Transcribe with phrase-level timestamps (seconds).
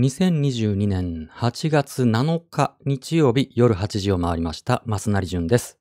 [0.00, 5.78] 2022年8月7日日曜日夜8時を回りました、増成淳です。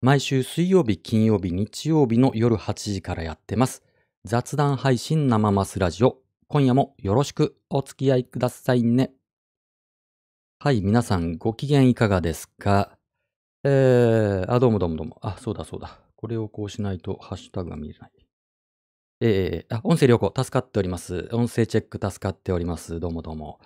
[0.00, 3.82] 毎週水曜日、金曜日、日曜日の夜8時からやってます。
[4.24, 6.18] 雑談配信生マスラジオ。
[6.46, 9.10] 今夜もよろしくお付き合いくださいね。
[10.60, 12.96] はい、皆さんご機嫌いかがですか？
[13.64, 15.18] えー、あ、どうもどうもどうも。
[15.20, 15.98] あ、そうだそうだ。
[16.14, 18.12] これをこうしないとハッシュタグが見れない。
[19.22, 21.28] えー、あ、音声良好、助かっております。
[21.32, 23.00] 音声チェック助かっております。
[23.00, 23.60] どうもどうも。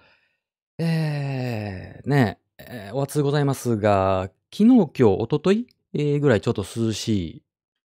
[0.79, 7.45] えー、ねえ、えお暑うございますが、昨日、今日、一昨日、えーぐらいちょっと涼し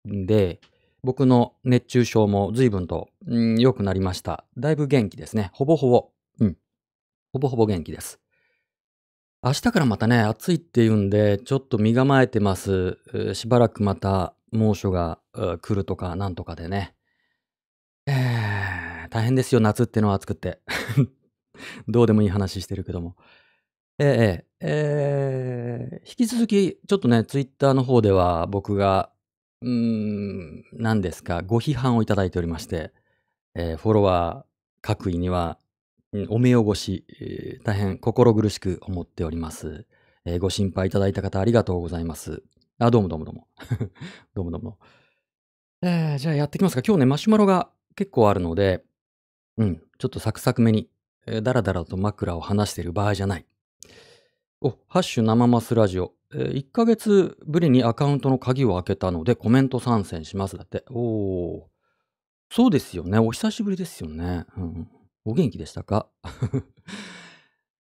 [0.05, 0.61] いんで、
[1.03, 4.45] 僕の熱中症も随分と、うん、良くなりました。
[4.59, 5.49] だいぶ元気ですね。
[5.55, 6.11] ほぼほぼ。
[6.41, 6.59] うん。
[7.33, 8.21] ほぼほぼ元気です。
[9.43, 12.99] 明日からまたね、暑いっていうんで、ちょっと身構えてます。
[13.33, 15.19] しばらくまた猛暑が
[15.63, 16.94] 来るとかなんとかでね。
[18.07, 20.61] 大変ですよ、夏ってのは暑くって。
[21.89, 23.17] どうでもいい話してるけども。
[23.99, 29.11] えええー引き続き、ちょっとね、ツイッターの方では僕が、
[29.63, 32.93] うーん、何ですか、ご批判をいただいておりまして、
[33.55, 35.59] えーフォロワー各位には、
[36.29, 37.07] お目汚し、
[37.65, 39.87] 大変心苦しく思っております。
[40.27, 42.43] えーご心配いただいた方ありがとうございます。
[42.79, 43.49] あ、どうもどうもどうも。
[44.35, 44.79] どうもどうも。
[45.83, 46.83] えーじゃあやってきますか。
[46.85, 48.85] 今日ね、マシュマロが結構あるので、
[49.57, 50.89] うん、ちょっとサクサクめに、
[51.27, 53.47] えーだらだらと枕を離している場合じゃない。
[54.61, 56.13] お、ハッシュ生マスラジオ。
[56.33, 60.57] えー1ヶ月ぶりにアカウントの鍵を開けたのでコメント参戦します。
[60.57, 60.85] だって。
[60.91, 61.63] おー。
[62.51, 63.19] そうですよね。
[63.19, 64.45] お久しぶりですよね。
[64.57, 64.89] うん、
[65.25, 66.09] お元気でしたか？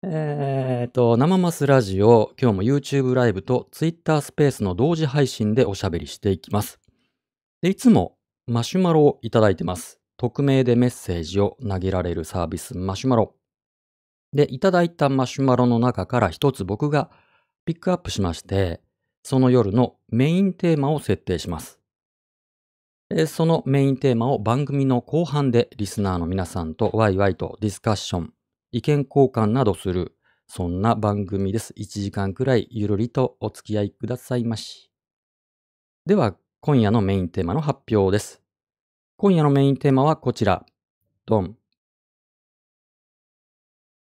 [0.04, 6.80] えーと、生マスラジオ、今日も YouTube ライブと Twitter スペースの同時配信でおしゃべりしていきます。
[7.62, 8.18] で、いつも
[8.52, 10.02] マシュマロをいただいてます。
[10.18, 13.34] 匿名でメッセージを投げられるサービスマシュマロ。
[14.34, 17.10] で、いただいたマシュマロの中から一つ僕が
[17.64, 18.82] ピックアップしまして、
[19.24, 21.80] その夜のメインテーマを設定します。
[23.26, 28.34] そのメインテーマを番組の後半でリスナーの皆さんとワイワイとディスカッション、
[28.74, 30.18] 意見交換などする、
[30.48, 31.74] そんな番組です。
[31.78, 34.92] 1時間くらいゆるりとお付き合いくださいまし。
[36.06, 38.41] では、今夜のメインテーマの発表です。
[39.22, 40.66] 今夜のメインテーマはこちら。
[41.28, 41.56] ドン。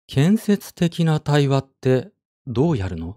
[0.06, 2.12] 建設的な対話って
[2.46, 3.16] どうやるの？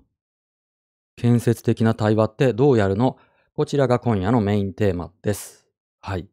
[1.15, 3.19] 建設的な対話ってどうやるの？
[3.53, 5.67] こちらが今夜のメインテーマです。
[6.01, 6.27] はい。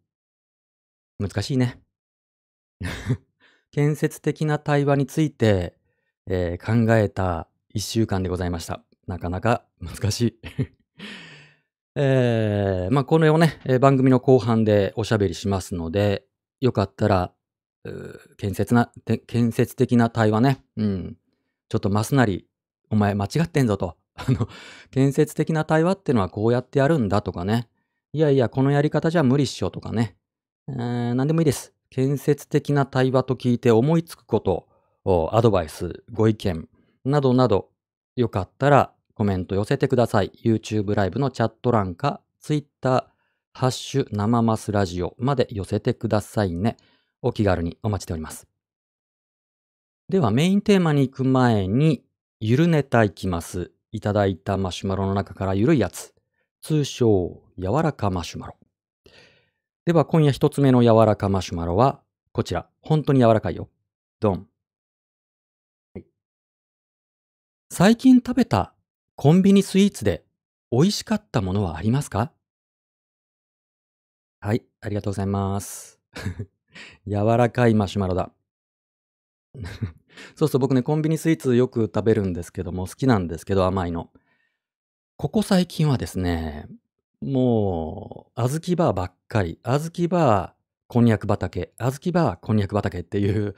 [1.18, 1.82] 難しいね。
[3.72, 5.76] 建設的な対話について、
[6.28, 8.82] えー考えた一週間でございました。
[9.06, 10.40] なかなか難しい。
[11.94, 16.24] えーまあ、これをね、番組の後半でおしゃべりしますので、
[16.60, 17.32] よかったら、
[18.38, 18.90] 建設な、
[19.26, 20.64] 建設的な対話ね。
[20.76, 21.16] うん。
[21.68, 22.46] ちょっとマスなり、
[22.90, 23.96] お前間違ってんぞと。
[24.14, 24.48] あの、
[24.90, 27.68] 建設的な対話ってのはこうやってやるんだとかね。
[28.12, 30.16] いやいや、このやり方じゃ無理っしょとかね。
[30.68, 31.74] えー、何でもいいです。
[31.90, 34.68] 建設的な対話と聞いて思いつくこと、
[35.32, 36.68] アドバイス、ご意見、
[37.04, 37.70] などなど、
[38.16, 40.32] よかったらコメント寄せてください。
[40.42, 43.08] YouTube ライブのチャット欄か、Twitter、
[43.52, 46.76] ハッシュ生マスラジオまで寄せてくださいね。
[47.20, 48.46] お気軽にお待ちしております。
[50.08, 52.04] ではメインテーマに行く前に、
[52.40, 53.70] ゆるネタいきます。
[53.92, 56.14] いただいたマシュマロの中からゆるいやつ。
[56.60, 58.56] 通称、柔らかマシュマロ。
[59.84, 62.00] では今夜一つ目の柔らかマシュマロは、
[62.32, 62.68] こちら。
[62.80, 63.68] 本当に柔らかいよ。
[64.20, 64.48] ドン。
[67.70, 68.71] 最近食べた
[69.22, 70.24] コンビニスイーツで
[70.72, 72.32] 美味しかったものはありますか？
[74.40, 76.00] はい、ありがとうございます。
[77.06, 78.32] 柔らかいマシュマロだ。
[80.34, 84.10] そうそう、僕ね、コンビニスイーツよく食べるんですけども、好きなんですけど、甘いの。
[85.16, 86.66] ここ最近はですね、
[87.20, 89.60] もう、小豆バーばっかり。
[89.62, 90.52] 小豆バー、
[90.88, 91.72] こんにゃく畑。
[91.78, 93.54] 小豆バー、こんにゃく畑っていう、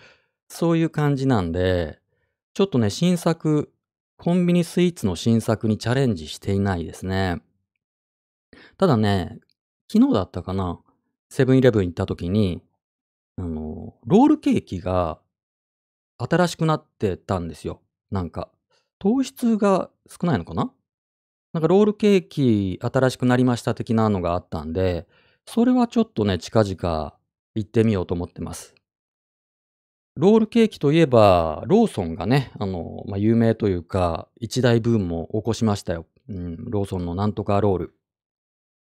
[0.47, 2.03] そういう感じなんで、
[2.53, 3.73] ちょっとね、新作、
[4.16, 7.43] コンビニスイーツの新作にチャレンジしていないですね。
[8.78, 9.39] ただね、
[9.93, 10.81] 昨日だったかな、
[11.28, 12.63] セブンイレブン行った時に、
[13.37, 15.19] あの、ロールケーキが
[16.19, 17.83] 新しくなってたんですよ。
[18.11, 18.51] なんか、
[18.99, 20.72] 糖質が少ないのかな？
[21.53, 25.07] なんかロールケーキ新しくなりました的なのがあったんで、
[25.47, 27.15] それはちょっとね、近々
[27.55, 28.75] 行ってみようと思ってます。
[30.16, 36.07] ロールケーキといえば、ローソンがね、あの、まあ、有名というか、一大ブームを起こしましたよ。
[36.28, 37.95] うん、ローソンのなんとかロール。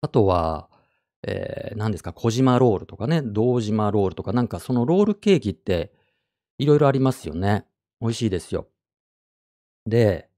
[0.02, 0.70] あとは、
[1.26, 5.94] えー、何ですか、小島ロールとかね、堂島ロールとか、なんかそのロールケーキって、
[6.58, 7.66] いろいろありますよね。
[8.02, 8.68] 美味しいですよ。
[9.86, 10.30] で、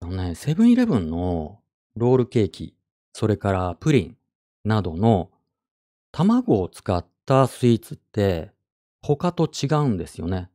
[0.00, 1.60] あのね、セブンイレブンの
[1.96, 2.76] ロールケーキ、
[3.12, 4.16] それからプリン
[4.64, 5.32] などの
[6.12, 8.52] 卵を使ったスイーツって
[9.02, 10.50] 他と違うんですよね。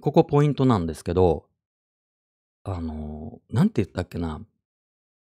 [0.00, 1.46] ここポイントなんですけど、
[2.64, 4.40] あの、なんて言ったっけな。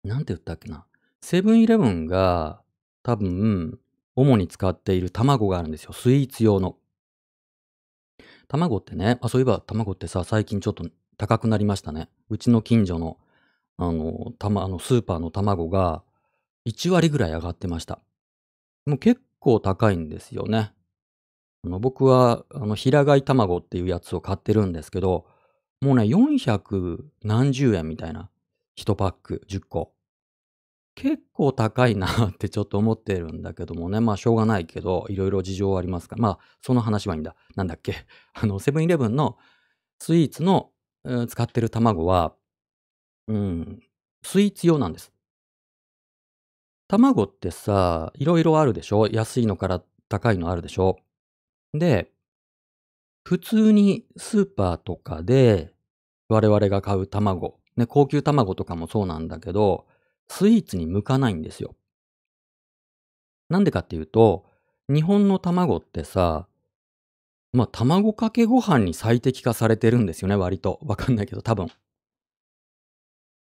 [0.03, 0.87] なんて言ったっけな。
[1.21, 2.63] セブンイレブンが
[3.03, 3.79] 多分、
[4.17, 5.93] 主に使っている卵があるんですよ。
[5.93, 6.77] スイーツ用の。
[8.49, 10.85] 卵ってね、あ、そういえば卵ってさ、最近ちょっと
[11.17, 12.09] 高くなりましたね。
[12.29, 13.19] うちの近所の、
[13.77, 16.03] あの、たま、あの、スーパーの卵が
[16.67, 18.01] 1割ぐらい上がってました。
[18.87, 20.73] もう結構高いんですよね。
[21.65, 25.27] あの、僕は、あの、平飼い卵っていうやつを買ってるんですけど、
[25.81, 28.31] もうね、400何十円みたいな。
[28.77, 29.93] 1パック10個。
[30.95, 34.01] 結構高いなって ちょっと思ってるんだけどもね。
[34.01, 36.23] まあ、しょうがないけど、いろいろ事情ありますから。
[36.23, 37.37] まあ、その話はいいんだ。
[37.57, 37.95] なんだっけ。
[38.35, 39.39] あの、セブンイレブンの
[39.99, 40.71] スイーツの、
[41.05, 42.35] うん使ってる卵は、
[43.29, 43.83] うん、
[44.23, 45.13] スイーツ用なんです。
[46.89, 49.07] 卵ってさ、いろいろあるでしょ？
[49.09, 50.99] 安いのから高いのあるでしょ？
[51.75, 52.13] で、
[53.25, 55.73] 普通にスーパーとかで
[56.29, 59.87] 我々が買う卵、ね、高級卵とかもそうなんだけど、
[60.29, 61.77] スイーツに向かないんですよ。
[63.49, 64.47] なんでかっていうと、
[64.89, 66.47] 日本の卵ってさ、
[67.53, 70.79] まあ、卵かけご飯に最適化されてるんですよね、割と。
[70.83, 71.69] わかんないけど、多分。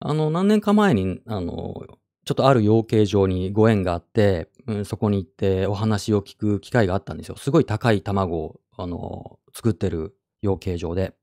[0.00, 7.36] あの、何年か前に、あの、ちょっとある養鶏場にご縁があって、うん、そこに行ってお話を聞く機会があったんですよ。
[7.36, 11.14] すごい高い卵を、あの、作ってる養鶏場で。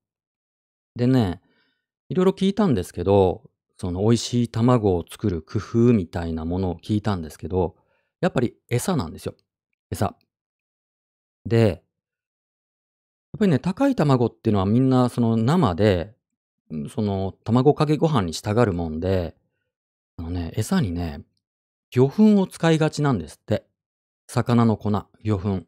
[0.95, 1.41] でね、
[2.07, 3.43] いろいろ聞いたんですけど、
[3.77, 7.75] その美味しい卵を作る工夫みたいなものを聞いたんですけど、
[8.21, 9.35] やっぱり餌なんですよ。
[9.91, 10.15] 餌。
[11.45, 16.15] で、やっぱりね、高い卵っていうのはみんなその生で、
[16.89, 19.35] その卵かけご飯にしたがるもんで、
[20.23, 21.21] のね、餌にね、
[21.91, 23.65] 魚粉を使いがちなんですって。
[24.27, 24.89] 魚の粉、
[25.23, 25.61] 魚粉。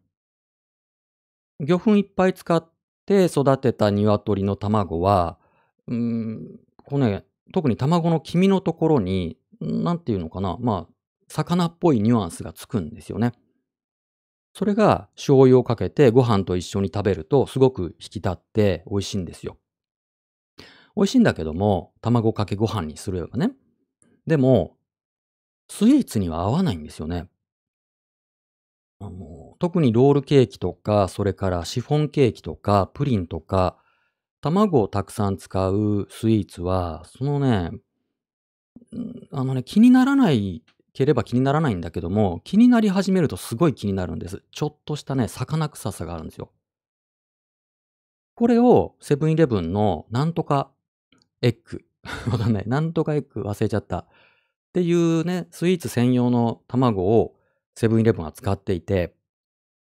[1.59, 2.67] 魚粉いっぱい使っ
[3.05, 5.37] て育てた鶏の卵は、
[5.87, 10.93] うん、こうね、特に卵の黄身のところに、なんていうのかな、まあ、
[11.27, 13.33] 魚っぽいニュアンスがつくんですよね。
[14.53, 19.57] それが醤油をかけてご飯と一緒に食べるとすごく引き立って美味しいんですよ。
[20.95, 23.51] 美味しいんだけども、卵かけご飯にすればね。
[24.27, 24.75] でも、
[25.67, 27.27] スイーツには合わないんですよね。
[28.99, 33.77] あの、特にロールケーキとか、それからシフォンケーキとか、プリンとか、
[34.41, 37.71] 卵をたくさん使うスイーツは、そのね、
[39.31, 40.63] あのね、気にならない
[40.93, 44.43] ければ気にならないんだけども、気になり始めるとすごい気になるんです。
[44.51, 46.51] ちょっとしたね、魚臭さがあるんですよ。
[48.35, 50.71] これをセブンイレブンのなんとか
[51.41, 51.85] エッグ、
[52.31, 54.05] わかんない、なんとかエッグ忘れちゃった。
[54.75, 57.33] っていうね、スイーツ専用の卵を
[57.75, 59.15] セブンイレブンは使っていて、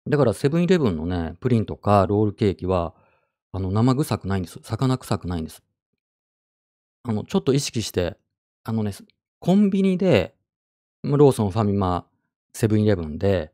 [0.06, 2.94] だからセブンイレブンのね、プリンとかロールケーキは、
[3.52, 4.60] あの、生臭くないんです。
[4.62, 5.62] 魚臭くないんです。
[7.02, 8.19] あの、ちょっと意識して、
[8.62, 8.92] あのね、
[9.38, 10.34] コンビニで、
[11.02, 12.06] ローソン、ファミマ、
[12.52, 13.52] セブンイレブンで、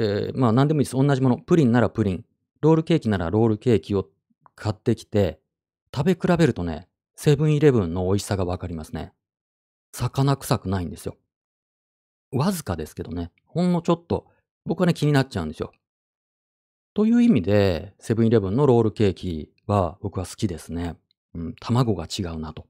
[0.00, 0.96] えーまあ何でもいいです。
[0.96, 1.38] 同じもの。
[1.38, 2.24] プリンならプリン、
[2.62, 4.08] ロールケーキならロールケーキを
[4.56, 5.38] 買ってきて、
[5.94, 9.12] 食べ比べるとね、セブンイレブンの美味しさがわかりますね。
[9.92, 11.16] 魚臭くないんですよ。
[12.32, 13.30] わずかですけどね。
[13.46, 14.26] ほんのちょっと、
[14.64, 15.72] 僕はね、気になっちゃうんですよ。
[16.94, 20.96] という意味で、セブンイレブンのロールケーキは僕は好きですね。
[21.34, 22.66] うん、卵が違うなと。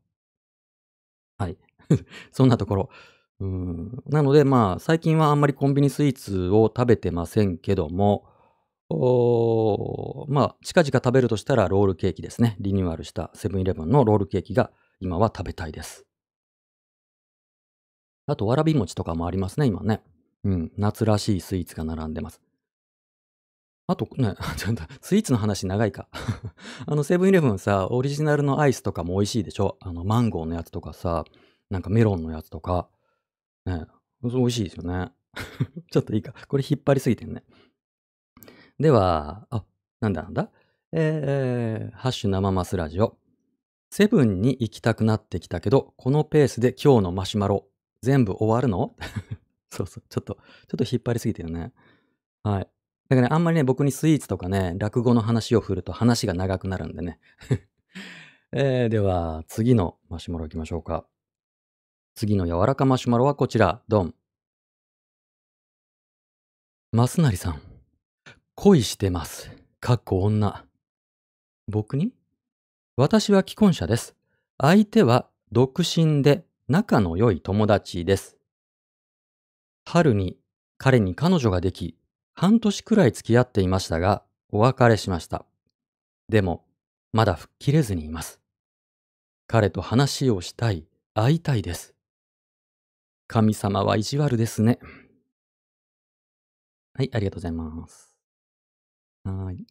[1.38, 1.58] はい。
[2.30, 2.90] そんなところ。
[3.40, 8.24] うん、なので、まあ、最近はあんまりコンビニスイーツを食べてませんけども、
[8.88, 12.56] おまあ、近々食べるとしたらロールケーキですね。
[12.60, 16.06] リニューアルしたセブンイレブンのロールケーキが今は食べたいです。
[18.32, 20.02] あと、わらび餅とかもありますね、今ね。
[20.44, 22.40] うん、夏らしいスイーツが並んでます。
[23.86, 26.08] あとね、 ちょっとスイーツの話長いか。
[26.86, 29.76] あの、セブンイレブンさ、オリジナルのアイスとかも美味しいでしょ？
[29.80, 31.24] あの、マンゴーのやつとかさ、
[31.70, 32.88] なんかメロンのやつとか。
[33.66, 33.86] ね、
[34.22, 35.12] 美味しいですよね。
[35.92, 36.34] ちょっといいか。
[36.48, 37.44] これ引っ張りすぎてんね。
[38.78, 39.64] では、あ、
[40.00, 40.50] なんだなんだ？
[40.92, 43.16] えー、ハッシュ生マスラジオ。
[43.90, 47.66] セブンに行きたくなってきたけど、このペースで今日のマシュマロ、
[48.02, 48.94] 全部終わるの？
[49.70, 50.40] そうそう、ちょっと、ちょ
[50.76, 51.72] っと引っ張りすぎてるね。
[52.42, 52.68] はい。
[53.08, 57.20] だからね、あんまりね、僕にスイーツとかね、落語の話を振ると話が長くなるんでね。
[58.52, 61.06] えー、では、次のマシュマロ行きましょうか。
[62.14, 64.14] 次の柔らかマシュマロはこちら、ドン。
[66.90, 67.62] マスナリさん、
[68.54, 69.50] 恋してます。
[69.80, 70.66] かっこ女。
[71.68, 72.12] 僕に？
[72.96, 74.14] 私は既婚者です。
[74.58, 78.38] 相手は独身で仲の良い友達です。
[79.84, 80.38] 春に
[80.78, 81.98] 彼に彼女ができ、
[82.32, 85.44] 半年くらい付き合っていましたが、お別れしました。
[86.30, 86.64] でも、
[87.12, 88.40] まだ吹っ切れずにいます。
[89.46, 91.94] 彼と話をしたい、会いたいです。
[93.26, 94.78] 神様は意地悪ですね。
[96.94, 98.16] はい、ありがとうございます。
[99.24, 99.62] はい。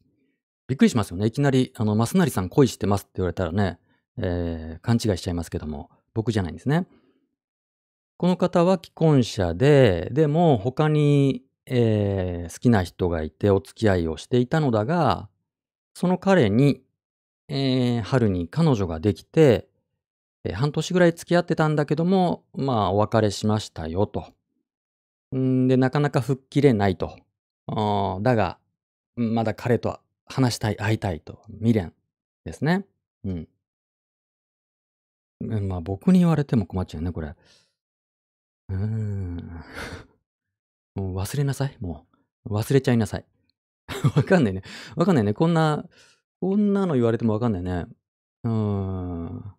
[0.68, 1.26] びっくりしますよね。
[1.26, 3.80] いきなり、あの、マスナリさん恋してますって言われたらね、
[4.18, 6.88] えー勘違いしちゃいますけども、僕じゃないんですね。
[8.18, 15.30] この方は既婚者で、でも他に、えー好きな人がいてお付き合いをしていたのだが、
[15.94, 16.82] その彼に、
[17.50, 19.68] えー春に彼女ができて、
[20.44, 24.34] えー半年ぐらい付き合ってたんだけども、まあ、お別れしましたよと。
[25.36, 27.18] んで、なかなか吹っ切れないと。
[28.22, 28.60] だが、
[29.16, 31.40] まだ彼と話したい、会いたいと。
[31.50, 31.94] 未練
[32.46, 32.86] ですね。
[33.24, 33.48] うん。
[35.42, 37.36] まあ、僕に言われても困っちゃうね、これ。
[38.70, 39.38] うーん。
[40.96, 42.06] もう忘れなさい、も
[42.46, 42.54] う。
[42.54, 43.26] 忘れちゃいなさい。
[44.16, 44.64] わかんないね。
[44.96, 45.34] わかんないね。
[45.34, 45.86] こんな、
[46.40, 47.86] こんなの言われてもわかんないね。
[48.44, 49.56] うーん。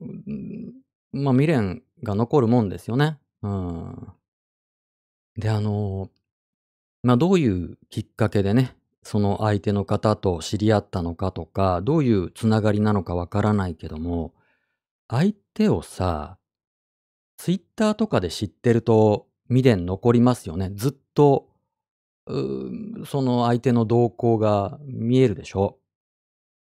[0.00, 3.18] うんまあ、未練が残るもんですよね。
[3.42, 4.12] うん。
[5.36, 6.10] で、あの、
[7.02, 14.32] まあ、どういうきっかけでね、その相手の方と知り合ったのかとか、どういうつながりなのかわからないけども、
[15.08, 16.38] 相手をさ、
[17.36, 20.70] ツイッターとかで知ってると未練残りますよね。
[20.74, 21.48] ずっと、
[22.26, 25.78] その相手の動向が見えるでしょ。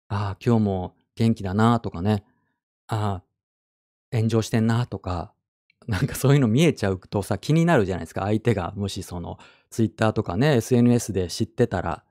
[0.07, 2.23] ああ、今日も元気だなとかね。
[2.87, 5.33] ああ、炎上してんなとか、
[5.87, 8.21] なんかそういうの見えちゃうとさ、気になるじゃないですか。
[8.21, 12.03] 相手がもしそのツイッターとかね、SNS で知ってたら。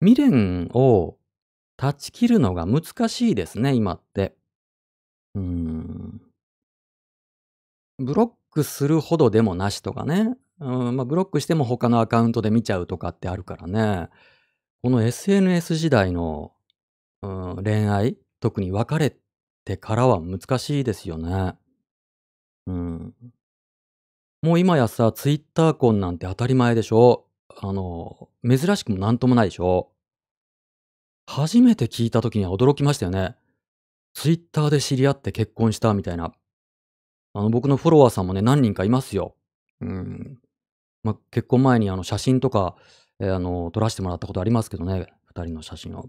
[0.00, 1.16] 未練を
[1.76, 4.36] 断ち切るのが難しいですね、今って。
[7.98, 10.36] ブロックするほどでもなしとかね。
[10.60, 14.08] うん、ま、ブロックしても他のアカウントで見ちゃうとかってあるからね。
[14.82, 16.52] この SNS 時代の、
[17.22, 19.16] うん、恋愛、特に別れ
[19.64, 21.54] てからは難しいですよね。
[22.66, 23.14] うん。
[24.42, 29.90] もう今やさ、ツイッター婚なんて当たり前でしょあの、珍しくもなんともないでしょ
[31.26, 33.36] 初めて聞いた時には驚きましたよね。
[34.16, 36.32] ツイッターで知り合って結婚したみたいな。
[37.34, 39.36] あの、僕のフォロワーさんもね、何人かいますよ。
[39.82, 40.38] うん。
[41.02, 42.76] まあ、結婚前にあの写真とか、
[43.20, 46.08] えーあの、撮らせてもらったことありますけどね、二人の写真を。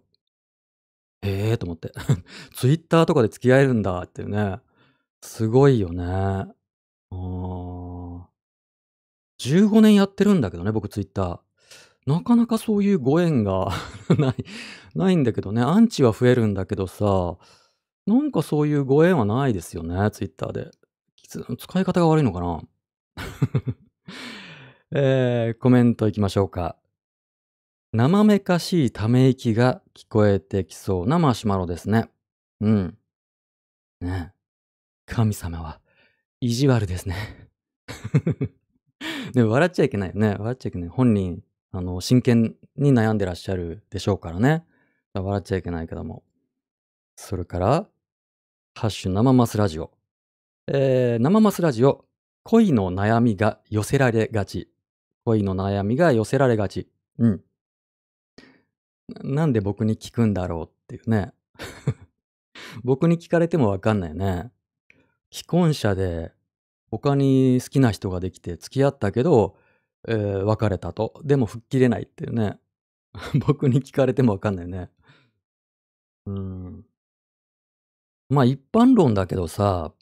[1.22, 1.92] へえと思って。
[2.56, 4.62] ツイッターとかで付き合えるんだっていうね。
[5.22, 6.06] すごいよね。
[6.06, 8.22] あー
[9.40, 11.40] 15年やってるんだけどね、僕ツイッター。
[12.06, 13.68] なかなかそういうご縁が
[14.18, 14.36] ない、
[14.96, 15.62] ないんだけどね。
[15.62, 17.36] アンチは増えるんだけどさ、
[18.08, 20.72] なんかそういうご縁はないですよね、ツイッターで。
[21.58, 22.62] 使い方が悪いのかな？
[24.92, 26.78] えー、コメントいきましょうか。
[27.92, 32.10] 生めかしいため息が聞こえてきそうなマシュマロですね。
[32.62, 32.98] うん。
[34.00, 34.34] ね
[35.06, 35.82] 神様は
[36.40, 37.50] 意地悪ですね。
[39.34, 40.36] でも笑っちゃいけないよね。
[40.40, 40.90] 笑っちゃいけない。
[40.90, 44.66] 本人、あの、真剣に悩んでらっしゃるでしょうからね。
[45.14, 46.24] 笑っちゃいけないけども。
[47.18, 47.90] それから、
[48.78, 49.90] ハッシュ生マスラジオ。
[50.68, 52.06] えー、生マスラジオ。
[52.44, 54.70] 恋の悩みが寄せられがち。
[55.26, 56.88] 恋の悩みが寄せられがち。
[57.18, 57.42] うん。
[59.24, 61.34] なんで僕に聞くんだろうっていうね。
[62.84, 64.52] 僕に聞かれてもわかんないね。
[65.32, 66.32] 既婚者で
[66.92, 69.58] 他に好きな人ができて付き合ったけど、
[70.08, 71.20] えー別れたと。
[71.24, 72.60] でも吹っ切れないっていうね。
[73.44, 74.92] 僕に聞かれてもわかんないね。
[76.28, 76.86] うん。
[78.30, 79.94] まあ一般論だけどさ、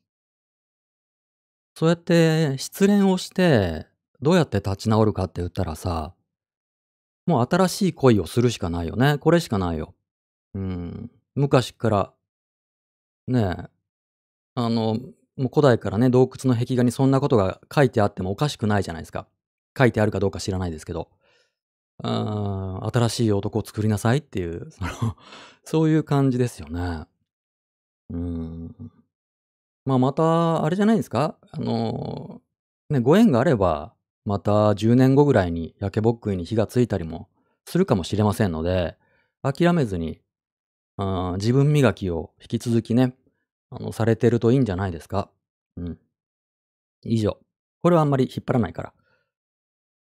[1.75, 3.85] そうやって失恋をして、
[4.21, 6.15] どうやって立ち直るかって言ったらさ、
[7.25, 9.17] もう新しい恋をするしかないよね。
[9.17, 9.95] これしかないよ。
[10.55, 11.11] うん。
[11.35, 12.13] 昔から、
[13.27, 13.69] ねえ、
[14.55, 14.95] あの、
[15.37, 19.27] もう古代からね、洞窟の壁画にそんなことが書いてあってもおかしくないじゃないですか。
[19.77, 21.09] 書いてあるかどうか知らないですけど。
[22.03, 25.17] あー新しい男を作りなさいっていう、その、
[25.63, 27.05] そういう感じですよね。
[28.09, 28.75] うん。
[29.85, 31.37] まあまた、あれじゃないですか？
[31.51, 32.41] あの、
[32.89, 33.93] ね、ご縁があれば、
[34.25, 37.29] また10年後ぐらいに焼けぼっくいに火がついたりも
[37.65, 38.97] するかもしれませんので、
[39.43, 40.21] 諦めずに、
[40.97, 43.15] あ自分磨きを引き続きね、
[43.71, 45.29] あの、されてるといいんじゃないですか？
[45.77, 45.99] うん。
[47.03, 47.37] 以上。
[47.81, 48.93] これはあんまり引っ張らないから。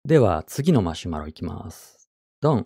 [0.05, 2.09] では、次のマシュマロいきます。
[2.41, 2.65] ドン。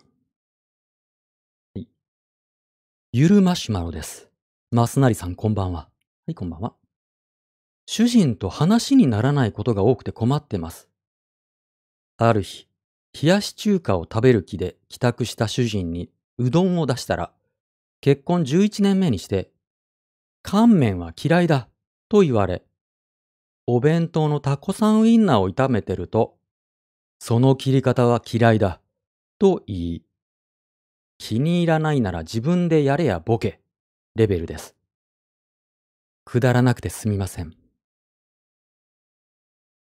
[3.13, 4.26] ゆるマシュマロです。
[4.69, 5.79] マスナリさんこんばんは。
[5.79, 5.88] は
[6.27, 6.74] い、こんばんは。
[7.86, 10.89] 主人と話にならないことが多くて困ってます。
[12.17, 12.67] ある日、
[13.13, 17.31] 冷やし中華を食べる気で帰宅した主人にうどんを出したら、
[18.01, 19.51] 結婚11年目にして、
[20.43, 21.69] 乾麺は嫌いだ
[22.09, 22.65] と言われ、
[23.67, 26.36] お弁当のタコさんウインナーを炒めてると、
[27.19, 28.81] その切り方は嫌いだ
[29.39, 30.03] と言い、
[31.19, 33.62] 気に入らないなら自分でやれやボケ、
[34.17, 34.75] レベルです。
[36.25, 37.53] くだらなくてすみません。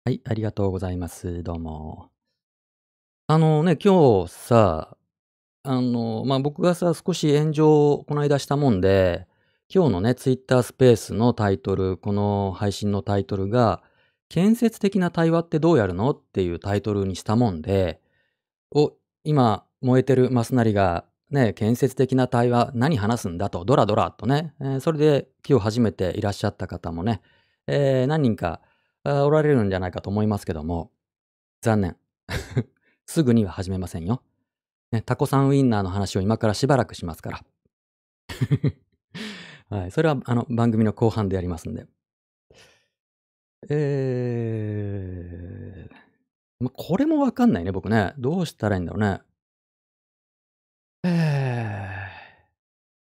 [0.05, 1.43] はい、ありがとうございます。
[1.43, 2.09] どうも。
[3.27, 4.97] あのね、今日さ、
[5.61, 9.27] あの、まあ、僕がさ、少し炎上をこの間したもんで、
[9.71, 13.83] 今日のね、ツイッタースペースのタイトル、この配信のタイトルが、
[14.29, 18.01] 建設的な対話ってどうやるのっていうタイトルにしたもんで、
[18.71, 27.21] お、今、燃えてるマスナリが、ね、建設的な対話何話すんだと、ドラドラとね、えーそれで今日初めていらっしゃった方もね、
[27.65, 28.61] えー何人か
[29.03, 30.91] おられるんじゃないかと思いますけども、
[31.61, 31.97] 残念。
[33.07, 34.21] すぐには始めませんよ。
[34.91, 37.43] ね、タコさんウインナーの話を今からしばらくしますから。
[39.77, 41.87] はい、それはあの番組の後半でやりますんで。
[43.69, 45.93] えー、
[46.59, 48.13] まこれもわかんないね、僕ね。
[48.19, 49.21] どうしたらいいんだろうね。
[51.03, 52.07] え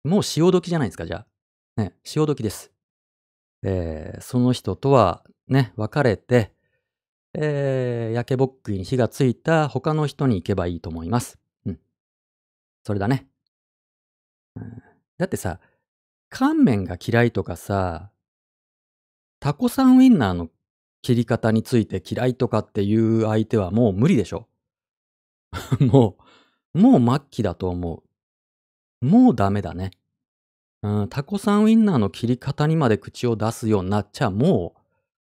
[0.05, 1.81] ー、もう潮時じゃないですか、じゃあ。
[1.81, 2.73] ね、潮時です。
[3.63, 6.53] えー、その人とはね、別れて、
[7.35, 11.39] えー、焼けぼっくいに火がついた他の人に行けばいいと思います。
[11.67, 11.81] うん。
[12.85, 13.27] それだね。
[15.19, 15.61] だってさ、
[16.31, 18.11] 乾麺が嫌いとかさ、
[19.41, 20.49] タコさんウインナーの
[21.03, 24.49] 切り方について嫌いとかっていう相手はもう無理でしょ。
[25.81, 26.24] もう、
[26.75, 28.03] もう末期だと思
[29.03, 29.07] う。
[29.07, 29.93] もうダメだね。
[30.83, 34.75] うん、タコさんウインナーの切り方にまで口を出すようになっちゃも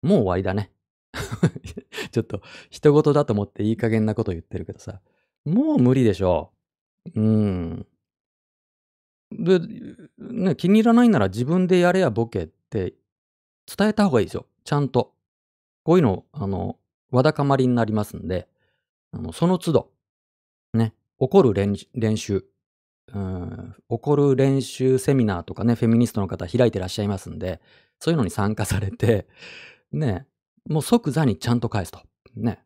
[0.04, 0.72] う、もう終わりだね。
[2.12, 5.02] ちょっと、人事だと思っていい加減なこと言ってるけどさ。
[5.46, 6.54] もう無理でしょ。
[7.14, 7.88] ううん。
[9.32, 9.60] で、
[10.18, 12.96] ね、気に入らないなら自分でやれやボケって
[13.66, 14.48] 伝えた方がいいですよ。
[14.64, 15.14] ちゃんと。
[15.84, 16.80] こういうの、あの、
[17.12, 18.48] わだかまりになりますんで、
[19.12, 19.92] あのその都度、
[20.74, 22.46] ね、怒る練習、
[23.14, 27.62] うん、怒る練習セミナーとかね、フェミニストの方開いてらっしゃいますんで、
[27.98, 29.26] そういうのに参加されて、
[29.94, 30.28] ね、
[30.68, 32.02] もう即座にちゃんと返すと。
[32.36, 32.66] ね。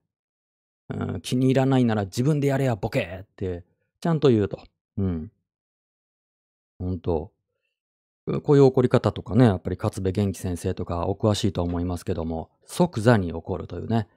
[0.90, 3.64] うん、気に入らないなら自分でやれやボケって、
[4.02, 4.60] ちゃんと言うと。
[4.98, 5.32] うん。
[6.80, 7.32] 本当
[8.44, 14.08] こういう怒り方とかね、やっぱり勝部元気先生とかお詳しいと思いますけども、即座に怒るというね、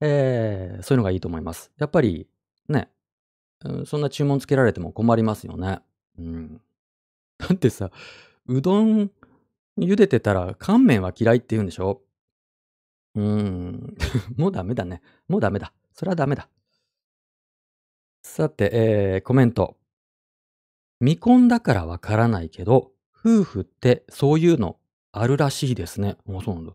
[0.00, 1.70] えーそういうのがいいと思います。
[1.76, 2.26] やっぱり
[2.68, 2.88] ね、
[3.64, 5.80] うんそんな注文つけられても困りますよね。
[6.18, 6.60] うん。
[7.38, 7.90] だってさ、
[8.46, 9.10] うどん
[9.78, 12.02] 茹でてたら乾麺は嫌いって言うんでしょ？
[13.14, 13.96] うーん。
[14.36, 15.02] もうダメだね。
[15.28, 15.72] もうダメだ。
[15.92, 16.48] それはダメだ。
[18.22, 19.76] さて、えーコメント。
[21.00, 24.78] 未婚だからわからないけど、夫婦ってそういうの
[25.12, 26.16] あるらしいですね。
[26.28, 26.74] あ、そうなんだ。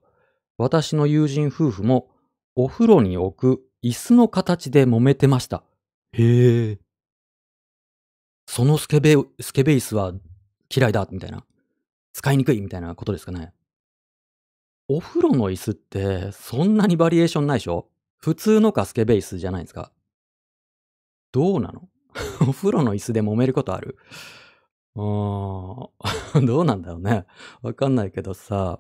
[0.58, 2.10] 私の友人夫婦も
[2.56, 5.64] お風呂に置く椅子の形で揉めてました。
[6.18, 6.80] へえ。
[8.48, 10.14] そのスケベ、スケベ椅子は
[10.74, 11.44] 嫌いだ、みたいな。
[12.14, 13.54] 使いにくい、みたいなことですかね。
[14.88, 17.90] お風呂の椅子ってそんなにバリエーションないでしょ？
[18.18, 19.92] 普通のかスケベ椅子じゃないですか。
[21.32, 21.90] どうなの？
[22.48, 23.98] お風呂の椅子で揉めることある？
[24.96, 27.26] あーん どうなんだろうね。
[27.62, 28.80] わかんないけどさ。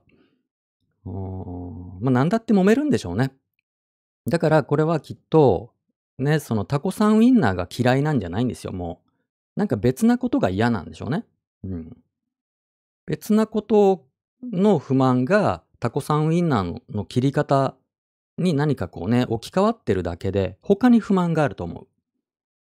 [1.05, 3.33] うーんまあ、なんだって揉めるんでしょうね。
[4.27, 5.74] だからこれはきっと、
[6.19, 9.59] ね、そのタコさんウインナーが嫌いなんじゃないんですよ、もう。
[9.59, 11.25] なんか別なことが嫌なんでしょうね。
[11.63, 11.97] うん。
[13.05, 14.05] 別なこと
[14.43, 17.75] の不満がタコさんウインナーのの切り方
[18.37, 21.87] に何かこうね、置き換わってるだけで、他に不満があると思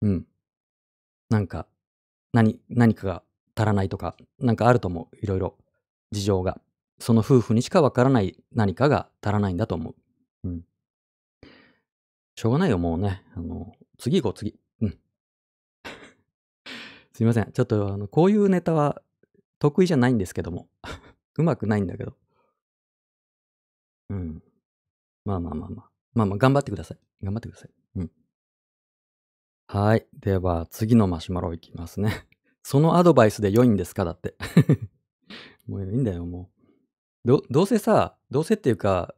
[0.01, 0.07] う。
[0.07, 0.25] うん。
[1.29, 1.67] なんか、
[2.33, 3.23] 何、何かが
[3.55, 5.17] 足らないとか、なんかあると思う。
[5.21, 5.57] いろいろ。
[6.11, 6.61] 事情が。
[6.99, 9.95] その夫婦にしかわからない何かが足らないんだと思う。
[10.45, 10.61] うん。
[12.35, 13.23] しょうがないよ、もうね。
[13.35, 14.59] あの、次行こう、次。
[14.81, 14.99] うん。
[17.13, 17.51] すいません。
[17.51, 19.01] ちょっと、あの、こういうネタは
[19.59, 20.67] 得意じゃないんですけども。
[21.37, 22.15] うまくないんだけど。
[24.09, 24.43] うん。
[25.23, 25.89] まあまあまあまあ。
[26.13, 26.97] まあまあ、頑張ってください。
[27.23, 27.69] 頑張ってください。
[27.95, 28.11] うん。
[29.67, 30.05] はい。
[30.19, 32.27] では、次のマシュマロいきますね。
[32.63, 34.35] そのアドバイスで良いんですかだって。
[35.67, 36.51] もういいんだよ、も
[37.25, 37.27] う。
[37.27, 39.15] ど、どうせさ、どうせっていうか、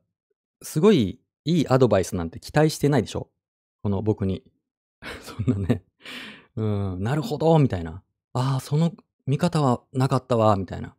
[0.61, 3.29] すごいいいアドバイスなんて期待してないでしょ？
[3.81, 4.43] この僕に。
[5.21, 5.83] そんなね。
[6.55, 6.63] う
[6.97, 8.03] ん、なるほど、みたいな。
[8.33, 8.91] ああ、その
[9.25, 10.95] 見方はなかったわ、みたいな。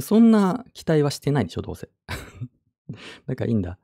[0.00, 1.88] そんな期待はしてないでしょ、どうせ。
[3.26, 3.78] だからいいんだ。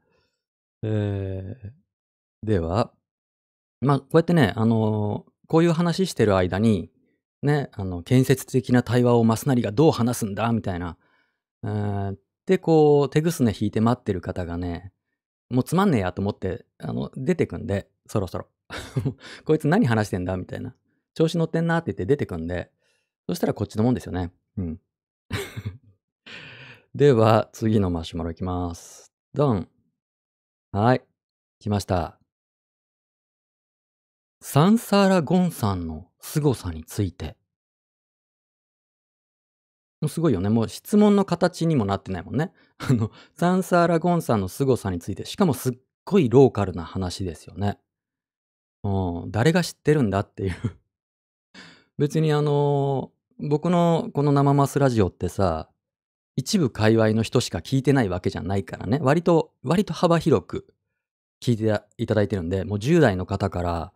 [0.83, 2.93] えー、では、
[3.81, 6.91] まあ、こうやってね、あのーこういう話してる間に、
[7.43, 10.97] ね、あの、建設的な対話をマスナリがどう話すんだ、みたいな。
[11.63, 12.17] えー
[12.47, 14.93] で、こう、手ぐすね引いて待ってる方がね、
[15.51, 18.49] もうつまんねえやと思って、あの、出てくんで、そろそろ。
[19.45, 20.75] こいつ何話してんだみたいな。
[21.15, 22.71] 調子乗ってんなって言って出てくんで、
[23.29, 24.33] そしたらこっちのもんですよね。
[24.57, 24.81] うん。
[26.95, 29.13] では、次のマシュマロいきます。
[29.35, 29.69] ドン。
[30.73, 31.05] はい。
[31.61, 32.19] 来ました。
[34.41, 37.37] サンサーラ・ゴンさんの凄さについて。
[40.05, 40.51] もうすごいよね。
[40.51, 42.53] もう質問の形にもなってないもんね。
[42.77, 45.73] あの、サンサーラ・ゴンさんの凄さについて、しかもすっ
[46.05, 47.79] ごいローカルな話ですよね。
[48.83, 50.55] うん、誰が知ってるんだっていう。
[51.97, 55.71] 別にあの僕のこの生マスラジオってさ、
[56.37, 58.99] 一部界隈の人しか聞いてないわけじゃないからね。
[59.01, 60.67] 割と、割と幅広く
[61.41, 63.93] 聞いていただいてるんで、もう10代の方から、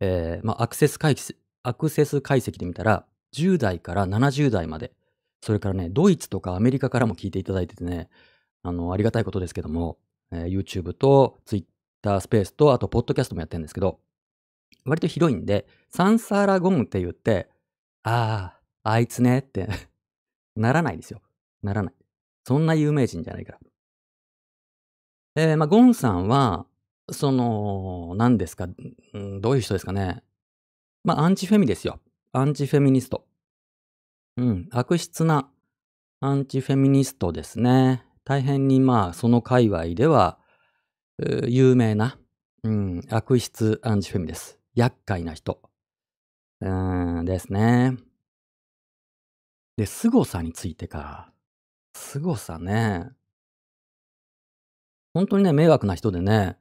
[0.00, 4.92] えーまあ、アクセス解析、アクセス解析で見たら、10代から70代まで、
[5.42, 8.08] それからね、ドイツとかアメリカからも聞いていただいててね、
[8.62, 9.98] あの、ありがたいことですけども、
[10.30, 13.98] えー YouTube と Twitter スペースと、あと、ポッドキャストもやってるんですけど、
[14.84, 17.48] 割と広いんで、サンサーラゴムって言って、
[18.04, 19.68] ああ、あいつねって
[20.54, 21.20] ならないですよ。
[21.62, 21.94] ならない。
[22.44, 23.58] そんな有名人じゃないから。
[25.34, 26.66] えー、まあ、ゴンさんは、
[27.10, 28.68] その、何ですか、
[29.40, 30.22] どういう人ですかね。
[31.04, 32.00] まあ、アンチフェミですよ。
[32.32, 33.26] アンチフェミニスト。
[34.36, 35.50] うん、悪質な
[36.20, 38.04] アンチフェミニストですね。
[38.24, 40.38] 大変にまあ、その界隈では、
[41.48, 42.18] 有名な、
[42.64, 44.58] うん、悪質アンチフェミです。
[44.74, 45.60] 厄介な人。
[46.60, 47.96] うーん、ですね。
[49.76, 51.32] で、凄さについてか。
[51.94, 53.10] 凄さね。
[55.14, 56.56] 本当にね、迷惑な人でね、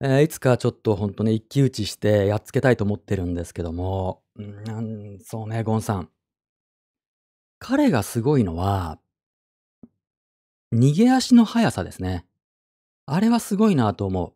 [0.00, 6.10] えーいつかちょっと本当ね、一騎打ちしてやっつけたいと思ってるんですけども、うんそうね、ゴンさん。
[7.66, 8.98] 彼がすごいのは、
[10.70, 12.26] 逃げ足の速さですね。
[13.06, 14.32] あれはすごいなと思う。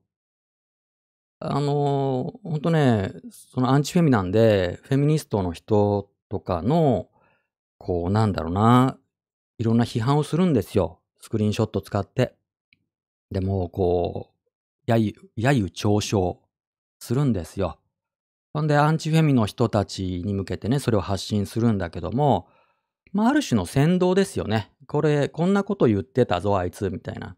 [1.38, 7.10] あのー、ほんとね、そのアンチフェミなんで、フェミニストの人とかの、
[7.76, 8.96] こうなんだろうな、
[9.58, 10.98] いろんな批判をするんですよ。
[11.20, 12.34] スクリーンショット使って。
[13.30, 14.30] でも、こ
[14.86, 16.38] う、揶揄、揶揄嘲笑
[16.98, 17.78] するんですよ。
[18.54, 22.48] ほんで、アンチフェミの人たちに向けてね、それを発信するんだけども、
[23.12, 24.72] まあ、ある種の先導ですよね。
[24.86, 27.36] これ、こんなこと言ってたぞ、あいつ、みたいな。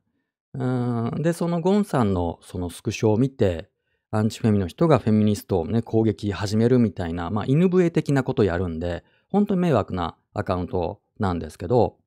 [0.55, 1.23] うん。
[1.23, 3.71] で、そのゴンさんのそのスクショを見て、
[4.13, 11.99] アンチフェミの人がフェミニストをね、攻撃始めるみたいな、まあ、犬笛的なことやるんで、本当に迷惑なアカウントなんですけど、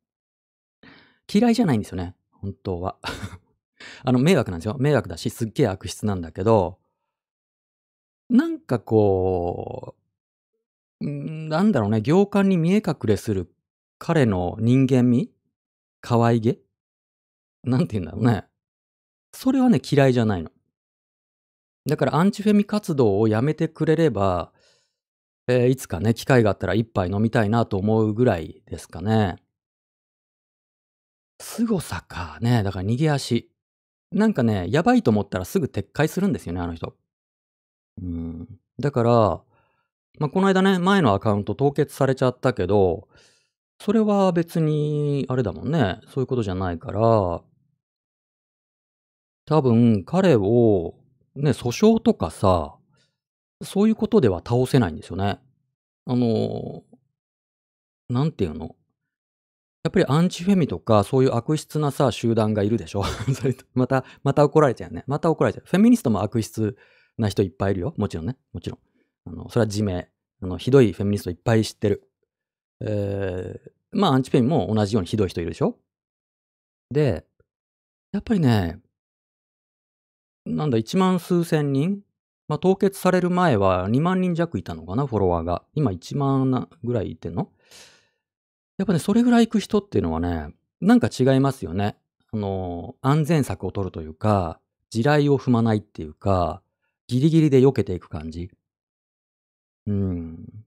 [1.34, 2.98] 嫌いじゃないんですよね、本当は。
[4.04, 4.76] あの、迷惑なんですよ。
[4.80, 6.80] 迷惑だし、すっげえ悪質なんだけど、
[8.30, 10.03] なんかこう、
[11.06, 13.54] なんだろうね、行間に見え隠れする
[14.00, 15.32] 彼の人間味？
[16.02, 16.60] 可愛げ？
[17.64, 18.46] なんて言うんだろうね。
[19.34, 20.52] それはね、嫌いじゃないの。
[21.86, 24.54] だからアンチフェミ活動をやめてくれれば、
[25.48, 29.36] えーいつかね、機会があったら一杯飲みたいなと思うぐらいですかね。
[31.42, 32.64] 凄さかね。
[32.64, 33.52] だから逃げ足。
[34.12, 36.96] なんかね、やばいと思ったらすぐ撤回するんですよね、あの人。
[38.02, 38.48] うん。
[38.80, 39.42] だから、
[40.20, 43.08] まあ、この間ね、前のアカウント凍結されちゃったけど、
[43.80, 46.00] それは別に、あれだもんね。
[46.08, 47.42] そういうことじゃないから、
[49.46, 50.96] 多分彼を、
[51.36, 52.76] ね、訴訟とかさ、
[53.62, 55.40] そういうことでは倒せないんですよね。
[56.06, 56.84] あの、
[58.10, 58.76] なんていうの？
[59.84, 63.04] やっぱりアンチフェミとか、そういう悪質なさ、集団がいるでしょ
[63.74, 65.04] また、また怒られちゃうね。
[65.08, 65.66] また怒られちゃう。
[65.66, 66.78] フェミニストも悪質
[67.18, 67.94] な人いっぱいいるよ。
[67.98, 68.38] もちろんね。
[68.54, 68.80] もちろん。
[69.26, 70.06] あの、それは自明。
[70.42, 72.10] あの、ひどいフェミニストいっぱい知ってる。
[72.82, 75.78] えー、まあ、アンチフェミも同じようにひどい人いるでしょ？
[76.92, 77.26] で、
[78.12, 78.80] やっぱりね、
[80.46, 82.02] なんだ、1万数千人？
[82.50, 85.64] まあ、凍結される前は2万人弱いたのかな、フォロワーが。
[85.74, 87.50] 今1万なぐらいいてんの？
[88.78, 90.50] やっぱね、それぐらい行く人っていうのはね、
[90.82, 91.96] なんか違いますよね。
[92.34, 94.60] あの、安全策を取るというか、
[94.90, 96.62] 地雷を踏まないっていうか、
[97.08, 98.52] ギリギリで避けていく感じ。
[99.86, 100.66] うん。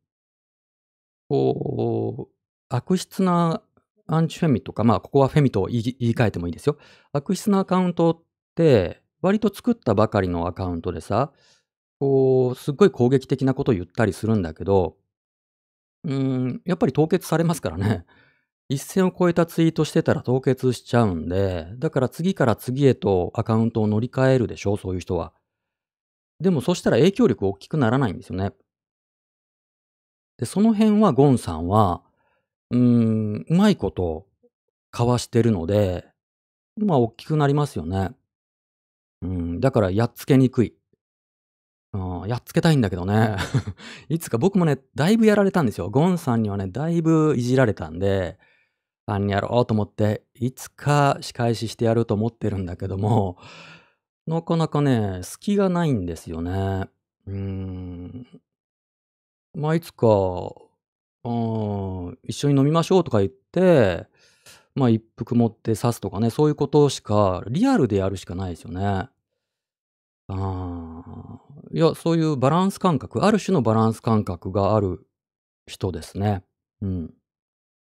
[1.28, 2.34] こう、
[2.68, 3.62] 悪質な
[4.06, 6.78] アンチフェミとか、まあ、ここはフェミと言い言い換えてもいいですよ。
[7.12, 8.22] 悪質なアカウントっ
[8.54, 11.32] て、割と作ったばかりのアカウントでさ、
[12.00, 14.96] こう、すっごい攻撃的なことを言ったりするんだけど、
[16.04, 18.04] うーん、やっぱり凍結されますからね。
[18.68, 25.32] 一線を越えたツイートしてたら凍結しちゃうんで、だから次から次へとアカウントを乗り換えるでしょ、そういう人は。
[26.40, 28.52] でもそしたら影響力大きくならないんですよね。
[30.38, 32.02] で、その辺はゴンさんは、
[32.70, 34.26] うーん、うまいこと
[34.90, 36.06] かわしてるので、
[36.76, 38.10] まあ大きくなりますよね。
[39.22, 40.74] うん、だからやっつけにくい。
[41.92, 43.36] うん、やっつけたいんだけどね。
[44.10, 45.88] いつか僕もね、だいぶやられたんですよ。
[45.88, 48.38] ゴンさんにはね、だいぶいじられたんで、
[49.06, 53.38] あんやろうと思って、いつか仕返ししてやると思ってるんだけども、
[54.26, 56.88] なかなかね、隙がないんですよね。
[57.26, 58.26] うん。
[59.56, 60.06] まあ、いつか、
[61.24, 64.06] うん、一緒に飲みましょうとか言って、
[64.74, 69.08] まあ、一服持って刺すとかね、そういうことしか、リアルでやるしかないですよね。
[70.28, 71.02] あ、
[71.72, 75.06] いや、そういうバランス感覚、ある種のバランス感覚がある
[75.66, 76.44] 人ですね。
[76.82, 77.14] うん。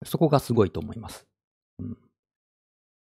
[0.05, 1.27] そこがすごいと思います。
[1.81, 1.99] うん。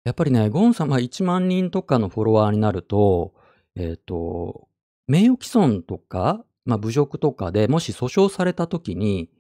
[0.05, 3.35] やっぱりね、ゴンさん、まあ、1万人とかのフォロワーになると、
[3.75, 4.69] えっと、
[5.09, 9.31] 名誉毀損とか、まあ、侮辱とかでもし訴訟された時に、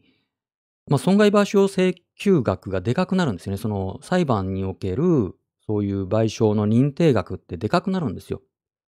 [0.89, 3.59] まあ、損害賠償請求額がでかくなるんですよね。
[3.59, 5.35] その裁判における、
[5.67, 8.41] そういう賠償の認定額ってでかくなるんですよ。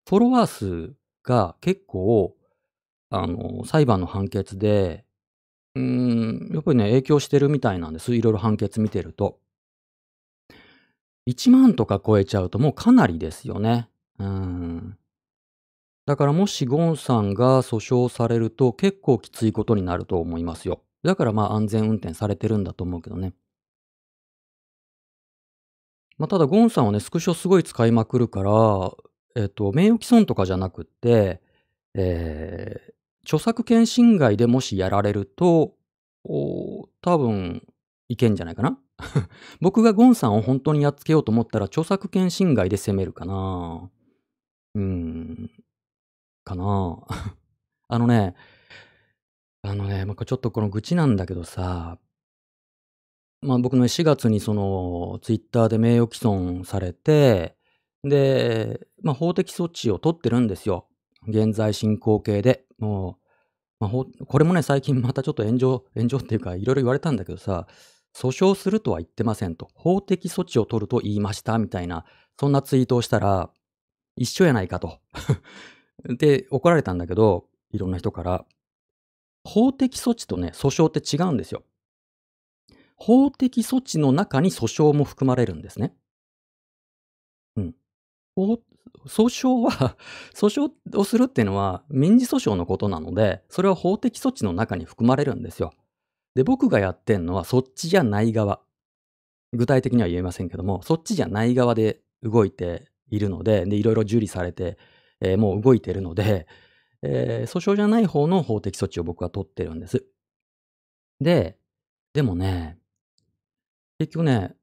[0.08, 2.36] フォロワー数が結構、
[3.10, 5.04] あの、裁判の判決で、
[5.74, 8.14] うーん、やっぱりね、影響してるみたいなんです。
[8.14, 9.40] いろいろ判決見てると。
[11.26, 13.90] 1万とか超えちゃうともうかなりですよね。
[14.20, 14.98] うん。
[16.08, 20.82] だからもしゴンさんが訴訟されると結構きついことになると思いますよ。
[21.04, 23.34] だからまあ安全運転されてるんだと思うけどね。
[26.18, 28.92] まあただゴンさんはね、スクショすごい使いまくるから、
[29.36, 31.42] えっと、名誉毀損とかじゃなくって、
[31.94, 35.74] えー著作権侵害でもしやられると、
[36.24, 37.62] お多分
[38.08, 38.80] いけんじゃないかな。
[39.60, 43.92] 僕がゴンさんを本当にやっつけようと思ったら著作権侵害で責めるかな。
[44.76, 45.52] うん、
[46.48, 47.04] かな。
[47.90, 48.36] あのね、
[49.62, 52.00] あのね、まあ、ちょっとこの愚痴なんだけどさ、
[53.42, 57.58] まあ僕のね4月にそのツイッターで名誉毀損されて、
[58.04, 60.88] で、まあ法的措置を取ってるんですよ。
[61.28, 62.66] 現在進行形で。
[62.80, 63.20] も
[63.80, 67.68] う、まあ、これもね、最近またちょっと炎上、炎上っていうかいろいろ言われたんだけどさ、
[68.16, 69.70] 訴訟するとは言ってませんと。
[69.76, 72.06] 法的措置を取ると言いましたみたいな、
[72.40, 73.52] そんなツイートをしたら、
[74.16, 75.00] 一緒やないかと。
[76.04, 78.46] で、怒られたんだけど、いろんな人から。
[79.44, 81.64] 法的措置とね、訴訟って違うんですよ。
[82.96, 85.94] 法的措置の中に訴訟も含まれるんですね。
[87.56, 87.76] うん。
[88.36, 88.60] 訴
[89.06, 89.96] 訟は、
[90.34, 95.74] 訴訟をするっていうのは民事訴訟のことなので、それは法的措置の中に含まれるんですよ。
[96.36, 98.62] で、僕がやってんのはそっちじゃない側。
[99.54, 104.78] 具体的には言えませんけども、そっちじゃない側で動いているので、で、いろいろ受理されて、
[105.22, 106.48] えーもう動いているので、
[107.04, 110.06] えー訴訟じゃない方の法的措置を僕は取ってるんです。
[111.20, 111.58] で、
[112.14, 112.78] でもね、
[114.00, 114.56] 結局ね、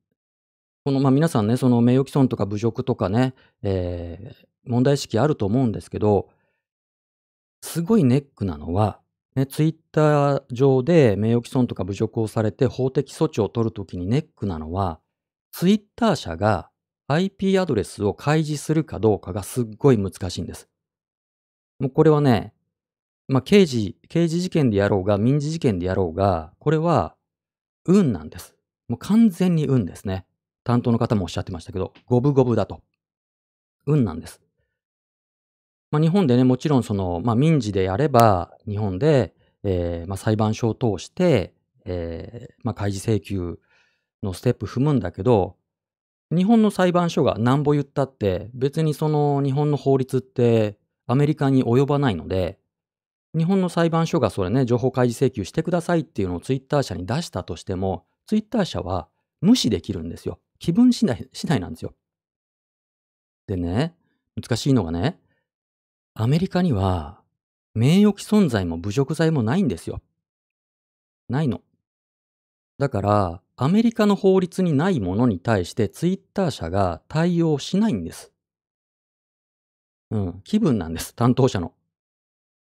[0.84, 6.30] この、まあ、皆さんね、その名誉毀損とか侮辱とかね、えー問題意識あると思うんですけど、
[7.62, 9.00] すごいネックなのは、
[9.36, 15.00] ね、ツイッター上で名誉毀損とか侮辱をされて法的措置を取るときにネックなのは、
[15.52, 16.70] ツイッター社が
[17.08, 20.68] IP アドレスを開示するかどうかがすっごい難しいんです。
[21.78, 22.54] もうこれはね、
[23.28, 27.16] まあ、刑事、刑事事件でやろうが、民事事件でやろうが、これは
[27.86, 28.54] 運なんです。
[28.88, 30.26] もう完全に運ですね。
[30.62, 32.82] 担当の方もおっしゃってましたけど、五分五分だと。
[33.86, 34.40] 運なんです。
[35.90, 43.58] まあ、日本でね、もちろんその、まあ、民事でやれば、日本で、えーまあ、裁判所を通して、えーまあ、開示請求
[44.22, 45.56] のステップ踏むんだけど、
[46.34, 52.58] 日本の裁判所が何ぼ言ったって、別にその日本の法律ってアメリカに及ばないので、
[53.36, 59.08] 日本の裁判所がそれね、情報開示請求してくださいっていうのをツイッター社に出したとしても、ツイッター社は
[59.40, 60.40] 無視できるんですよ。
[60.58, 61.94] 気分次第、次第なんですよ。
[63.46, 63.94] でね、
[64.40, 65.18] 難しいのがね、
[66.14, 67.20] アメリカには
[67.74, 70.00] 名誉毀損罪も侮辱罪もないんですよ。
[71.28, 71.60] ないの。
[72.78, 78.32] だから、アメリカの法律にないものに対してツイッター社が対応しないんです。
[80.10, 81.72] うん、気分なんです、担当者の。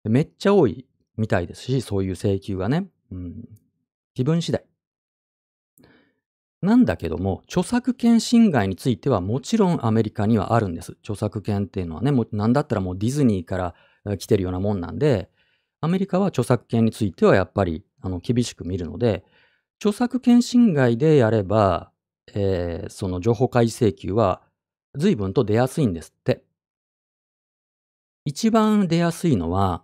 [0.04, 0.86] めっちゃ多い
[1.18, 2.88] みたいですし、そういう請求がね。
[3.12, 3.48] うん、
[4.14, 4.64] 気分次第。
[6.62, 10.98] なんだけども、著作権侵害についてはもちろんアメリカにはあるんです。
[11.02, 13.74] 著作権っていうのはね、もうなんだったらもうディズニーか
[14.06, 15.30] ら来てるようなもんなんで、
[15.82, 19.24] アメリカは著作権についてはやっぱり、あの、厳しく見るので、
[19.80, 21.92] 著作権侵害でやれば、
[22.34, 24.42] えーその情報開示請求は
[24.96, 26.44] 随分と出やすいんですって。
[28.26, 29.84] 一番出やすいのは、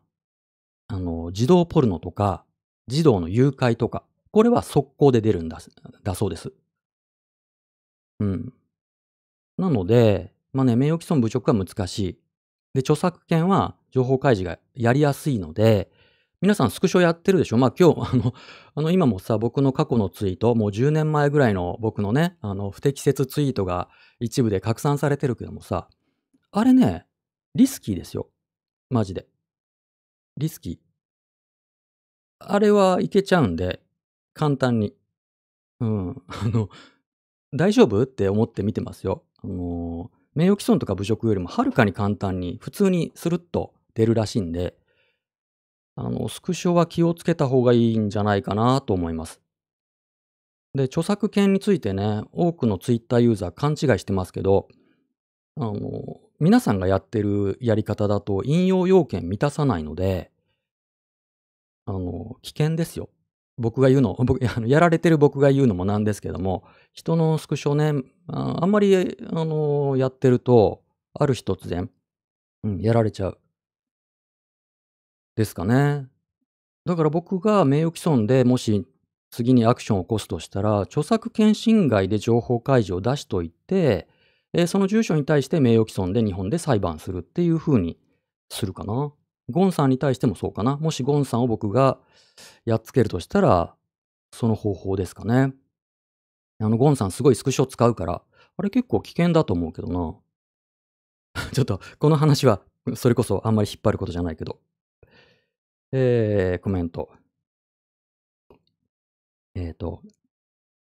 [0.88, 2.44] あの、児童ポルノとか、
[2.88, 5.60] 児童の誘拐とか、これは速攻で出るんだ、
[6.04, 6.52] だそうです。
[8.20, 8.54] うん。
[9.58, 12.20] なので、まあね、名誉毀損侮辱は難しい。
[12.74, 15.92] で、著作権は情報開示がやりやすいので、
[16.42, 17.58] 皆さんスクショやってるでしょ？
[17.58, 18.34] まあ今日、 あの、
[18.74, 25.88] あの今もさ、僕の過去のツイート、もう10年前ぐらいの僕のね、あの、不適切ツイートが一部で拡散されてるけどもさ、
[26.52, 27.06] あれね、
[27.54, 28.28] リスキーですよ。
[28.90, 29.28] マジで。
[30.38, 30.78] リスキー。
[32.40, 33.84] あれはいけちゃうんで、
[34.34, 34.96] 簡単に。
[35.80, 36.24] うん。
[36.28, 36.70] あの、
[37.54, 38.02] 大丈夫？
[38.02, 39.24] って思って見てますよ。
[39.44, 44.76] あの、名誉毀損とか侮辱よりもはるかに簡単に、普通にスルッと出るらしいんで、
[45.96, 49.42] あの、スクショは気をつけた方がいいんじゃないかなと思います。
[50.74, 54.70] で、著作権についてね、多くのツイッターユーザー勘違いしてますけど、
[55.58, 60.32] あの、皆さんがやってるやり方だと引用要件満たさないので、
[61.86, 63.10] あの、危険ですよ。
[63.58, 71.92] 僕が言うの、 僕、あのやられてる僕が言うのもなんですけども、人のスクショね、ああんまり、あの、やってると、ある日突然、
[72.64, 73.41] うん、やられちゃう。
[75.42, 76.08] ですかね。
[76.86, 78.86] だから僕が名誉毀損でもし
[79.32, 84.08] 次にアクションを起こすとしたら、著作権侵害で情報開示を出しといて、
[84.54, 87.98] えーその住所に対して名誉毀損で日本で裁判するっていう風に
[88.50, 89.14] するかな。
[89.50, 90.78] ゴンさんに対してもそうかな。
[90.78, 91.98] もしゴンさんを僕が
[92.66, 93.74] やっつけるとしたら、
[94.34, 95.54] その方法ですかね。
[96.60, 98.22] あの、ゴンさんすごいスクショ使うから、
[98.58, 100.16] あれ結構危険だと思うけどな。
[101.54, 102.62] ちょっと、この話は、
[102.96, 104.60] それこそあんまり引っ張ることじゃないけど。
[105.92, 107.10] えー、コメント。
[109.56, 110.02] えっ、と、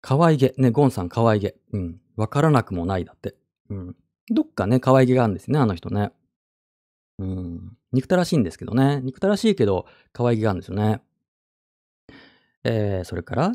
[0.01, 0.55] 可愛げ。
[0.59, 1.57] ね、ゴンさん可愛げ。
[1.73, 2.01] うん。
[2.17, 3.35] わからなくもないだって。
[3.71, 3.97] うん。
[4.31, 6.13] どっかね、可愛げがあるんですね、あの人ね。
[7.19, 7.77] うん。
[7.93, 9.01] 憎たらしいんですけどね。
[9.03, 11.03] 憎たらしいけど、可愛げがあるんですよね。
[12.65, 13.53] えー、それから、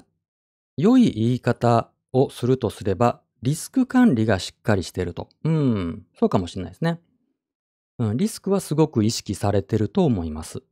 [0.77, 5.29] 良い言い方をするとすれば、リスク管理がしっかりしてると。
[5.43, 6.05] うん。
[6.17, 6.99] そうかもしれないですね。
[7.97, 8.17] うん。
[8.17, 10.63] リスクはすごく意識されてると思います。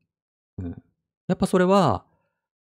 [0.58, 0.84] うん。
[1.28, 2.06] やっぱそれは、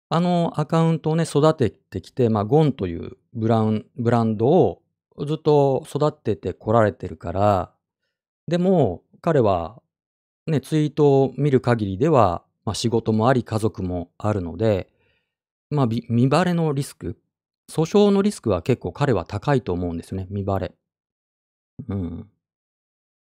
[0.09, 4.83] あのアカウントをね、育ててきて、まあ、ゴンというブラン、ブランドを
[5.27, 7.73] ずっと育ててこられてるから、
[8.47, 9.83] でも、彼は、
[10.47, 14.89] ね、ツイートを見る限りでは、まあ、仕事もあり、家族もあるので、
[15.71, 17.19] まあ、見バレのリスク、
[17.69, 20.75] 訴訟のリスクは結構彼は高いと思うんですよね、見バレ。
[21.89, 22.31] うん。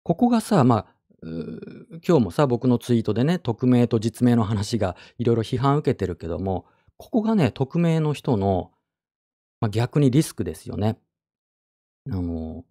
[0.02, 0.86] ここがさ、まあ、
[1.22, 8.72] 今日もさ、僕のツイートでね、匿名と実名の話がいろいろ批判受けてるけども、ここがね、匿名の人の、
[9.60, 10.98] まあ、逆にリスクですよね。
[12.10, 12.64] あの、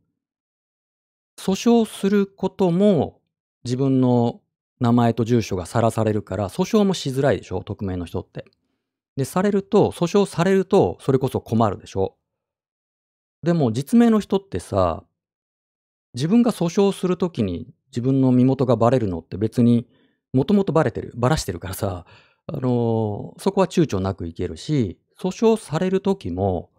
[1.39, 3.21] 訴訟することも
[3.63, 4.41] 自分の
[4.79, 8.45] 名前と住所がさらされるから、訴訟もしづらいでしょ、匿名の人って。
[9.15, 12.17] で、されると、訴訟されると、それこそ困るでしょ。
[13.43, 15.03] でも、実名の人ってさ、
[16.13, 19.87] 自分が訴訟するときに自分の身元がバレるのって別に
[20.33, 22.05] もともとバレてる、バラしてるからさ、
[22.47, 26.71] あのーそこは躊躇なくいけるし、訴訟されるときも、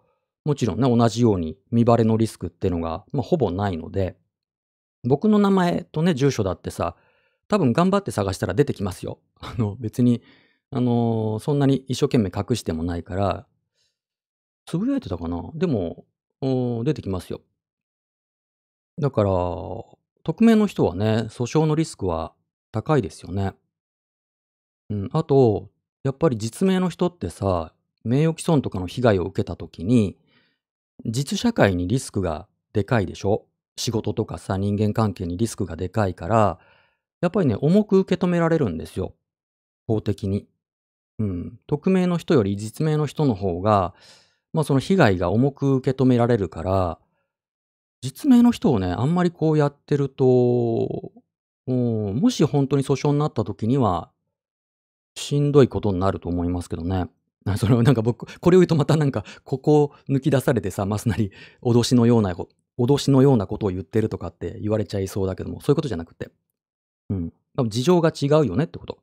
[0.45, 4.17] もちろんね、同じように見バレのリスクってのが、まあ、ほぼないので、
[5.03, 6.95] 僕の名前とね、住所だってさ、
[7.47, 9.19] 多分頑張って探したら出てきますよ。
[9.41, 10.21] あの、別に、
[10.71, 13.47] あのーそんなに一生懸命隠してもないから、
[14.65, 15.51] つぶやいてたかな？
[15.55, 16.05] でも、
[16.83, 17.41] 出てきますよ。
[18.99, 19.31] だから、
[20.23, 22.33] 匿名の人はね、訴訟のリスクは
[22.71, 23.53] 高いですよね。
[24.89, 25.69] うん、あと、
[26.03, 30.17] やっぱり実名の人ってさ、名誉毀損とかの被害を受けたときに、
[31.05, 33.45] 実社会にリスクがでかいでしょ？
[33.77, 36.59] 仕事とかさ、人間関係にリスクがでかいから、
[37.21, 39.13] やっぱりね、重く受け止められるんですよ。
[39.87, 40.47] 法的に。
[41.19, 41.59] うん。
[41.67, 43.93] 匿名の人より実名の人の方が、
[44.53, 46.99] まあその被害が重く受け止められるから、
[48.01, 51.11] 実名の人をね、あんまりこうやってると、
[51.67, 54.11] うもし本当に訴訟になった時には、
[55.15, 57.09] しんどいことになると思いますけどね。
[57.57, 61.31] それはなんか僕、これを言うとまたなんか、ここを抜き出されてさ、ますなり、
[61.61, 62.35] 脅しのような、
[62.77, 66.31] 脅しのようなことを言ってるとかって言われちゃいそうだけども、そういうことじゃなくて。
[67.09, 67.33] うん。
[67.55, 68.99] 多分事情が違うよねってこと。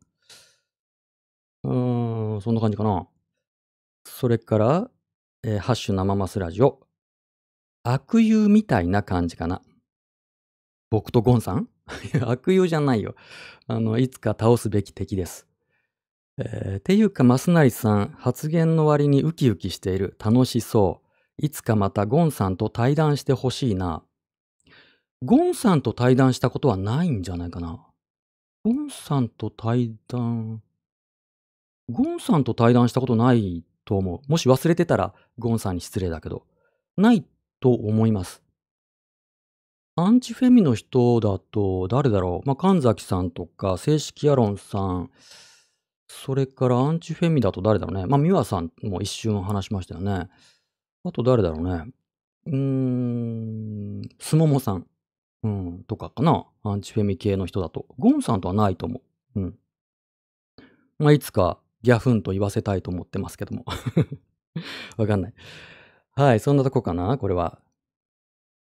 [1.65, 3.09] うーん、そんな感じかな。
[4.05, 4.91] それから、
[5.45, 6.88] えーハッシュ生マスラジオ。
[7.91, 9.63] 悪友みたいな感じかな。
[10.91, 11.69] 僕とゴンさん？
[12.27, 13.15] 悪友じゃないよ。
[13.67, 15.47] あの、いつか倒すべき敵です。
[16.39, 20.17] えーっていうか、マスナリさん、発言の割にウキウキしている。
[20.23, 21.45] 楽しそう。
[21.45, 24.03] いつかまたゴンさんと対談してほしいな。
[25.23, 27.85] ゴンさんと対談したことはないんじゃないかな。
[28.65, 30.63] ゴンさんと対談、
[31.91, 34.31] ゴンさんと対談したことないと思う。
[34.31, 36.47] もし忘れてたらゴンさんに失礼だけど。
[36.97, 37.25] ない
[37.61, 38.43] と思います。
[39.97, 42.47] アンチフェミの人だと誰だろう？
[42.47, 45.11] まあ、神崎さんとか、正式アロンさん、
[46.07, 48.07] それからアンチフェミだと誰だろうね？
[48.07, 50.29] まあ、ミワさんも一瞬話しましたよね。
[51.05, 51.85] あと誰だろうね？
[52.47, 54.87] うーん、スモモさん。
[55.45, 56.47] うん、とかかな？
[56.65, 57.87] アンチフェミ系の人だと。
[57.99, 59.01] ゴンさんとはないと思
[59.37, 59.41] う。
[59.41, 59.59] うん。
[60.99, 63.65] まあ、いつかギャフンと言わせたいと思ってますけども。
[64.97, 65.35] わかんない。
[66.19, 67.61] はい、そんなとこかな、これは。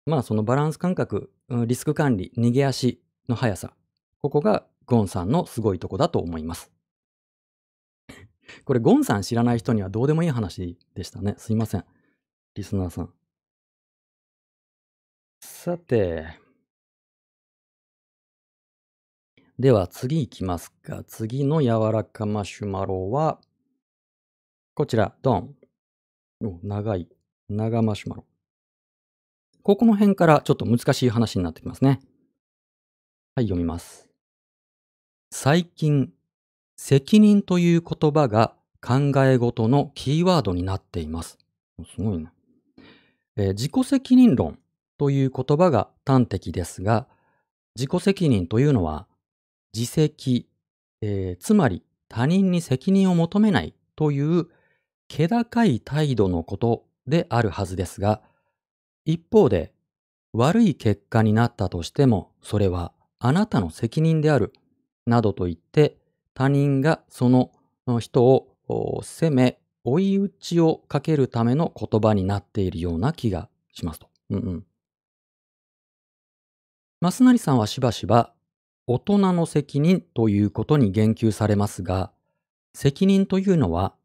[0.06, 1.32] まあ、そのバランス感覚、
[1.66, 3.74] リスク管理、逃げ足の速さ。
[4.22, 6.74] ここがゴンさんのすごいとこだと思います。
[8.66, 11.36] これ、ゴンさん知らない人にはどうでもいい話でしたね。
[11.38, 11.86] すいません。
[12.56, 13.14] リスナーさん。
[15.40, 16.28] さて。
[19.58, 21.06] では次いきますか。
[21.06, 23.40] 次の柔らかマシュマロは、
[24.74, 25.56] こちら、ドン。
[26.62, 27.08] 長い、
[27.50, 28.26] 長マシュマロ。
[29.64, 32.02] ここの辺からちょっと難しい話になってきますね。
[33.36, 34.10] はい、読みます。
[35.32, 36.12] 最近、
[36.76, 41.38] 責任という言葉が考え事のキーワードになっています。
[41.96, 42.32] すごいね。
[43.38, 44.60] えー自己責任論
[44.98, 47.08] という言葉が端的ですが、
[47.78, 49.08] 自己責任というのは、
[49.74, 50.50] 自責、
[51.02, 54.48] えーつまり他人に責任を求めないという
[55.08, 58.22] 気高い態度のことであるはずですが、
[59.06, 59.74] 一方で
[60.34, 64.54] 悪い結果になったとしても、それはあなたの責任である、
[65.06, 65.98] などと言って、
[66.34, 67.52] 他人がその
[68.00, 74.10] 人を責め、追い打ちをかけるための言葉になっているような気がしますと。
[74.30, 74.66] うんうん。
[77.02, 78.34] 増成さんはしばしば、
[78.86, 82.12] 大人の責任ということに言及されますが、
[82.74, 83.96] 責任というのは、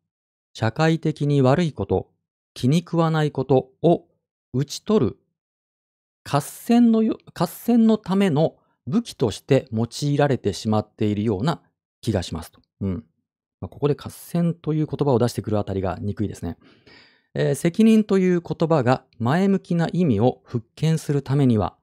[0.54, 2.11] 社会的に悪いこと、
[2.54, 4.04] 気に食わないことを
[4.52, 5.16] 打ち取る
[6.24, 7.02] 合戦の、
[7.34, 11.60] 合戦のための武器として用いられてしまっているような
[12.00, 12.60] 気がしますと。
[12.80, 13.04] うん。
[13.60, 16.56] まあ、ここで合戦という言葉を出してくるあたりが憎いですね。
[17.34, 21.76] えー責任という言葉が前向きな意味を復権するためには、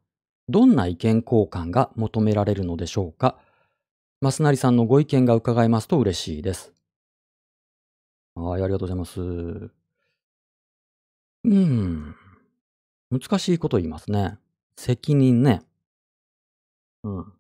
[0.47, 3.37] どんな意見交換が求められるのでしょうか
[4.21, 6.73] 増成さんのご意見が伺えますと嬉しいです。
[8.35, 9.78] はい、ありがとうございます。
[11.43, 12.15] うーん。
[13.11, 14.37] 難しいこと言いますね。
[14.77, 15.61] 責任ね。
[17.03, 17.33] うん。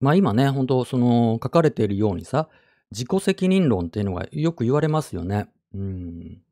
[0.00, 2.48] まあ今ね、本当その書かれているようにさ、
[2.90, 5.48] 自己責任論っていうのがよく言われますよね。
[5.74, 6.42] うん。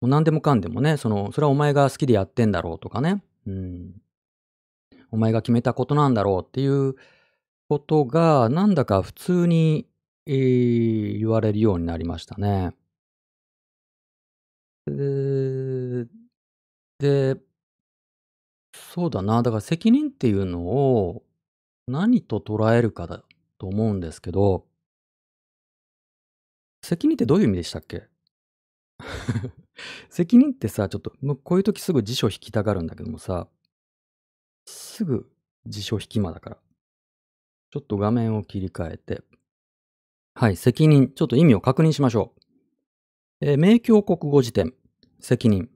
[0.00, 3.22] もう何でもかんでもね、その、それはお前が好きでやってんだろうとかね。
[3.46, 3.92] うん。
[5.10, 6.94] お前が決めたことなんだろうっていう
[7.68, 9.86] ことが、なんだか普通に、
[10.26, 12.74] えー言われるようになりましたね。
[14.86, 14.92] で、
[17.04, 17.36] で、
[18.72, 19.42] そうだな。
[19.42, 21.22] だから責任っていうのを
[21.86, 23.22] 何と捉えるかだ
[23.58, 24.66] と思うんですけど、
[26.82, 28.08] 責任ってどういう意味でしたっけ？
[30.08, 33.48] 責任ってさ、ちょっと、こういう時すぐ辞書引きたがるんだけどもさ、
[34.66, 35.30] すぐ
[35.66, 36.58] 辞書引き間だから。
[37.70, 39.22] ちょっと画面を切り替えて。
[40.34, 41.12] はい、責任。
[41.12, 42.40] ちょっと意味を確認しましょう。
[43.40, 44.74] えー明教国語辞典。
[45.20, 45.73] 責任。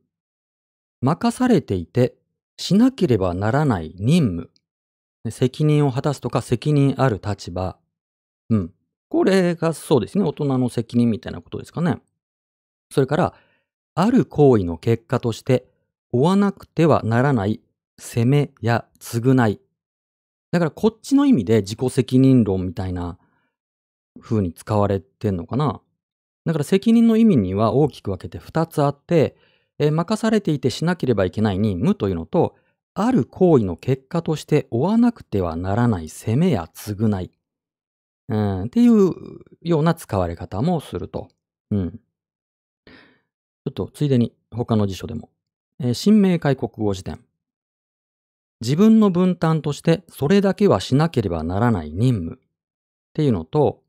[1.01, 2.15] 任されていて、
[2.57, 4.49] しなければならない任
[5.25, 5.31] 務。
[5.31, 7.77] 責任を果たすとか責任ある立場。
[8.51, 8.73] うん。
[9.09, 10.25] これがそうですね。
[10.25, 11.99] 大人の責任みたいなことですかね。
[12.91, 13.35] それから、
[13.95, 15.67] ある行為の結果として、
[16.13, 17.61] 負わなくてはならない
[17.99, 19.61] 責めや償い。
[20.51, 23.19] だからこっちの意味で自己責任論みたいな
[24.21, 25.81] 風に使われてんのかな。
[26.47, 29.37] だから責任の意味には大きく分けて2つあって、
[29.79, 32.57] え任されていてしなければいけない任務というのと、
[32.95, 37.31] ある行為の結果として負わなくてはならない責めや償い。
[38.29, 39.15] うん、っていう
[39.63, 41.29] ような使われ方もすると。
[41.71, 41.91] うん。
[41.93, 45.31] ちょっとついでに他の辞書でも。
[45.81, 47.21] えー新明解国語辞典。
[48.61, 52.39] 自分の分担としてそれだけはしなければならない任務っ
[53.13, 53.83] ていうのと、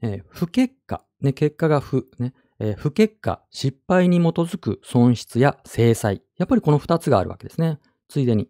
[0.00, 6.22] えー不結果、ね、結果が不、ね、えー不結果、失敗に基づく損失や制裁。
[6.36, 7.80] やっぱりこの二つがあるわけですね。
[8.08, 8.48] ついでに。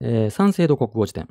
[0.00, 1.28] えー三省堂国語辞典。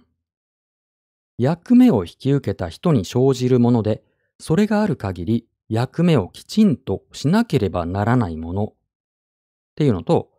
[1.37, 4.03] 役目を引き受けた人に生じるもので、
[4.39, 8.73] それがある限り役目をきちんとしなければならないものっ
[9.75, 10.31] ていうのと、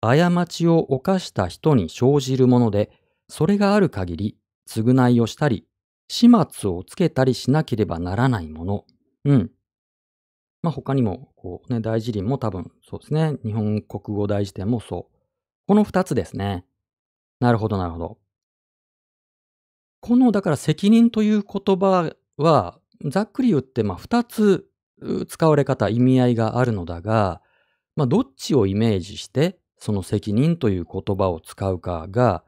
[0.00, 2.90] 過ちを犯した人に生じるもので、
[3.28, 4.38] それがある限り
[4.68, 5.66] 償いをしたり、
[6.08, 8.84] 始末をつけたりしなければならないもの。
[9.24, 9.50] うん。
[10.66, 13.36] まあ他にも、こうね、大辞林も多分そうですね。
[13.44, 15.16] 日本国語大辞典もそう。
[15.68, 16.66] この二つですね。
[17.38, 18.18] なるほど、なるほど。
[20.00, 24.68] この、だから責任という言葉は、ざっくり言って、まあ二つ
[25.28, 27.40] 使われ方、意味合いがあるのだが、
[27.94, 32.42] まあどっちをイメージして、その責任という言葉を使うかが、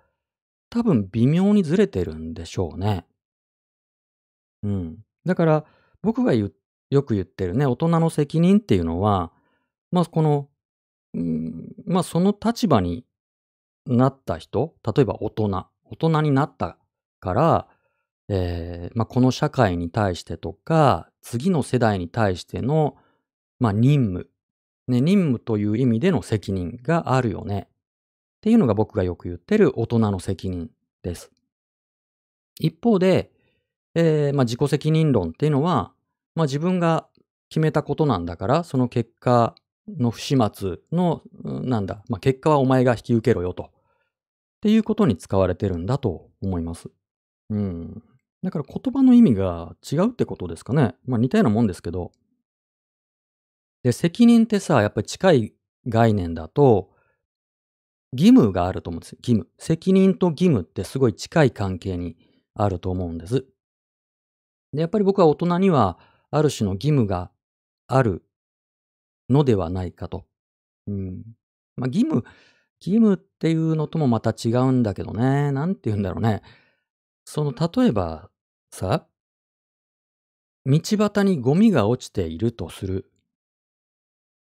[0.70, 3.06] 多分微妙にずれてるんでしょうね。
[4.64, 4.96] うん。
[5.24, 5.64] だから、
[6.02, 6.52] 僕が言っ
[6.91, 9.32] よく言ってるね、大人の責任っていうのは、
[9.91, 10.49] まあ、この、
[11.14, 13.05] うん、まあ、その立場に
[13.86, 16.78] なった人、例えば大人、大人になった
[17.20, 17.68] から、
[18.28, 22.97] えー、まあ、この社会に対してとか、次の世代に対しての、
[23.59, 24.30] まあ、任務、
[24.86, 27.68] ね、任務という意味での責任があるよね。
[27.70, 30.70] っていうのが僕がよく言ってる大人の責任
[31.03, 31.30] です。
[32.61, 33.30] 一方で、
[33.95, 35.93] えー、まあ、自己責任論っていうのは、
[36.39, 37.09] まあ、自分が
[37.51, 39.57] 決めたことなんだから、その結果
[39.89, 43.64] の不始末の、なんだ、まあ、結果はお前が引き受けろよと。
[43.64, 43.68] っ
[44.61, 46.91] ていうことに使われてるんだと思います。
[47.51, 48.03] うん。
[48.45, 50.95] だから言葉の意味が違うってことですかね。
[51.07, 52.12] まあ似たようなもんですけど。
[53.82, 55.55] で、責任ってさ、やっぱり近い
[55.89, 56.91] 概念だと、
[58.12, 59.16] 義務があると思うんです。
[59.16, 59.49] 義務。
[59.59, 62.16] 責任と義務ってすごい近い関係に
[62.55, 63.45] あると思うんです。
[64.72, 65.99] で、やっぱり僕は大人には
[66.31, 67.31] ある種の義務が
[67.87, 68.22] ある
[69.29, 70.26] のではないかと。
[70.87, 71.22] うん。
[71.76, 72.24] まあ、義務、
[72.81, 75.53] 義務っていうのともまた違うんだけどね。
[75.53, 76.43] なんて言うんだろうね。
[77.24, 78.31] その、例えば
[78.70, 79.07] さ、
[80.66, 83.11] 道端にゴミが落ちているとする。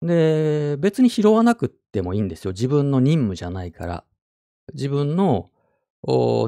[0.01, 2.51] で、別に拾わなくってもいいんですよ。
[2.53, 4.03] 自分の任務じゃないから。
[4.73, 5.51] 自分の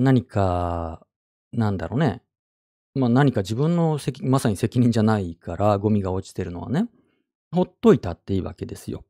[0.02, 1.06] 何か、
[1.52, 2.24] なんだろうね。
[2.96, 6.88] まあ何か自分の責、まさに責任じゃないからゴミが落ちてるのはね。
[7.52, 9.04] ほっといたっていいわけですよ。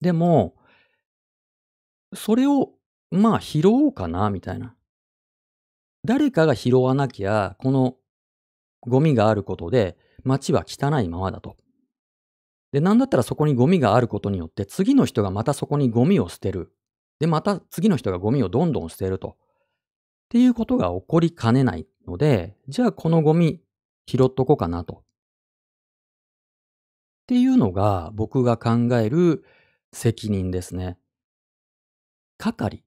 [0.00, 0.54] でも、
[2.14, 2.70] それを、
[3.10, 4.74] まあ拾おうかな、みたいな。
[6.04, 7.96] 誰かが拾わなきゃ、この
[8.80, 11.56] ゴミがあることで街は汚いままだと。
[12.72, 16.72] で、なんだったらそこにゴミがあることによって、次の人がまたそこにゴミを捨てる。
[17.20, 19.28] で、また次の人がゴミをどんどん捨てると。
[19.28, 19.34] っ
[20.30, 23.60] ていうことが起こりかねないので、じゃあこのゴミ
[24.06, 24.94] 拾っとこうかなと。
[24.94, 25.02] っ
[27.26, 29.44] ていうのが僕が考える
[29.92, 30.98] 責任ですね。
[32.38, 32.84] 係。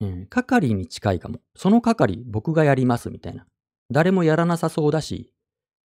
[0.00, 1.40] うん、係に近いかも。
[1.56, 3.46] その係僕がやりますみたいな。
[3.90, 5.32] 誰もやらなさそうだし、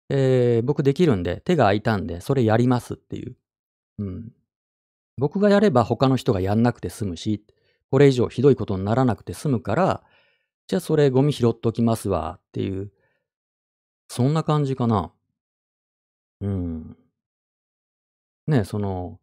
[0.09, 3.37] えー、僕できるんで、手が空いたんで、それやりますっていう。
[3.99, 4.33] うん。
[5.19, 7.45] 僕がやれば他の人がやんなくて済むし、
[7.91, 10.03] これ以上ひどいことにならなくて済むから、
[10.73, 12.91] じゃあそれゴミ拾っときますわっていう、
[14.09, 15.13] そんな感じかな。
[16.41, 16.97] うん。
[18.47, 19.21] ねその、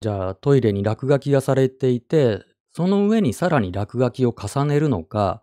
[0.00, 5.42] じゃあトイレに落書きがされていて、その上にさらに落書きを重ねるのか、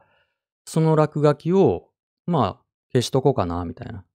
[0.63, 1.89] その落書きを、
[2.27, 4.05] まあ、消しとこうかな、みたいな。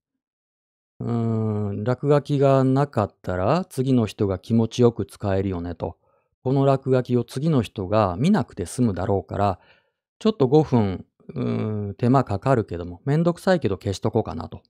[1.01, 5.99] うーん、落書きがなかったら次の人が気持ちよく使えるよねと。
[6.43, 9.61] この落書きを次の人が見なくて済むだろうから、
[10.19, 11.05] ちょっと5分、
[11.35, 11.43] う
[11.91, 14.63] ん、手間かかるけども、めんどくさいけど消しとこうかなと。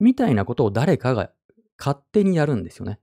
[0.00, 1.30] みたいなことを誰かが
[1.78, 3.00] 勝手にやるんですよね。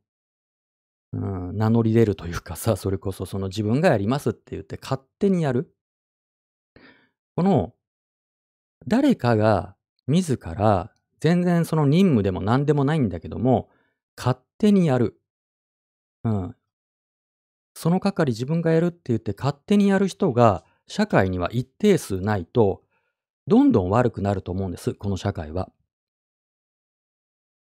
[1.14, 5.74] うん、名乗り出るというか さ、それこそその自分がやりますって言って勝手にやる。
[7.36, 7.74] この、
[8.88, 9.76] 誰かが
[10.08, 13.70] 自ら全然その任務でも何でもないんだけども、
[14.18, 15.20] 勝手にやる。
[16.24, 16.56] うん。
[17.74, 22.84] その係自分がやるって言って勝手にやる人が社会には一定数ないと、
[23.48, 25.72] どんどん悪くなると思うんです、この社会は。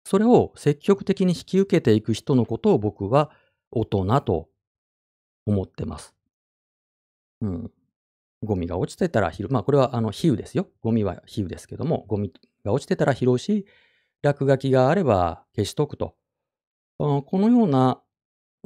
[0.05, 3.31] それを積極的に引き受けていく人のことを僕は
[3.71, 4.49] 大人と
[5.45, 6.13] 思ってます。
[7.41, 7.71] うん。
[8.43, 9.47] ゴミが落ちてたら拾う。
[9.49, 10.67] まあこれはあの比喩ですよ。
[10.81, 12.33] ゴミは比喩ですけども、ゴミ
[12.65, 13.65] が落ちてたら拾うし、
[14.21, 16.15] 落書きがあれば消しとくと。
[16.97, 18.01] このような、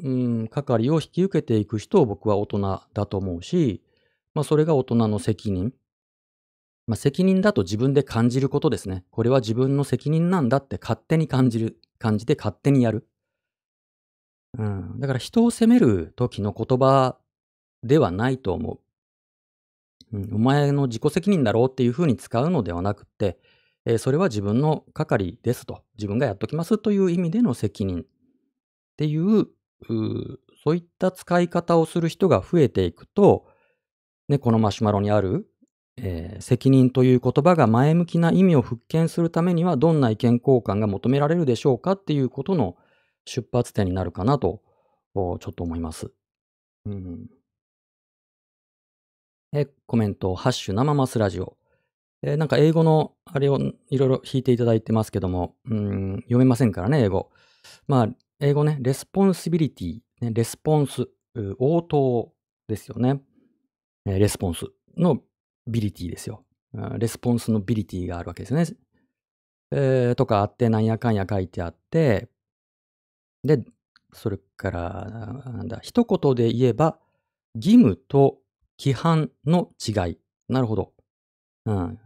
[0.03, 3.83] うん、係を引き受けていく人を僕は大人だと思うし、
[4.37, 5.73] まあそれが大人の責任。
[6.85, 9.03] まあ責任だと自分で感じることですね。
[9.09, 13.07] これは自分の責任なんだって勝手に感じる、感じて勝手にやる。
[14.59, 14.99] うん。
[14.99, 17.17] だから人を責める時の言葉
[17.81, 18.79] ではないと思
[20.11, 20.17] う。
[20.17, 23.39] うん、お前の自己責任だろうっていうふうに使うのではなくて、
[23.87, 28.05] えーそれは自分の係ですと、自分がやっときますという意味での責任っ
[28.97, 29.49] ていう、う
[30.63, 33.47] そういった使い方をする人が増えていくと、
[34.29, 35.47] ね、このマシュマロにある、
[35.97, 42.75] えー責任という言葉が前向きな意味を復権するためにはどんな意見交換が求められるでしょうかっていうことの
[43.25, 44.61] 出発点になるかなと、
[45.15, 46.11] おちょっと思います。
[46.85, 47.29] うん
[49.53, 51.57] えーコメント、ハッシュ生マスラジオ。
[52.21, 53.59] えーなんか英語のあれを
[53.89, 57.31] いろいろ引いていただいてますけども、うん、読めませんからね、英語。
[57.87, 58.09] まあ、
[58.39, 61.03] 英語ね、 responsibility、ね、 response、
[61.35, 62.33] う応答
[62.67, 63.21] ですよね。
[64.13, 65.21] response の
[65.67, 66.45] ability ですよ。
[66.97, 68.65] response の ability があるわけですね。
[69.71, 72.29] えーとかあって、なんやかんや書いてあって、
[73.43, 73.63] で、
[74.13, 76.99] それから、なんだ、一言で言えば、
[77.55, 78.39] 義務と
[78.79, 80.17] 規範の違い。
[80.47, 80.93] なるほど。
[81.65, 81.99] うん。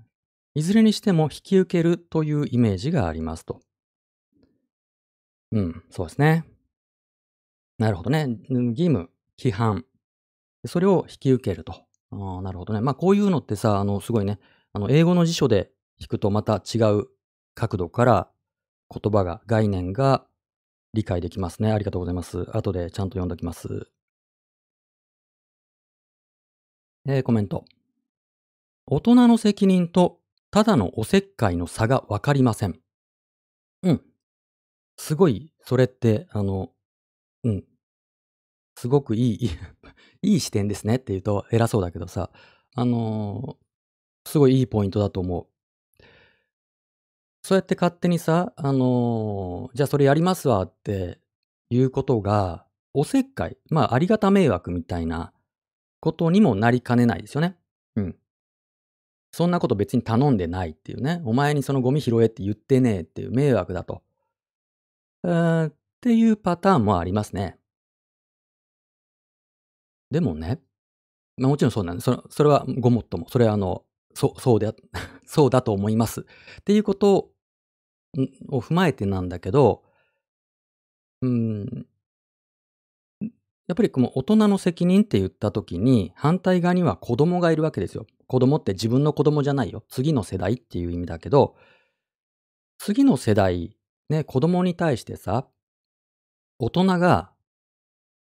[0.56, 3.62] いずれにしても引き受けるというイメージがありますと。
[5.52, 6.45] うん、そうですね。
[7.78, 8.28] なるほどね。
[8.49, 9.86] 義務、規範。
[10.66, 11.86] それを引き受けると。
[12.12, 12.82] ああ、なるほどね。
[12.82, 14.39] まあこういうのってさ、あの、すごいね、
[14.74, 17.07] あの、英語の辞書で引くとまた違う
[17.55, 18.30] 角度から
[18.93, 20.26] 言葉が、概念が
[20.93, 21.72] 理解できますね。
[21.72, 22.47] ありがとうございます。
[22.55, 23.88] 後でちゃんと読んでおきます。
[27.07, 27.66] えーコメント。
[28.86, 30.20] 大人の責任と
[30.51, 32.80] ただのおせっかいの差がわかりません。
[33.84, 34.01] うん。
[34.97, 36.72] すごい、それって、あの、
[37.43, 37.66] うん。
[38.82, 39.46] すごくいい、
[40.24, 42.32] いい視点ですねって言うと偉そうだけどさ、
[42.74, 45.42] あのーすごいいいポイントだと思
[46.00, 46.04] う。
[47.44, 51.20] そうやって勝手にさ、あのーじゃあそれやりますわって
[51.70, 52.66] いうことが、
[52.96, 55.32] おせっかい、まあありがた迷惑みたいな
[56.00, 57.58] ことにもなりかねないですよね。
[57.96, 58.18] うん。
[59.32, 61.22] そんなこと別に頼んでないっていうね。
[61.24, 64.02] お前にそのゴミ拾えって言ってねえっていう迷惑だと。
[65.24, 67.61] えーっていうパターンもありますね。
[70.12, 70.59] でもね、
[71.38, 72.05] まあ、もちろんそうなんです。
[72.05, 73.30] それそれはごもっとも。
[73.30, 73.84] それはあの、
[74.14, 74.76] そう、そうで、
[75.26, 76.22] そうだと思います。
[76.22, 77.32] っていうこと
[78.49, 79.84] を踏まえてなんだけど、
[81.22, 81.88] うん、
[83.68, 88.05] やっぱりこの大人の責任って言った時に、反対側には子供がいるわけですよ。
[88.28, 89.84] 子供って自分の子供じゃないよ。
[89.88, 91.55] 次の世代っていう意味だけど、
[92.80, 93.78] 次の世代、
[94.09, 95.47] ね、子供に対してさ、
[96.59, 97.31] 大人が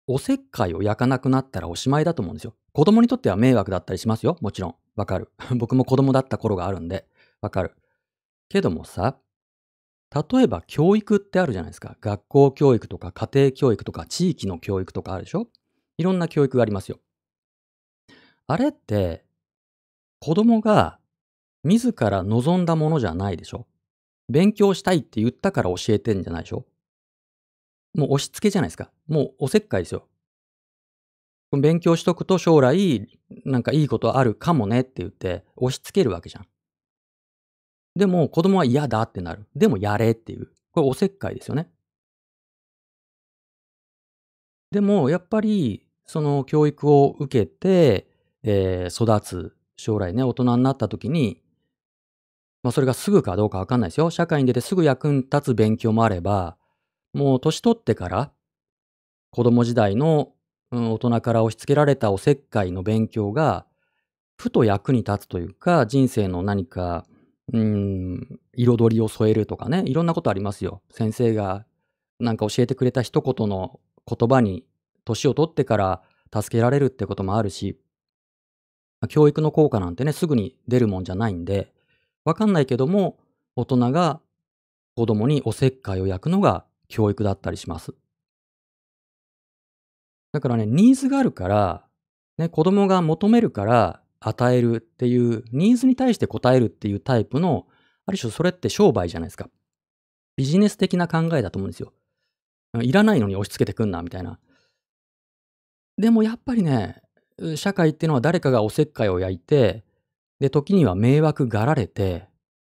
[0.08, 2.56] おせっかいを焼かなくなったらおしまいだと思うんですよ。
[2.74, 4.38] 子供にとっては迷惑だったりしますよ。
[4.42, 4.76] もちろん。
[4.96, 5.32] わかる。
[5.56, 7.08] 僕も子供だった頃があるんで、
[7.42, 7.76] わかる。
[8.50, 9.18] けどもさ、
[10.32, 11.98] 例えば教育ってあるじゃないですか。
[12.02, 15.48] 学校教育とか家庭教育とか地域の教育とかあるでしょ
[15.98, 17.00] いろんな教育がありますよ。
[18.48, 19.26] あれって、
[20.20, 21.00] 子供が
[21.64, 23.68] 自ら望んだものじゃないでしょ
[24.30, 26.66] 勉強したいって言ったから教えてんじゃないでしょ
[27.94, 28.92] もう押し付けじゃないですか。
[29.08, 30.08] もうおせっかいですよ。
[31.52, 33.08] 勉強しとくと将来、
[33.46, 36.48] なんかいいことあるかもねって言って押し付けるわけじゃん。
[37.96, 39.46] でも子供は嫌だってなる。
[39.56, 40.48] でもやれっていう。
[40.72, 41.70] これおせっかいですよね。
[44.72, 48.08] でもやっぱりその教育を受けて、
[48.42, 51.42] えー育つ将来ね、大人になった時に、
[52.64, 54.10] まあそれがすぐかどうかわかんないですよ。
[54.10, 56.58] 社会に出てすぐ役に立つ勉強もあれば、
[57.14, 58.32] もう年取ってから
[59.34, 60.30] 子供時代の、
[60.72, 63.66] うん大人から押し付けられたおせっかいの勉強が、
[64.38, 67.06] ふと役に立つというか、人生の何か、
[67.52, 70.82] うん、彩りを添えるとかね、いろんなことありますよ。
[70.92, 71.66] 先生が
[72.20, 74.66] なんか教えてくれた一言の言葉に
[75.06, 76.02] 年を取ってから
[76.34, 77.80] 助けられるってこともあるし、
[79.10, 81.74] 教育の効果なんてね、すぐに出るもんじゃないんで、
[82.24, 83.18] わかんないけども、
[83.56, 84.22] 大人が
[84.96, 87.96] 子供におせっかいを焼くのが教育だったりします。
[90.32, 91.88] だからね、ニーズがあるから、
[92.38, 97.68] ね、子供が求めるから与えるっていう、ニーズに対して応えるっていうタイプの、
[98.06, 99.50] ある種それって商売じゃないですか。
[100.36, 101.94] ビジネス的な考えだと思うんですよ。
[102.82, 104.40] いらないのに押し付けてくんな、みたいな。
[105.98, 107.02] でもやっぱりね、
[107.56, 109.84] 社会っていうのは誰かがおせっかいを焼いて、
[110.40, 112.28] で、時には迷惑がられて、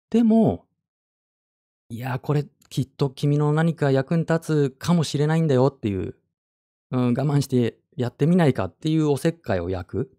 [0.10, 0.66] でも、
[1.90, 6.16] いや、これきっと君の何か役に立つかもしれないんだよっていう、
[6.92, 10.12] うん、我慢してやってみないかっていうおせっかいを焼く。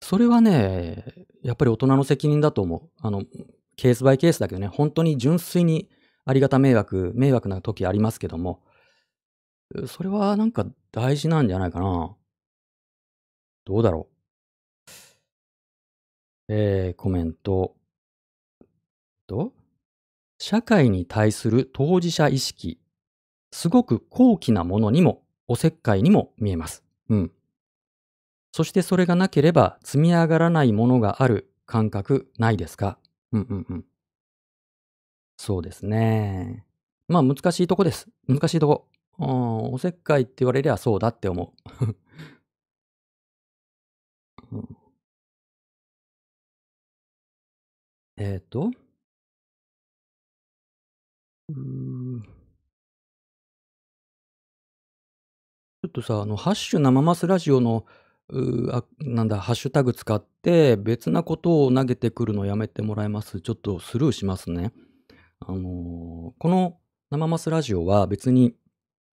[0.00, 2.90] それはね、やっぱり大人の責任だと思う。
[3.00, 3.24] あの、
[3.76, 5.88] ケースバイケースだけどね、本当に純粋に
[6.24, 8.62] ありがた迷惑、迷惑な時ありますけども、
[9.86, 12.16] それはなんか大事なんじゃないかな。
[13.64, 14.18] どうだろう。
[16.48, 17.74] えー、コメント。
[19.26, 19.52] と、
[20.40, 22.78] 社会に対する当事者意識、
[23.52, 26.84] すごく高貴なものにも、おせっかいにも見えます。
[27.08, 27.32] うん。
[28.52, 32.98] そしてそれがなければ積み上がらないものがある感覚ないですか？
[33.32, 33.84] うんうんうん。
[35.36, 36.64] そうですね。
[37.06, 38.08] まあ難しいとこです。
[38.26, 38.88] 難しいとこ。
[39.20, 41.86] おせっかいって言われりゃそうだって思う。
[48.16, 48.70] えっ、と。
[51.48, 57.86] ちょっとさ、あの、ハッシュ生マスラジオの、
[58.28, 63.40] うあ、なんだ、ハッシュタグ使って別なことを投げてくるのやめてもらえます？
[63.40, 64.72] ちょっとスルーしますね。
[65.40, 66.78] あの、この
[67.10, 68.54] 生マスラジオは別に、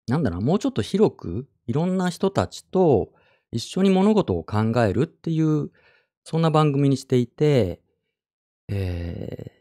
[0.08, 3.12] なんだろうもうちょっと広く、いろんな人たちと
[3.52, 5.70] 一緒に物事を考えるっていう、
[6.24, 7.80] そんな番組にしていて、
[8.68, 9.53] えー、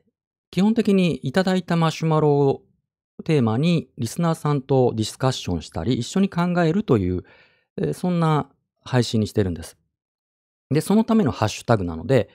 [0.53, 2.61] 基本的にいただいたマシュマロを
[3.23, 7.23] テーマにリスナーさんとディスカッションしたり、一緒に考えるという、
[7.75, 8.51] え、そんな
[8.83, 9.77] 配信にしてるんです。
[10.69, 12.29] で、そのためのハッシュタグなので、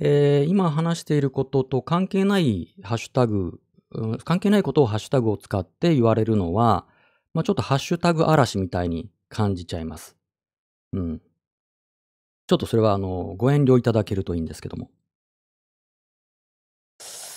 [0.00, 3.60] えー、今話していることと関係ないハッシュタグ、
[3.92, 6.84] うん、関係ないことをハッシュタグを使って言われるのは、
[7.32, 10.16] まあ、ちょっとハッシュタグ嵐みたいに感じちゃいます。
[10.94, 11.22] うん。
[12.48, 14.90] ちょっとそれはあの、ご遠慮いただけるといいんですけども。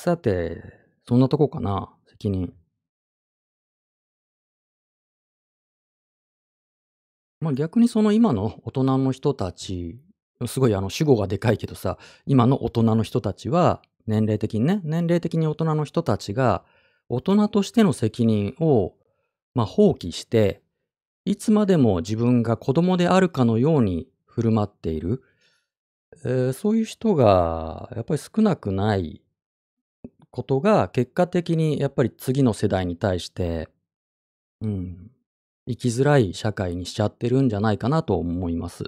[0.01, 0.63] さて、
[1.05, 2.53] そんなとこかな、責任。
[7.41, 9.99] まあ逆にその今の大人の人たち
[10.47, 16.63] すごいあの主語がでかいけどさ、今の大人の人たちは、年齢的にね、年齢的に大人の人たちが、
[17.09, 18.93] 大人としての責任を、
[19.53, 20.61] まあ、放棄して、
[21.25, 25.21] いつまでも自分が子供であるかのように振る舞っている、
[26.23, 29.21] えー、そういう人がやっぱり少なくない
[30.31, 33.69] ことが結果的にやっぱり次の世代に対して、
[34.61, 35.11] うん、
[35.67, 38.85] 生きづらい社会にしちゃってるんじゃないかなと思います。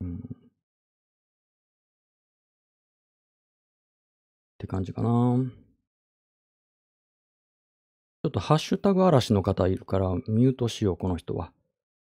[0.00, 0.16] うん。
[0.16, 0.20] っ
[4.58, 5.08] て感じかな。
[8.24, 11.52] ちょっとハッシュタグ嵐の方いるからミュートしよう、この人は。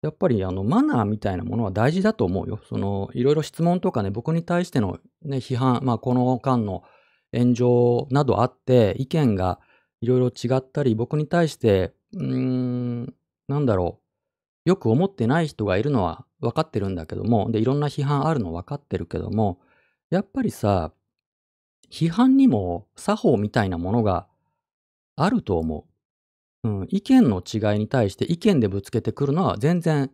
[0.01, 2.59] やっぱりあのマナーみたいなものは大事だと思うよ。
[2.67, 6.83] そのいろいろ質問とかね、僕に対してのね、批判、まあこの間の
[7.33, 9.59] 炎上などあって意見が
[10.01, 13.13] いろいろ違ったり、僕に対して、うーん、
[13.47, 13.99] なんだろ
[14.65, 19.59] う、よく思ってない人がいるのは分かってるんだけども、で、いろんな批判あるの分かってるけども、
[20.09, 20.91] やっぱりさ、
[21.91, 24.27] 批判にも作法みたいなものが
[25.15, 25.85] あると思
[26.63, 26.69] う。
[26.69, 30.11] うん、意見の違いに対して意見でぶつけてくるのは全然、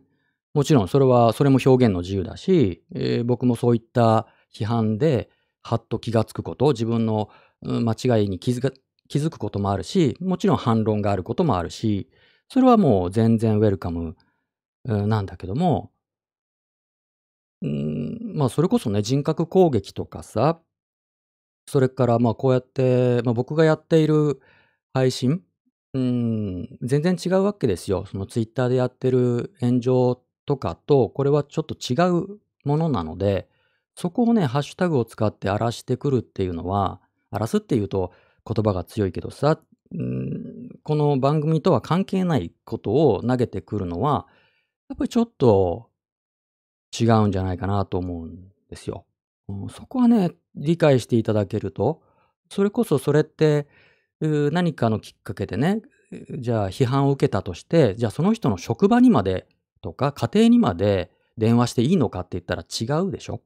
[0.54, 5.30] もちろんそれは、それも表現の自由だし、えー、僕もそういった批判で、
[5.62, 7.30] はっと気がつくこと、自分の
[7.62, 8.72] 間違いに気づ
[9.08, 12.08] 気づくこともあるし、もちろん反論があることもあるし、
[12.48, 14.16] それはもう全然ウェルカム
[14.84, 15.92] なんだけども、
[17.66, 20.60] ん、まあ、それこそね、人格攻撃とかさ、
[21.66, 24.40] それからまあこうやって、まあ、僕がやっている
[24.94, 25.42] 配信、
[25.94, 28.06] うん、全然違うわけですよ。
[28.06, 33.48] そのツイッターでやってる炎上とかと、これはちょっと違うものなので、
[33.98, 37.00] そこをね、ハッシュタグを使って荒らしてくるっていうのは、
[37.32, 38.12] 荒らすっていうと
[38.46, 39.58] 言葉が強いけどさ、
[39.92, 44.28] ん、この番組とは関係ないことを投げてくるのは、
[44.88, 45.90] やっぱりちょっと
[46.96, 49.04] 違うんじゃないかなと思うんですよ。
[49.48, 52.00] うん、そこはね、理解していただけると、
[52.50, 53.66] それこそそれって、
[54.20, 55.82] 何かのきっかけでね、
[56.38, 59.48] じゃあ批判を受けたとして、じゃあその人の職場にまで
[59.82, 63.40] とか家庭にまで電話していいのかって言ったら違うでしょ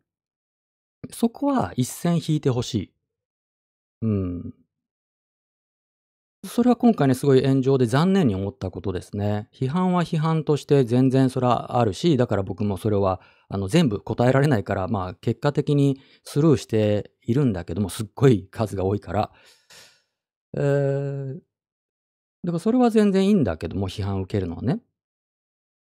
[1.10, 2.92] そこは一線引いてほしい。
[4.02, 4.54] うん。
[6.44, 9.48] それは今回ね、すごい炎上で残念に思ったことですね。
[9.52, 19.30] 批判は批判として全然それはあるし、だから僕もそれはあの全部答えられないから、まあ結果的にスルーしているんだけども、すっごい数が多いから。
[20.54, 21.34] えー、
[22.44, 24.80] だからそれは全然いいんだけども、批判を受けるのはね。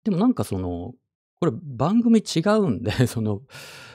[0.05, 0.93] でもなんかその、
[1.39, 3.41] これ番組違うんで、 その、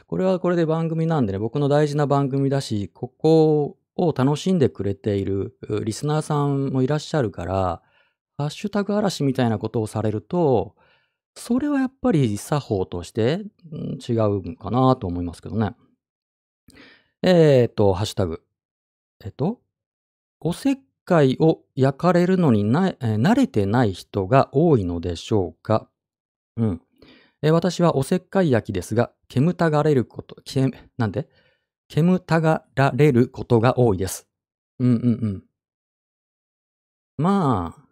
[0.07, 7.83] これはこれで番組なんでね、僕の大事な番組だし、ここを楽しんでくれているリスナーさんもいらっしゃるから、
[8.37, 10.77] ハッシュタグ嵐みたいなことをされると、
[11.35, 13.43] それはやっぱり作法として
[14.07, 15.75] 違うかなと思いますけどね。
[17.23, 18.43] えっ、と、ハッシュタグ。
[19.25, 19.61] えっ、と、
[20.41, 25.89] おせっかいを焼かれるのにな、え慣れてない人が多いのでしょうか？
[26.57, 26.83] うん。
[27.43, 31.29] え私はおせっかい焼きですが、煙たがれること、けなんで？
[31.89, 34.29] 煙たがられることが多いです。
[34.79, 35.43] うんうんうん。
[37.19, 37.83] まあ、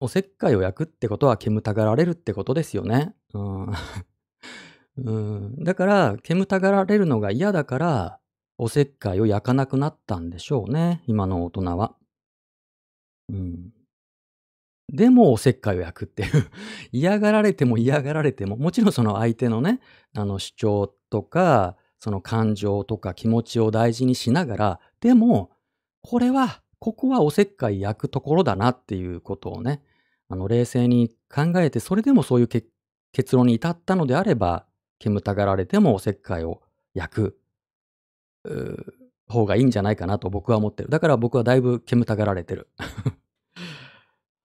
[0.00, 3.14] おせっかいを焼くってことは煙たがられるってことですよね。
[3.34, 3.66] うん。
[4.98, 8.20] うん、だから、煙たがられるのが嫌だから、
[8.58, 11.94] おせっかいを焼かなくなったんでしょうね、今の大人は。
[13.28, 13.77] うん。
[14.90, 16.50] でも、おせっかいを焼くっていう。
[16.92, 19.80] 嫌がられても嫌がられても、もちろんその相手のね、
[20.14, 25.50] あの主張とか、その感情とか気持ちを大事にしながら、でも、
[26.02, 29.82] これは、ここはおせっかい焼くところだなっていうことをね、
[30.28, 34.66] あの冷静に考えて、それでもそういう結論に至ったのであれば、
[34.98, 36.62] 煙たがられてもおせっかいを
[36.94, 37.38] 焼く
[39.28, 40.88] 方がいいんじゃないかなと僕は思ってる。
[40.88, 42.68] だから僕はだいぶ煙たがられてる。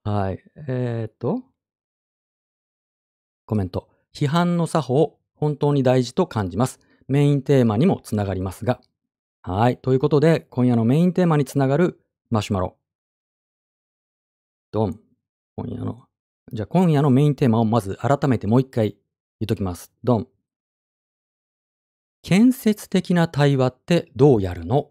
[0.04, 0.44] はい。
[0.68, 1.42] えー、っと、
[3.46, 3.88] コメント。
[4.14, 6.78] 批判の作法、本当に大事と感じます。
[7.08, 8.80] メインテーマにもつながりますが。
[9.42, 9.78] はい。
[9.78, 12.00] ということで、今夜のメインテーマにつながる
[12.30, 12.76] マシュマロ。
[14.70, 15.00] ドン。
[15.56, 16.04] 今夜の。
[16.52, 18.96] じゃあ今夜のメインテーマをまず改めてもう一回
[19.40, 19.90] 言っときます。
[20.04, 20.28] ドン。
[22.22, 24.90] 建設的な対話ってどうやるの？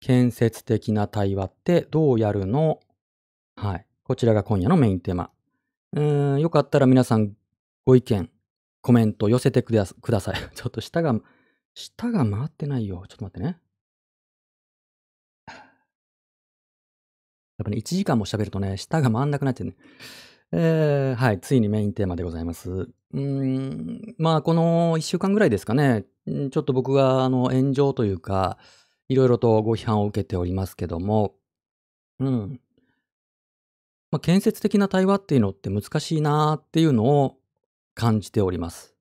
[0.00, 2.80] 建設的な対話ってどうやるの？
[3.56, 3.86] はい。
[4.12, 5.30] こちらが今夜のメインテーマ。
[5.94, 7.32] うーん、よかったら皆さん
[7.86, 8.28] ご意見、
[8.82, 10.36] コメント寄せてください。
[10.54, 11.18] ちょっと下が、
[11.72, 13.04] 下が回ってないよ。
[13.08, 13.58] ちょっと待ってね。
[15.46, 15.56] やっ
[17.64, 19.76] ぱね、1時間も喋るとね、下が回んなくなっちゃうね。
[20.52, 21.40] えー、はい。
[21.40, 22.70] ついにメインテーマでございます。
[22.70, 26.04] うーん、まあ、この1週間ぐらいですかね。
[26.26, 28.58] ちょっと僕が、あの、炎上というか、
[29.08, 31.34] いろいろとご批判を受けておりますけども、
[32.18, 32.60] うん。
[34.12, 37.38] まあ、建設的な対話っていうのって難しいなーっていうのを
[37.94, 38.94] 感じております。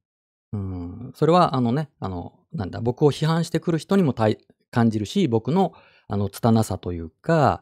[0.53, 1.11] うん。
[1.13, 4.15] それは、あのね、あの、なんだ、僕を批判してくる人にも
[4.71, 5.73] 感じるし、僕の、
[6.07, 7.61] あの、拙さというか、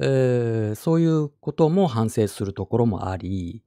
[0.00, 3.62] えーそういうことも反省するところもあり、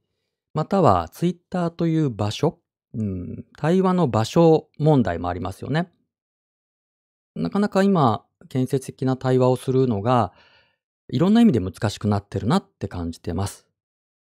[0.53, 2.59] またはツイッターという場所、
[2.93, 5.91] うん、対話の場所問題もありますよね。
[7.36, 10.34] なかなか今、建設的な対話をするのが、
[11.12, 13.68] いろんな意味で難しくなってるなって感じてます。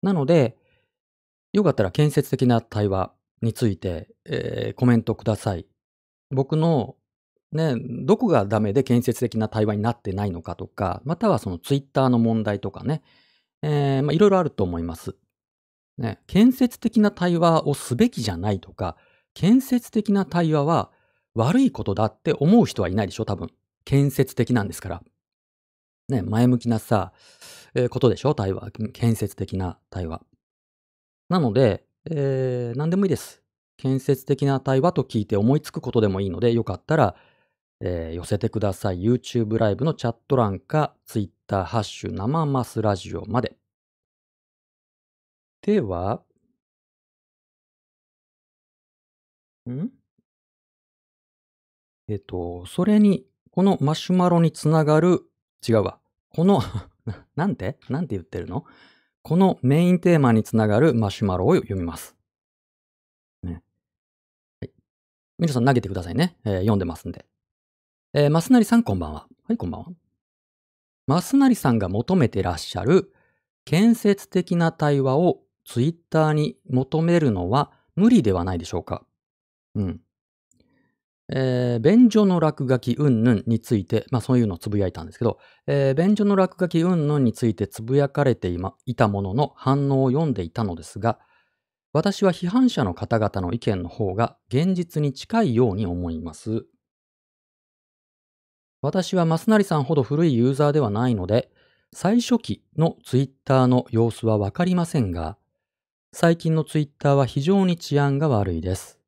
[0.01, 0.57] なので、
[1.53, 3.11] よかったら建設的な対話
[3.41, 5.65] について、えーコメントください。
[6.29, 6.95] 僕の
[7.51, 13.01] ね、どこがダメで建設的な対話になってないのかとか、またはそのツイッターの問題とかね、
[13.61, 15.15] えーまあ、いろいろあると思います。
[15.97, 18.95] ね、建設的な対話をすべきじゃないとか、
[19.33, 20.91] 建設的な対話は
[21.35, 23.49] 悪いことだって思う人はいないでしょ、多分。
[23.83, 25.03] 建設的なんですから。
[26.11, 27.13] ね、前向きなさ、
[27.73, 28.69] えーことでしょ、対話。
[28.93, 30.21] 建設的な対話。
[31.29, 33.41] なので、えー何でもいいです。
[33.77, 37.15] 建設的な対話と聞いて思いつくことでもいいので、よかったら、
[37.79, 39.01] えー寄せてください。
[39.03, 43.55] YouTube ライブのチャット欄か、Twitter ハッシュ生マスラジオまで。
[45.61, 46.23] では、
[49.69, 49.89] ん？
[52.07, 55.21] えっと、それに、このマシュマロにつながる、
[55.67, 56.00] 違うわ。
[56.33, 56.61] この、
[57.35, 57.77] なんて？
[57.89, 58.65] なんて言ってるの？
[59.21, 62.15] このメインテーマにつながるマシュマロを読みます。
[63.43, 63.61] ね。
[64.61, 64.71] はい。
[65.37, 66.37] 皆さん投げてくださいね。
[66.43, 67.25] えー読んでますんで。
[68.13, 69.27] えー、マスナリさんこんばんは。
[69.43, 69.87] はい、こんばんは。
[71.07, 73.13] マスナリさんが求めてらっしゃる
[73.65, 79.05] 建設的な対話をツイッターに求めるのは無理ではないでしょうか？
[79.75, 80.01] うん。
[81.33, 91.19] えー、便所の落書き云々について、まあそういうのをつぶやいたんですけど、えー便所の落書き云々についてつぶやかれてい,、ま、いたものの反応を読んでいたのですが、
[91.93, 96.65] 私は批判者の方々の意見の方が現実に近いように思います。
[98.81, 101.51] 私はマスナリさんほど古いユーザーではないので、
[101.93, 105.37] 最初期のツイッターの様子はわかりませんが、
[106.13, 109.00] 最近のツイッターは非常に治安が悪いです。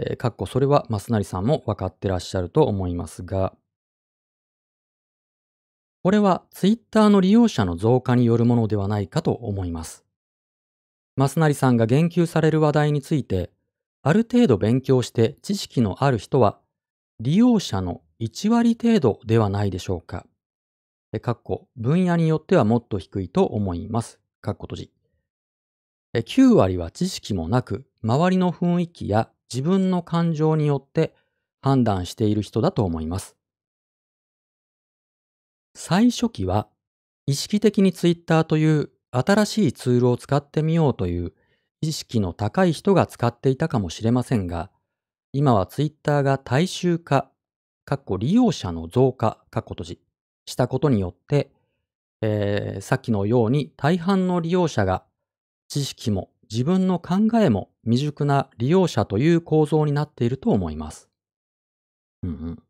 [0.00, 3.52] えーかっこそれはマスナリさんも分かってらっしゃると思いますが、
[6.04, 10.04] これはツイッターの利用者の増加によるものではないかと思います。
[11.16, 13.50] マスナリさんが言及される話題について、
[14.02, 16.60] ある程度勉強して知識のある人は、
[17.18, 20.24] 利用者の1割程度ではないでしょうか。
[21.12, 24.20] えかっこ分野によってはもっと低いと思います。
[24.40, 24.92] かっこ閉じ。
[26.14, 31.14] 9割は知識もなく、周りの雰囲気や自分の感情によって
[31.60, 33.36] 判断している人だと思います。
[35.74, 36.68] 最初期は
[37.26, 41.32] 意識的にツイッターという新しいツールを使ってみようという
[41.80, 44.70] 意識の高い人が使っていたかもしれませんが、
[45.32, 47.30] 今はツイッターが大衆化
[47.88, 50.00] かっこ利用者の増加、かっこ閉じ、
[50.44, 51.50] したことによって、
[52.20, 55.04] えーさっきのように大半の利用者が
[55.68, 61.08] 知識も自分の考えも未熟な利用者という構造になっていると思います。
[62.22, 62.62] うんうん。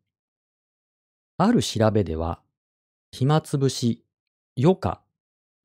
[1.39, 2.41] ある調べでは、
[3.11, 4.05] 暇つぶし、
[4.57, 5.01] 余暇、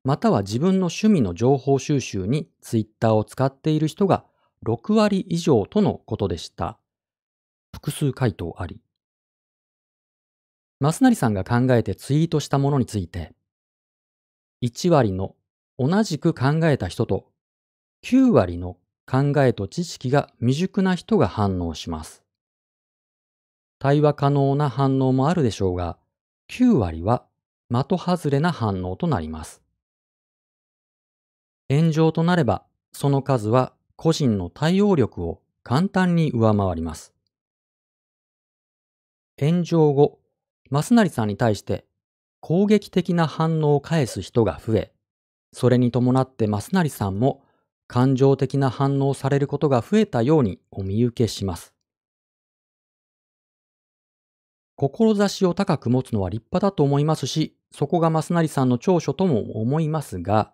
[0.02, 4.24] または自分の趣味の情報収集にツイッターを使っている人が
[4.66, 6.80] 6割以上とのことでした。
[7.72, 8.80] 複数回答あり。
[10.80, 13.32] 増成さんが考えてツイートしたものについて、
[14.62, 15.36] 1割の
[15.78, 17.28] 同じく考えた人と
[18.04, 22.22] 9割の考えと知識が未熟な人が反応します。
[23.78, 25.98] 対話可能な反応もあるでしょうが、
[26.50, 27.24] 9割は
[27.70, 29.62] 的外れな反応となります。
[31.68, 37.14] 炎上となれば、その数は個人の対応力を簡単に上回ります。
[39.38, 40.18] 炎上後、
[40.70, 41.84] 増成さんに対して
[42.40, 44.92] 攻撃的な反応を返す人が増え、
[45.52, 47.43] それに伴って増成さんも
[47.86, 51.74] 感情的な反応されることが増えたようにお見受けします。
[54.76, 60.52] 志を高く持つのは立派だと思いますし、そこが増成さんの長所とも思いますが、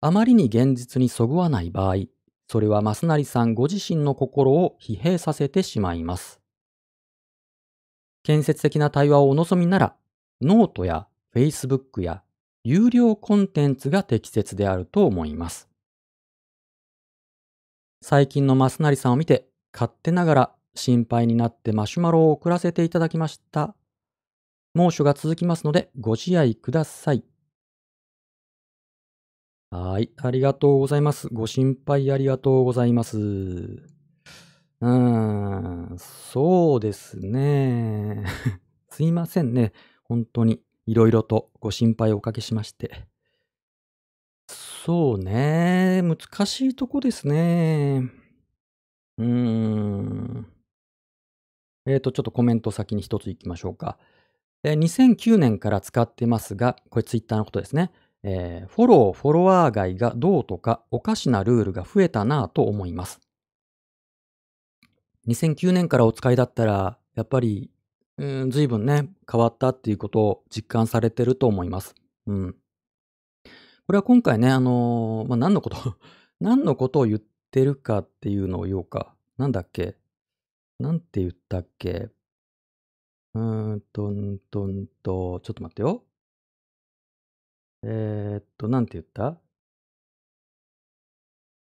[0.00, 2.06] あまりに現実にそぐわない場合、
[2.48, 6.40] それは増成さんご自身の心を疲弊させてしまいます。
[8.22, 9.96] 建設的な対話をお望みなら、
[10.40, 12.22] ノートや Facebook や
[12.64, 15.65] 有料コンテンツが適切であると思います。
[18.08, 23.74] 最近の増成さんを見て、勝手ながら心配になってマシュマロを送らせていただきました。
[24.74, 27.24] 猛暑が続きますのでご自愛ください。
[29.72, 31.26] はい、ありがとうございます。
[31.32, 33.18] ご心配ありがとうございます。
[33.18, 38.24] うーん、そうですね。
[38.88, 39.72] すいませんね。
[40.04, 43.08] 本当にいろいろとご心配をおかけしまして。
[44.86, 46.00] そうね。
[46.00, 48.08] 難しいとこですね。
[49.18, 50.46] うん。
[51.86, 53.98] えっ、と、ちょっとコメント先に一つ行きましょうか。
[54.62, 57.90] えー2009年から使ってますが、これツイッターのことですね。
[58.22, 63.20] えーフォロー、フォロワー外がどうとかおかしなルールが増えたなと思います。
[65.26, 67.72] 2009年からお使いだったら、やっぱり、
[68.18, 71.96] うん、随分ね、変わったっていうことを実感されてると思います。
[72.28, 72.56] うん。
[73.86, 75.76] これは今回ね、あのーまあ、何のこと、
[76.40, 77.22] 何のことを言っ
[77.52, 79.14] てるかっていうのを言おうか。
[79.38, 79.96] なんだっけ？
[80.80, 82.10] なんて言ったっけ？
[83.34, 86.04] うーんと、んと、んと、ちょっと待ってよ。
[87.84, 89.38] えーっと、なんて言った？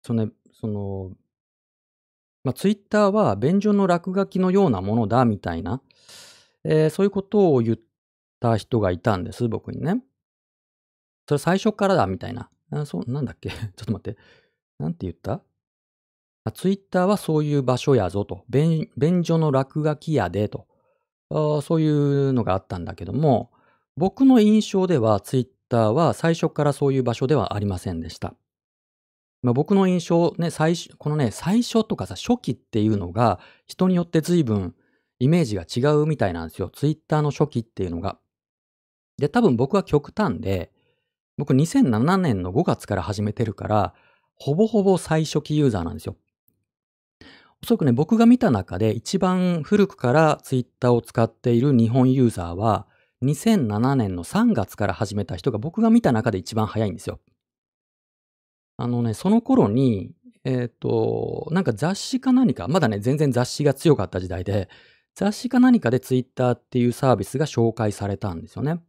[0.03, 1.17] そのね、その、
[2.45, 5.83] まあ、ツイッターは便所の落書きのようなものだみたいな、
[6.63, 7.79] えーそういうことを言っ
[8.39, 10.05] た人がいたんです、僕にね。
[11.29, 12.51] それ最初からだみたいな。
[12.71, 13.51] あそう、なんだっけ？
[13.53, 14.19] ちょっと待って。
[14.79, 15.43] なんて言った？
[16.53, 18.45] ツイッターはそういう場所やぞと。
[18.49, 18.91] 便
[19.25, 20.67] 所の落書きやでと。
[21.31, 23.51] あそういうのがあったんだけども、
[23.97, 28.35] 僕の印象ではツイッターは最初からそういう場所ではありませんでした。
[29.43, 34.75] まあ、僕の印象ね、最初、このね、最初とかさ、初期っていうのが人によって随分
[35.19, 36.71] イメージが違うみたいなんですよ。
[36.71, 38.19] ツイッターの初期っていうのが。
[39.17, 40.73] で、多分僕は極端で、
[41.37, 43.95] 僕2007年の5月から始めてるから、
[44.37, 46.17] ほぼほぼ最初期ユーザーなんですよ。
[47.63, 52.87] おそらくね、僕が見た中で一番古くからツイッターを使っている日本ユーザーは、
[53.23, 57.21] 2007年の3月から始めた人が僕が見た中で一番早いんですよ。
[58.77, 60.13] あのね、その頃に、
[60.45, 64.69] えっ、と、なんか雑誌か何か、まだね、全然雑誌が強かった時代で、
[65.15, 68.81] 雑誌か何かでツイッターっていうサービスが紹介されたんですよね。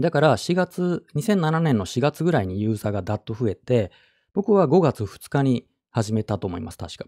[0.00, 3.90] だから4月、2007年の4月ぐらいにユーザーがダッと増えて、
[4.32, 7.06] 僕は5月2日に始めたと思います、確か。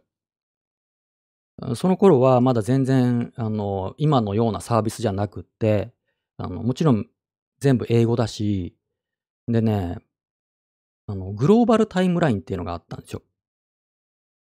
[1.77, 5.93] その頃はまだ全然、あの、今のようなサービスじゃなくって、
[6.37, 7.07] あの、もちろん
[7.61, 8.77] 全部英語だし、
[9.49, 9.99] でね、
[11.07, 13.23] あの、グローバルタイムラインっていうのがあったんですよ。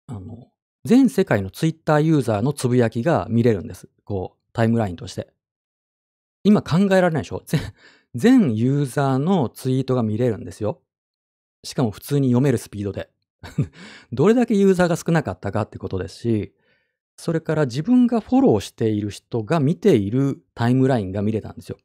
[0.09, 0.49] あの、
[0.85, 3.89] 全世界のツイッターユーザーのつぶやきが見れるんです。
[4.05, 5.33] こう、タイムラインとして。
[6.43, 7.43] 今考えられないでしょ
[8.15, 10.83] 全ユーザーのツイートが見れるんですよ。
[11.65, 13.11] しかも普通に読めるスピードで。
[14.13, 16.55] どれだけユーザーが少なかったかってことですし、
[17.17, 21.79] それから自分がフォローしている人が見ているタイムラインが見れたんですよ。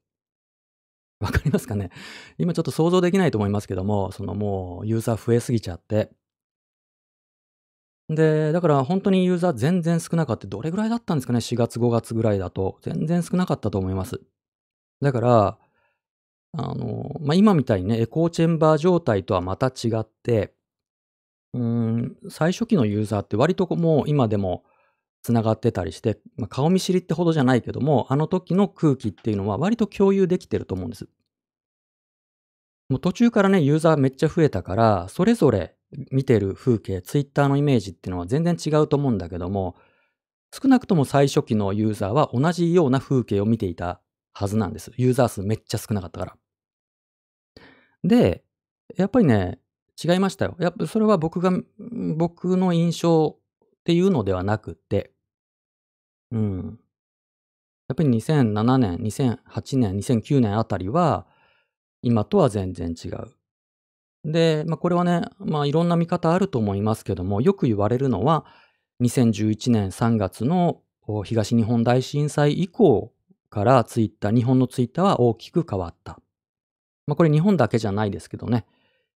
[1.20, 1.92] わかりますかね？
[2.38, 6.12] 今ちょっと想像できないと思いますけども、そのもうユーザー増えすぎちゃって、
[8.10, 10.48] で、だから本当にユーザー全然少なかった。
[10.48, 12.78] どれぐらいだったんですかね ?4 月、5月ぐらいだと。
[12.82, 14.22] 全然少なかったと思います。
[15.02, 15.60] だから、
[16.58, 20.54] あの、まあ、今みたいにね、エコーチェンバー状態とはまた違って、
[21.54, 24.64] うん、最初期のユーザーって割ともう今でも
[25.24, 31.08] 繋がってたりして、まあ、顔見知りってほどじゃないけども、あの時の空気っていうのは割と共有できてると思うんです。
[32.90, 35.76] もう途中からね、ユーザーめっちゃ増えたから、それぞれ
[36.12, 39.76] 見てる風景、ツイッターのイメージっていうのは全然違うと思うんだけども、
[40.54, 44.02] 少なくとも最初期のユーザーは同じような風景を見ていた
[44.34, 44.92] はずなんです。
[44.98, 46.38] ユーザー数めっちゃ少なかったから。
[48.08, 48.44] で、
[48.96, 49.60] やっぱりね、
[50.04, 50.56] 違いましたよ。
[50.60, 51.52] やっぱそれは僕が、
[52.18, 55.12] 僕の印象っていうのではなくて、
[56.32, 56.80] うん。
[57.88, 61.28] やっぱり2007年、2008年、2009年あたりは、
[62.02, 63.36] 今とは全然違う。
[64.24, 68.46] で、まあ、これはね、まあ、いろんな見方あると思いますけども、よく言われるのは、
[69.02, 70.82] 2011年3月の
[71.24, 73.14] 東日本大震災以降
[73.50, 76.20] からツイッター、日本のツイッターは大きく変わった。
[77.08, 78.66] まあ、これ日本だけじゃないですけどね、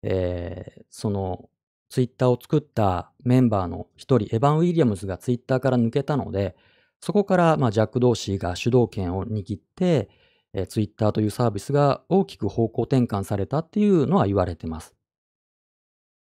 [0.03, 1.49] えー、その
[1.89, 6.57] ツイッターを作ったメンバーの一人、エヴァン・ウィリアムズがツイッターから抜けたので、
[7.01, 10.09] そこからまあジャック・ドーシーが主導権を握って、
[10.53, 14.95] えー、ツイッターというサービスが大きく方向転換されたっていうのは言われてます。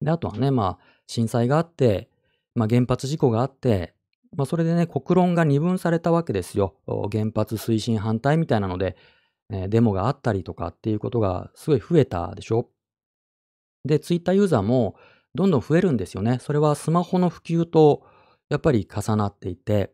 [0.00, 2.08] で、あとはね、まあ、震災があって、
[2.54, 3.94] まあ、原発事故があって、
[4.36, 6.76] まあ、それでね、国論が二分されたわけですよ。
[7.10, 8.96] 原発推進反対みたいなので、
[9.50, 12.68] え、デモがあったりとかっていうことがすごい増えたでしょ？
[13.84, 14.96] で、ツイッターユーザーも
[15.34, 16.38] どんどん増えるんですよね。
[16.40, 18.06] それはスマホの普及と
[18.48, 19.92] やっぱり重なっていて、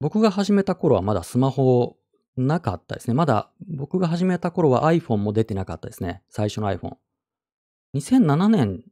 [0.00, 1.96] 僕が始めた頃はまだスマホ
[2.36, 3.14] なかったですね。
[3.14, 6.22] まだ僕が始めた頃は iPhone も出てなかったですね。
[6.28, 6.96] 最初の iPhone。
[7.96, 8.84] 2007年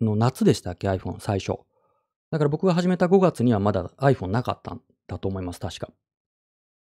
[0.00, 1.60] の夏でしたっけ ?iPhone 最初。
[2.30, 5.60] だから僕が始めた5月にはまだ iPhone なかったんだと思います。
[5.60, 5.90] 確か。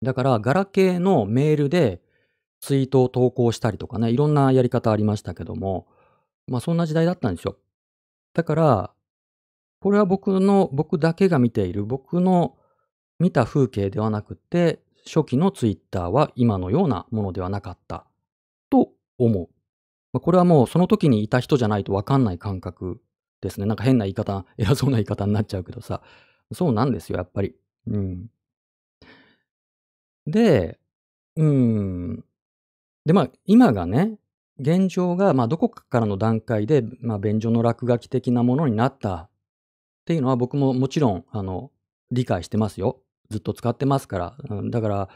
[0.02, 2.00] だから、ガラケーのメールで
[2.60, 5.86] ツイートを投稿したりとかね、いろんなやり方ありましたけども、
[6.46, 7.56] まあそんな時代だったんですよ。
[8.34, 8.92] だから、
[9.80, 12.56] これは僕の、僕だけが見ている、僕の
[13.18, 18.06] 見た風景ではなくて、初期のツイッターは今のようなものではなかった
[18.68, 19.48] と思う。
[20.12, 23.00] まあ、これはもうその時にいた人じゃないとわかんない感覚
[23.40, 23.66] ですね。
[23.66, 26.02] なんか変な言い方、偉そうな言い方になっちゃうけどさ。
[26.52, 27.54] そうなんですよ、やっぱり。
[27.86, 28.26] うん。
[30.26, 30.78] で、
[31.36, 32.24] うん。
[33.04, 34.18] で、まあ、今がね、
[34.58, 39.30] 現状が、まあ、どこかからの段階で、まあ、便所の落書き的なものになったっ
[40.04, 41.70] ていうのは僕ももちろん、あの、
[42.10, 43.00] 理解してますよ。
[43.30, 44.36] ずっと使ってますから。
[44.50, 45.08] うん、だから、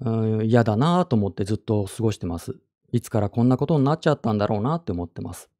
[0.00, 2.56] うん、嫌だなと思ってずっと過ごしてます。
[2.92, 5.50] いつからこんなことになっちゃったんだろうなって思ってます。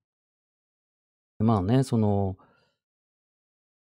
[1.39, 2.37] まあね、その、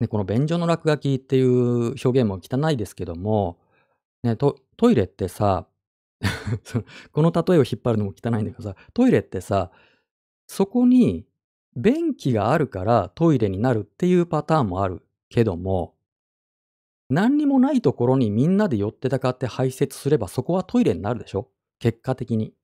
[0.01, 3.59] ね、この便所の落書きっていう表現も汚いですけども、
[4.23, 4.57] ね、ト
[4.91, 5.67] イレってさ、
[7.13, 9.71] この例えを引っ張るのも汚いんだけどさ、トイレってさ、
[10.47, 11.27] そこに
[11.77, 15.95] 便器があるからトイレになるっていうパターンもあるけども、
[17.09, 21.49] 何にもないところにみんなで寄ってたかって排泄すればそこはトイレになるでしょ？
[21.79, 22.55] 結果的に。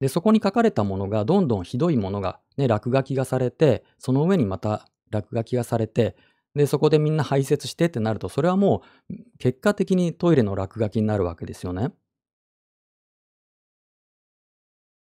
[0.00, 6.16] で、そこに書かれたものがどんどんひどいものがね、落書きがされて、その上にまた落書きがされて、
[6.56, 11.92] で、そこでみんな排泄してってなると、それはもう結果的にトイレの落書きになるわけですよね。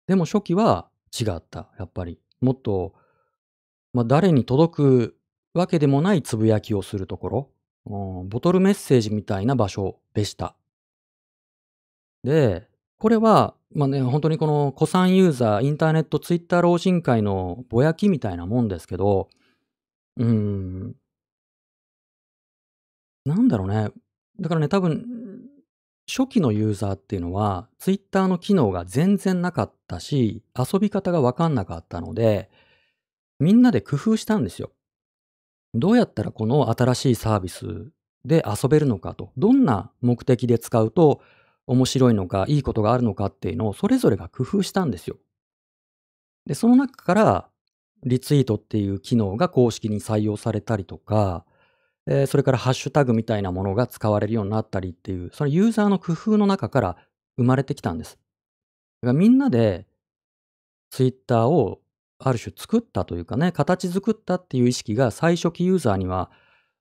[0.06, 2.20] でも初期は違った、やっぱり。
[2.42, 2.92] もっと、
[3.94, 5.16] まあ、誰に届く
[5.54, 7.50] わけでもないつぶやきをするところ、
[7.86, 10.54] うん、ボトルメッセージみたいな場所でした。
[12.24, 12.68] で、
[12.98, 19.30] これは、まあね、本当にこの古参ユーザー、インターネット、ツイッター老人会のぼやきみたいなもんですけど、
[20.18, 20.94] うん、
[23.24, 23.90] なんだろうね。
[24.40, 25.04] だからね、多分、
[26.08, 32.50] 初期のユーザーっていうのは、ツイッターの機能が全然なかったし、遊び方がわかんなかったので、
[33.38, 34.72] みんなで工夫したんですよ。
[35.74, 37.90] どうやったらこの新しいサービス
[38.24, 41.20] で遊べるのかと、どんな目的で使うと
[41.66, 45.18] 面白いのか、いいことがあるのかっていうのをそれぞれが工夫したんですよ。
[46.46, 47.48] で、その中から、
[48.04, 51.44] リツイートっていう機能が公式に採用されたりとか、
[52.10, 56.96] えー、それからハッシュタグみたいなものが使われるようになったりっていう、そのユーザーの工夫の中から
[57.36, 58.18] 生まれてきたんです。
[59.02, 59.86] だからみんなで
[60.90, 61.80] ツイッターを
[62.18, 66.30] ある種作ったというかね、形作ったっていう意識が最初期ユーザーには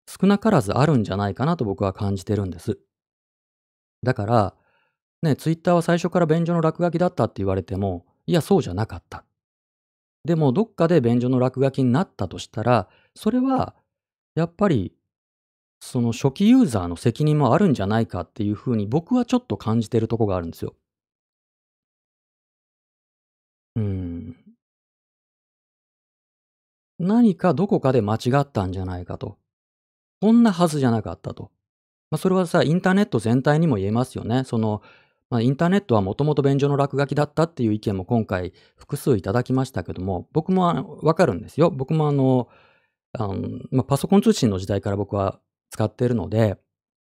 [0.08, 2.80] 少なからずあるんじゃないかなと僕は感じてるんです。
[4.04, 4.56] だから、
[5.22, 9.26] ね、ツイッターは最初から便所の落書きだったって言われても、いや、そうじゃなかった。
[10.24, 13.76] でもどっかで便所の落書きになったとしたら、それは
[14.36, 14.94] やっぱり
[15.80, 20.76] その初期ユーザーの責任もあるんじゃないかっていうふうに僕はちょっと感じてるとこがあるんですよ。
[23.76, 24.36] うん。
[26.99, 29.38] 何かどこかで間違ったんじゃないかと。
[30.22, 31.52] こんなはずじゃなかったと。
[32.10, 34.44] まあ、それはさ、インターネット全体にも言えますよね。
[34.45, 34.82] その、
[35.30, 41.70] まあ、インターネットはもともと便所の落書きだったっていう意見も今回複数いただきましたけども、僕もわかるんですよ。
[41.70, 42.48] 僕もあの、
[43.14, 46.57] あのまあ、パソコン通信の時代から僕は使っているので、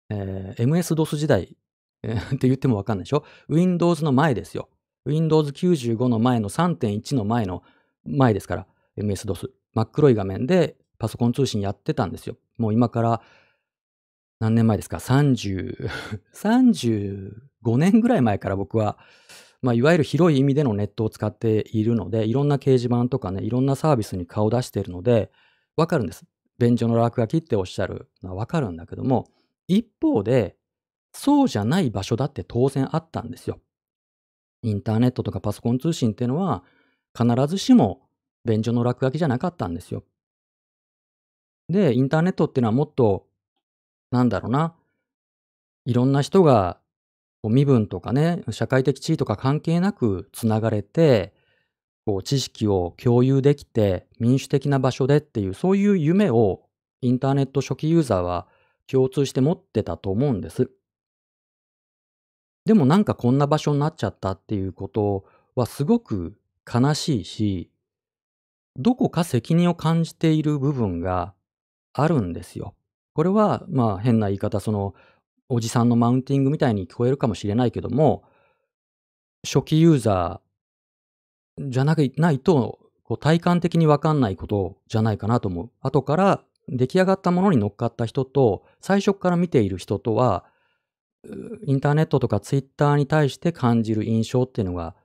[0.09, 1.55] えー、MS-DOS 時代、
[2.03, 4.69] えー、って言ってもわかんないでしょ ?Windows の前ですよ。
[5.05, 7.63] Windows 95の前の3.1の前の
[8.05, 8.67] 前ですから、
[8.97, 9.49] MS-DOS。
[9.73, 12.37] 真っ黒い画面でパソコン通信やってたんですよ。
[12.57, 13.21] もう今から
[14.41, 15.87] 何年前ですか ?30、
[16.33, 17.31] 35
[17.77, 18.97] 年ぐらい前から僕は、
[19.61, 25.31] まあ、いわゆる広い意味でのネットを使っているので、いろんな掲示板とかね、いろんなサービスに顔を出しているので、
[25.77, 26.25] わかるんです。
[26.61, 29.27] 便所の落書きっておっしゃるのはわかるんだけども、
[29.67, 30.55] 一方で、
[31.11, 33.59] そうじゃない場所だって当然あったんですよ。
[34.61, 36.63] インターネットとかパソコン通信っていうのは、
[37.17, 38.07] 必ずしも
[38.45, 40.03] 便所の落書きじゃなかったんですよ。
[41.67, 43.25] で、インターネットっていうのはもっと、
[44.11, 44.75] なんだろうな、
[45.85, 46.79] いろんな人が
[47.43, 51.33] 身分とかね、社会的地位とか関係なくつながれて、
[52.05, 56.63] こう知識を共有できて民主的な場所でっていうそういう夢を
[57.01, 58.47] インターネット初期ユーザーは
[58.87, 60.69] 共通して持ってたと思うんです。
[62.65, 65.25] でもなんかこんな場所になっちゃったっていうこと
[65.55, 66.37] はすごく
[66.71, 67.71] 悲しいし、
[68.77, 71.33] どこか責任を感じている部分が
[71.93, 72.75] あるんですよ。
[73.13, 74.93] これはまあ変な言い方、その
[75.49, 78.23] おじさんのマウンティングみたいに聞こえるかもしれないけども、
[79.43, 80.50] 初期ユーザー
[81.59, 85.69] じゃないと、こう体感的にわかんないことじゃないかなと思う。
[85.81, 90.45] 後から出来上がったものに乗っかった人と、最初から見ている人とは、
[91.65, 94.95] インターネットとかツイッターに対して感じる印象っていうのが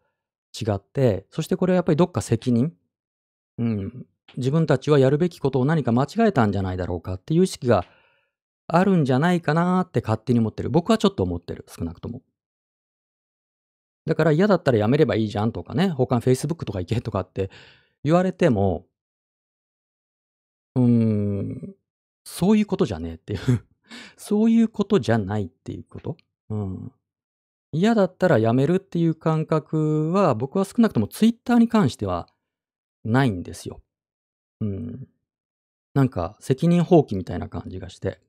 [0.58, 2.72] 違って、そしてこれはやっぱりどっか責任、
[3.58, 4.06] うん、
[4.36, 7.84] 自分たちはやるべきことを何か間違えたんじゃないだろうかっていう意識が
[8.66, 10.70] あるんじゃないかなって勝手に思ってる。
[10.70, 12.22] 僕はちょっと思ってる、少なくとも。
[14.06, 17.50] だから嫌だったらやめればいいじゃんとかね、他の Facebook とか行けとかって
[18.04, 18.86] 言われても、
[20.74, 21.74] うーん、
[22.24, 23.66] そういうことじゃねえっていう
[24.16, 26.16] そういうことじゃないっていうこと。
[26.50, 26.92] うん。
[27.72, 32.28] 嫌だったらやめるっていう感覚は僕は少なくとも Twitter に関しては
[33.04, 33.80] ないんですよ。
[34.60, 35.08] うん。
[35.94, 38.20] なんか責任放棄みたいな感じがして。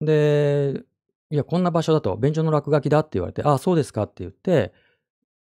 [0.00, 0.82] で、
[1.30, 4.72] いや、こんな場所だと便所の落書きだって言われて、ああ、そうですかって言って、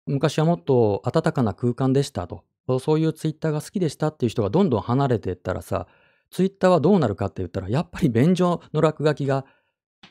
[0.07, 2.45] 昔はもっと暖かな空間でしたと。
[2.81, 5.87] そういうツイッターが好きでしたっていう人がどんどん離れていったらさ、
[6.31, 9.45] ツイッターはどうなるかって言ったら、やっぱり便所の落書きが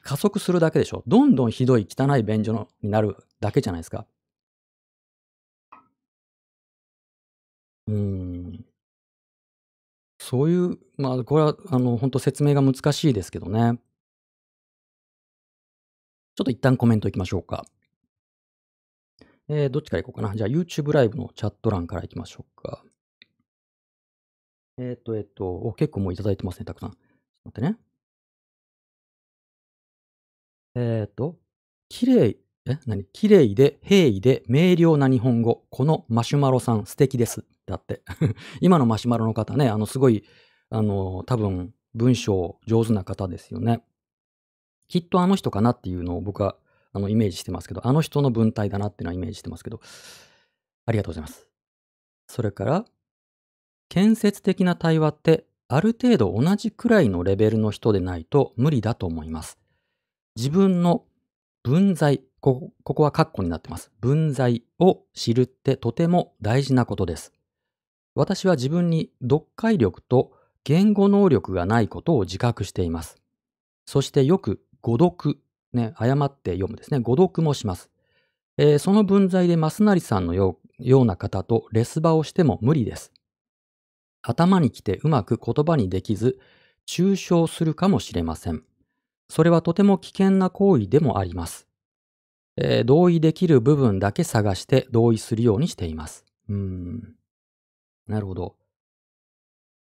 [0.03, 1.03] 加速するだけでしょ。
[1.07, 4.05] どんどんひどい汚い便所のになるだけじゃないですか。
[7.87, 8.65] うん。
[10.19, 13.79] そういう、まあ、これは、あの、本当説明が難しいですけどね。
[16.35, 17.65] ちょっと一旦コメントいきましょうか。
[19.53, 20.33] えー、どっちからいこうかな？
[20.33, 22.85] じゃあ YouTube ライブのチャット欄からいきましょうか。
[24.77, 26.91] えっ、ー、と、えっ、ー、と、お、結構もういただいてますね、たくさん。
[26.91, 26.97] ちょ
[27.49, 27.77] っと待ってね。
[30.75, 31.37] えっ、ー、と、
[31.89, 33.03] 綺麗、え何？
[33.11, 35.65] 綺麗で平易で明瞭な日本語。
[35.69, 37.43] このマシュマロさん素敵です。
[37.65, 38.03] だって。
[38.61, 40.23] 今のマシュマロの方ね、あの、すごい、
[40.69, 43.83] あの、多分、文章上手な方ですよね。
[44.87, 46.55] きっとあの人かなっていうのを僕は、
[46.93, 49.79] あの、イメージしてますけど、あの人の文体だなっていうのはイメージしてますけど、
[50.85, 51.47] ありがとうございます。
[52.27, 52.85] それから、
[53.89, 59.57] 建設的な対話ってある程度同じくらいのレベルの人でないと無理だと思います。
[60.35, 61.05] 自分の
[61.63, 63.91] 分際、ここはカッコになってます。
[63.99, 67.33] 分際を知るってとても大事なことです。
[68.15, 73.17] 私は自分に読解力と言語能力がないことを自覚しています。
[73.85, 75.39] そしてよく誤読、
[75.73, 76.99] ね、誤って読むですね。
[76.99, 77.89] 誤読もします。
[78.57, 83.11] えー、その分際で増成さんのような方とレス場をしても無理です。
[84.21, 86.39] 頭にきてうまく言葉にできず、
[86.87, 88.63] 抽象するかもしれません。
[89.29, 91.67] それはとても危険な行為でもあります。
[92.57, 96.25] えー、同意できる部分だけ探して同意するようにしています。
[96.49, 97.15] うん。
[98.07, 98.55] なるほど。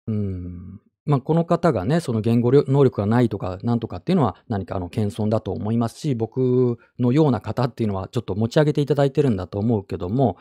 [0.09, 0.81] うん。
[1.07, 10.37] まあ、この方がね、その言語能力がないとか、なんとかっていうのは何かあの謙遜だと思いますし、僕のような方っていうのはちょっと持ち上げていただいてるんだと思うけども、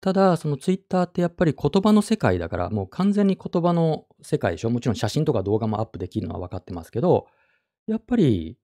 [0.00, 4.70] ただ、そのツイッターってやっぱり言葉の世界だから、もう完全に言葉の世界でしょ？
[4.70, 7.26] もちろん写真とか動画もアップできるのは分かってますけど、
[7.86, 8.56] やっぱり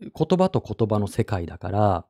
[0.00, 2.06] 言葉と言葉の世界だから、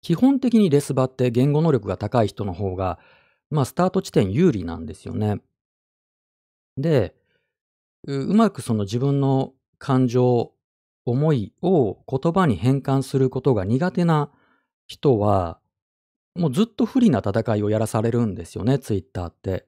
[0.00, 3.00] 基本的にレスバって言語能力が高い人の方が、
[3.50, 5.40] まあスタート地点有利なんですよね。
[6.76, 7.14] で、
[8.04, 10.52] うまくその自分の感情、
[11.04, 14.30] 思いを言葉に変換することが苦手な
[14.86, 15.60] 人は、
[16.34, 19.66] もうずっと不利な戦いをやらされるんですよね、ツイッターって。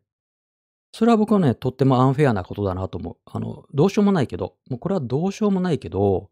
[0.92, 3.16] それは僕はね、とってもアンフェアなことだなと思う。
[3.26, 6.30] あの、どうしようもないけど、もうこれはどうしようもないけど、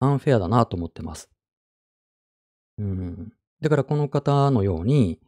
[0.00, 1.30] アンフェアだなと思ってます。
[2.78, 3.32] うん。
[3.60, 5.20] だからこの方のように、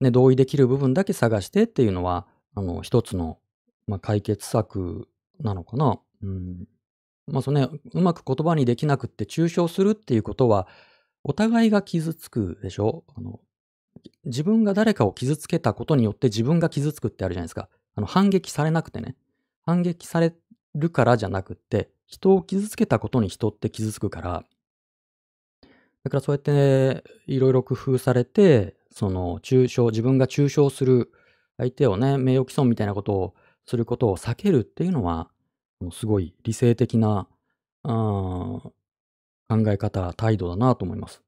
[0.00, 3.38] ね、同意できる部分だけ探してっていうのは、あの、一つの、
[3.86, 5.08] まあ、解決策
[5.40, 6.00] なのかな。
[6.22, 6.66] うん。
[7.26, 10.68] まあ、そのね、うまく言葉にできなくって抽象するっていうことは、
[11.24, 13.04] お互いが傷つくでしょ？
[13.16, 13.40] あの、
[14.24, 17.68] 自分が誰かを傷つけたことによって自分が傷つくってあるじゃないですか。
[17.96, 19.16] あの、反撃されなくてね。
[19.62, 20.34] 反撃され
[20.74, 24.44] るからじゃなくって、人を傷つけたことに人って傷つくから、
[26.04, 31.10] だからそうやっていろいろ工夫されて、その抽象、自分が抽象する
[31.56, 33.34] 相手をね、名誉毀損みたいなことを
[33.66, 35.30] することを避けるっていうのは、
[35.92, 37.28] すごい理性的な、
[37.82, 38.72] 考
[39.68, 41.22] え方、態度だなと思います。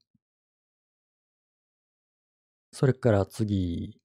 [2.72, 4.00] それから次、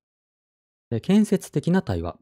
[1.02, 2.18] 建設的な対話。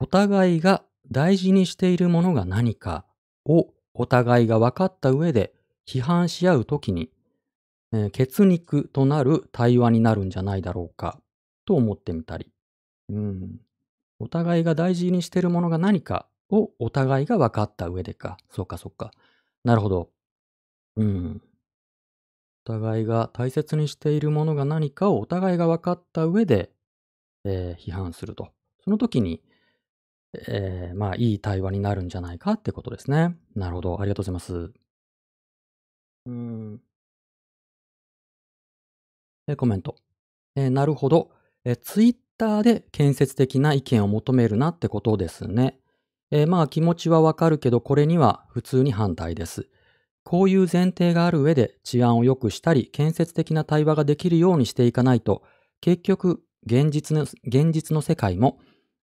[0.00, 3.04] お互いが大事にしているものが何か
[3.44, 5.54] をお互いが分かった上で
[5.86, 7.10] 批判し合うときに、
[7.92, 11.20] えー、血肉となる対話になるんじゃないだろうか
[11.64, 12.50] と思ってみたり、
[13.10, 13.60] うん、
[14.24, 18.38] お互いが大事にしているものが何かをお互いが分かった上でか。
[18.50, 19.10] そうか、そうか。
[19.64, 20.08] なるほど。
[20.96, 21.42] うん。
[22.66, 26.70] お互いが大切にしているものが何かをお互いが分かった上で、
[27.44, 28.48] えー、批判すると。
[28.82, 29.42] その時に、
[30.48, 33.36] えー、まあ、いい対話になるんじゃないかってことですね。
[33.54, 34.00] なるほど。
[34.00, 34.72] ありがとうございます。
[36.24, 36.80] うん。
[39.46, 39.96] えコメント。
[40.56, 41.30] えー、なるほど。
[41.66, 45.78] えツイッターで建設的な意見を求めるなってことですね。
[46.30, 49.68] えー、まあ気持ちはわかるけど、これには普通に反対です。
[50.24, 55.42] こういう前提がある上で治安を良くしたり、建設的な対話ができるようにしていかないと、
[55.80, 58.58] 結局、現実の、現実の世界も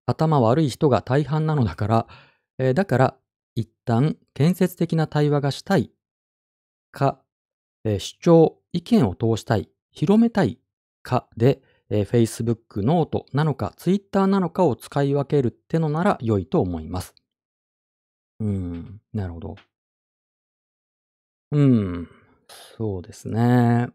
[0.05, 2.07] 頭悪い人が大半なのだから、
[2.59, 3.18] えー、だから
[3.55, 5.91] 一旦建設的な対話がしたい
[6.91, 7.22] か、
[7.85, 10.59] えー、主張、意見を通したい、広めたい
[11.01, 11.61] かで、
[11.93, 17.13] えー、Facebook ノートなのか Twitter なのかを使い分けるってのなら良いと思います。
[18.39, 19.55] うん、なるほど。
[21.51, 22.09] うん、
[22.77, 23.89] そうですね。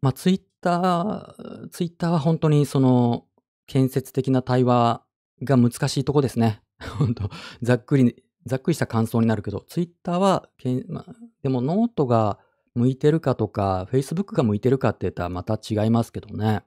[0.00, 1.34] まあ、Twitter、
[1.70, 3.26] Twitter は本当にその
[3.66, 5.02] 建設的な対話
[5.42, 6.62] が難しいとこですね。
[6.98, 7.30] 本当
[7.60, 11.04] ざっくり、ざっくりした感想になるけど、ツイッターはけん、ま、
[11.42, 12.38] でもノートが
[12.74, 16.64] 向いてるかとか、Facebook が向いてるかって言ったらまた違いますけどね。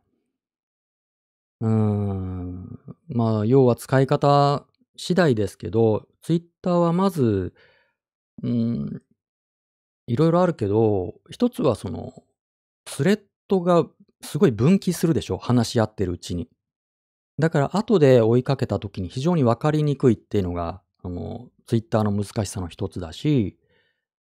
[1.62, 2.80] うん。
[3.10, 4.66] まあ、要は使い方
[4.96, 7.54] 次第ですけど、ツイッターはまず、
[8.44, 9.02] うん、
[10.08, 12.24] いろいろあるけど、一つはその、
[12.88, 13.86] スレッドが
[14.22, 16.50] すごい分岐するでしょ話し合ってるうちに。
[17.40, 23.58] だから後で追いかけた時に非常に分かりにくいっていうのが、あの、ツイッターの難しさの一つだし、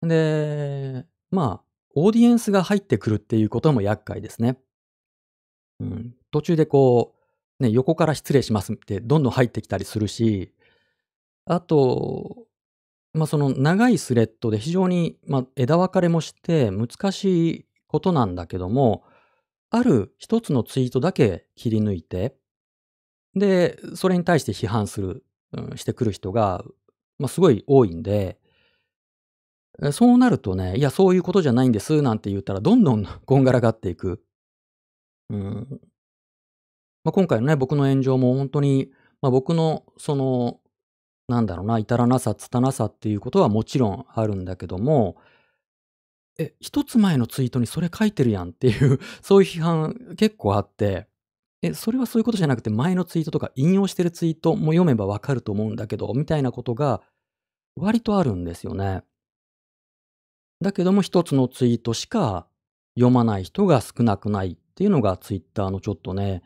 [0.03, 4.59] で、まあ、オーディエンスが入ってくるっていうことも厄介ですね。
[5.81, 7.15] うん、途中でこ
[7.61, 10.53] う、ね、横から失礼しますってどんどん入ってきたりするし、
[11.47, 12.47] あと、
[13.13, 19.05] まあ、その長いスレッドで非常に、まあ、枝分かれもして難しいことなんだけども、
[19.71, 22.37] ある一つのツイートだけ切り抜いて、
[23.35, 26.65] で、それに対して批判する、うん、してくる人が、
[27.19, 28.39] まあ、すごい多いんで、
[29.93, 34.23] そうなるとね、いや、そういうことじゃないんです、なんて言ったら、どんどん こんがらがっていく。
[35.31, 35.81] うん。
[37.05, 38.91] まあ、今回のね、僕の炎上も本当に、
[39.23, 40.61] まあ、僕の、その、
[41.29, 45.17] なんだろうな、至らなさ、拙さっていうことはもちろんあるんだけども、
[46.39, 51.09] え、一つ前のツイートにそれ書いてるやんっていう そういう批判結構あって、
[51.63, 57.03] え、それはそういうことじゃなくて、前のツイートとか引用してるツイートも読めばわかると思うんだけど、みたいなことが
[57.77, 59.03] 割とあるんですよね。
[60.63, 62.47] だけども一つのツイートしか
[62.95, 66.43] 読まない人が少なくないっていうのがツイッターのちょっとね、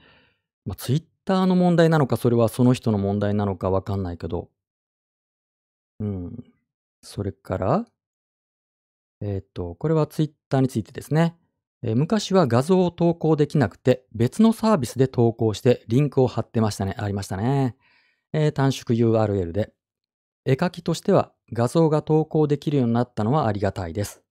[0.65, 4.51] まあ、ツイッターの問題なのか、それはその人の問題なのかわかんないけど。
[6.01, 6.45] うん。
[7.01, 7.87] それから、
[9.21, 11.37] えっ、と、これはツイッターについてですね。
[11.85, 16.97] え昔は画像を投稿できなくて、別のサービスで投稿してリンクを貼ってましたね。
[16.99, 17.77] ありましたね。
[18.33, 19.73] えー短縮 URL で。
[20.45, 24.24] 絵描きとしては画像が投稿できるようになったのはありがたいです。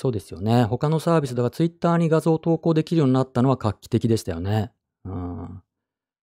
[0.00, 0.62] そうですよね。
[0.62, 4.70] 他のサービスだから Twitter に画像を投稿できるようになったのは画期的でしたよね。
[5.04, 5.60] うん。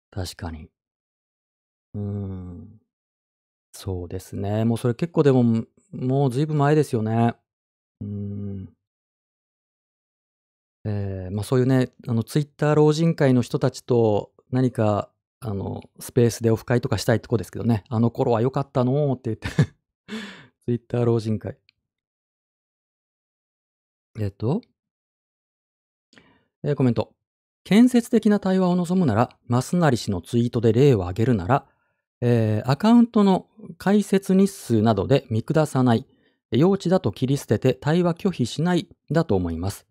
[0.09, 0.71] 確かに。
[1.93, 2.81] うん。
[3.73, 4.65] そうですね。
[4.65, 7.35] もうそれ結構でも、もうずいぶん前ですよね。
[8.01, 8.73] うん。
[10.85, 17.83] えーまあそういうね、あの、ツイッター老人会の人たちと何か、あの、スペースでオフ会とかしたいとこですけどね。
[17.89, 19.47] あの頃は良かったのーって言って。
[20.65, 21.57] ツイッター老人会。
[24.21, 24.61] えっと、
[26.63, 27.13] えーコメント。
[27.63, 31.65] 建設的な対話を望むなら、マスナリ氏のツイートで例を挙げるなら、
[32.19, 33.47] えーアカウントの
[33.77, 36.05] 解説日数などで見下さない、
[36.51, 39.87] 幼稚だと切り捨てて対話拒否しないだと思います。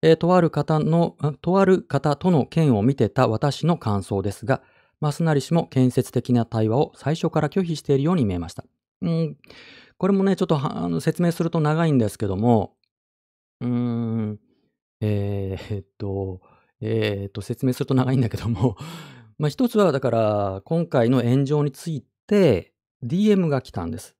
[0.00, 4.62] えーとある方の、とある方との件を見てた私の感想ですが、
[5.00, 8.64] マスナリ氏も建設的な対話を最初から拒否しているように見えました。
[9.02, 9.36] うん、
[9.98, 12.75] これもね、ちょっとあの説明すると長いんですけども、
[13.60, 14.40] うーん、
[15.00, 16.40] えっと、
[16.80, 18.76] えーっと、説明すると長いんだけども、
[19.38, 22.72] ま一つはだから、今回の炎上について
[23.02, 24.16] DM が来たんです。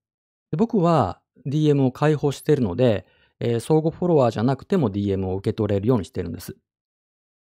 [0.52, 3.06] で僕は DM を開放しているので、
[3.40, 6.56] えー相互フォロワーじゃなくても DM を受け取れるようにしてるんです。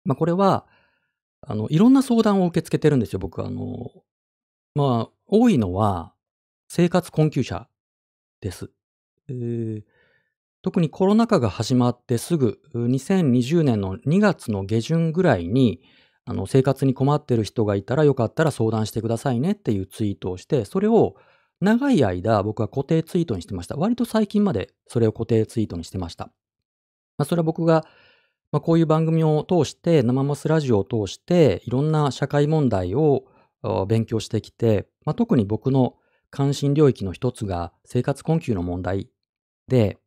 [0.05, 0.65] まこれは、
[1.41, 3.47] あの、いろんな相談を受け付けてるんですよ、僕は。
[3.47, 3.91] あの、
[4.75, 6.13] まあ、多いのは、
[6.69, 7.69] 生活困窮者
[8.41, 8.71] です。
[9.29, 9.83] えー
[10.67, 15.79] 特にコロナ禍が始まってすぐ、2020年の2月の下旬ぐらいに、
[16.25, 21.15] あの、生活に困ってる人がいたらよかったら相談してくださいねっていうツイートをして、それを
[21.61, 23.77] 長い間僕は固定ツイートにしてました。
[23.77, 26.25] 割と最近までそれを固定ツイートにしてました。
[27.17, 27.85] まあ、それは僕が、
[28.51, 33.23] まあ、こういう番組を通して、生マスラジオを通して、いろんな社会問題を
[33.87, 35.95] 勉強してきて、まあ、特に僕の
[36.29, 39.07] 関心領域の一つが生活困窮の問題
[39.69, 39.97] で、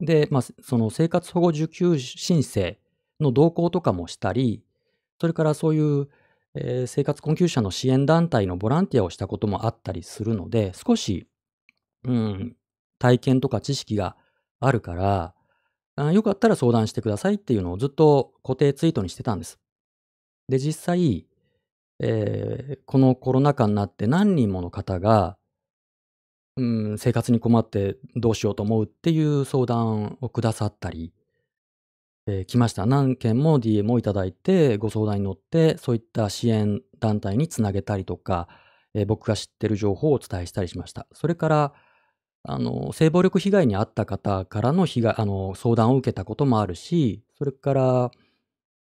[0.00, 2.78] で、まあ、その生活保護受給申請
[3.20, 4.62] の動向とかもしたり、
[5.20, 6.08] それからそういう、
[6.54, 11.26] えー生活困窮者の支援団体のボランティアをしたこともあったりするので、少し、
[12.04, 12.56] うん、
[12.98, 14.16] 体験とか知識が
[14.60, 15.34] あるから、
[15.96, 19.58] あよかったら相談してくださいっていうのをずっと固定ツイートにしてたんです。
[20.48, 21.26] で、実際、
[22.00, 25.38] えーこのコロナ禍になって何人もの方が、
[26.56, 26.62] う
[26.94, 31.12] ん、生活に困ってどうしようと思うっていう相談をくださったり、
[32.26, 32.86] えー来ました。
[32.86, 38.48] 何件も DM をいただいて、ご相談に乗って、そういった支援団体につなげたりとか、
[38.94, 41.06] えー僕が知ってる情報をお伝えしたりしました。
[41.12, 41.74] それから、
[42.44, 48.10] あの、性暴力被害に遭った方からの被害、あの、相談を受けたこともあるし、それから、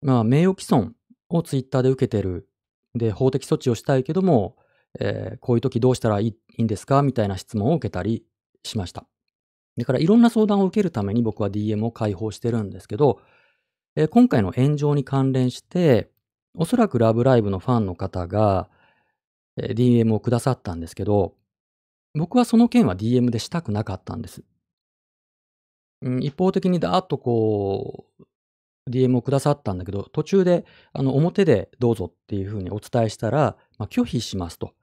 [0.02, 0.96] まあ、名誉毀損
[1.30, 2.50] をツイッターで受けてる。
[2.96, 4.58] で、法的措置をしたいけども、
[5.00, 7.02] えーこういう時どうしたらいいんですか？
[7.02, 8.24] みたいな質問を受けたり
[8.64, 9.06] しました。
[9.78, 13.20] だからいろんな相談を受けるために僕は DM を開放してるんですけど、
[13.96, 16.10] えー今回の炎上に関連して、
[16.56, 18.70] おそらくラブライブのファンの方が、
[19.58, 21.36] えー DM をくださったんですけど、
[22.16, 24.44] 僕はその件は DM でしたくなかったんです。
[26.04, 28.24] うん、一方的にだーっとこう、
[28.90, 34.74] DM をくださったんだけど、途中で、あの、表でどうぞっていうふうにお伝えしたら、まあ、拒否しますと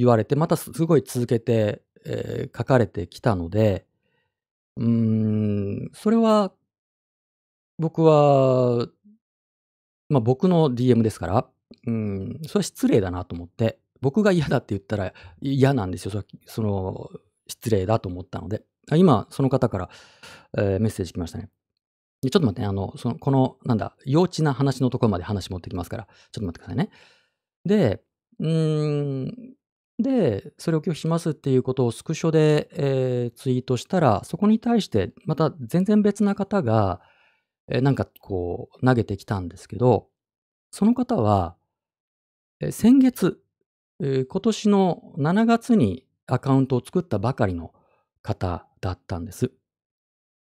[0.00, 3.86] 言われて、またすごい続けて、えー書かれてきたので、
[4.76, 6.52] うーん、それは、
[7.78, 8.88] 僕は、
[10.08, 11.46] まあ、僕の DM ですから、
[11.86, 16.10] うん、それは失礼だなと思って、僕が嫌だって言ったら嫌なんですよ。
[16.10, 17.10] それその、
[17.46, 18.62] 失礼だと思ったので。
[18.96, 19.90] 今、その方から、
[20.56, 21.50] えーメッセージ来ましたね。
[22.22, 26.90] ちょっと待ってね、あの、その、この、なんだ、幼稚な話のところまで話持ってきますから、ちょっと待ってくださいね。
[27.64, 28.02] で、
[28.40, 29.54] うーん、
[30.02, 37.00] で、それを拒否しますっていうことをスクショで、えーツイートしたら、そこに対して、また全然別な方が、
[37.68, 40.08] えーなんかこう、投げてきたんですけど、
[40.70, 41.56] その方は、
[42.60, 43.40] えー先月、
[44.00, 47.72] えー今年の7月にアカウントを作ったばかりの
[48.22, 49.52] 方だったんです。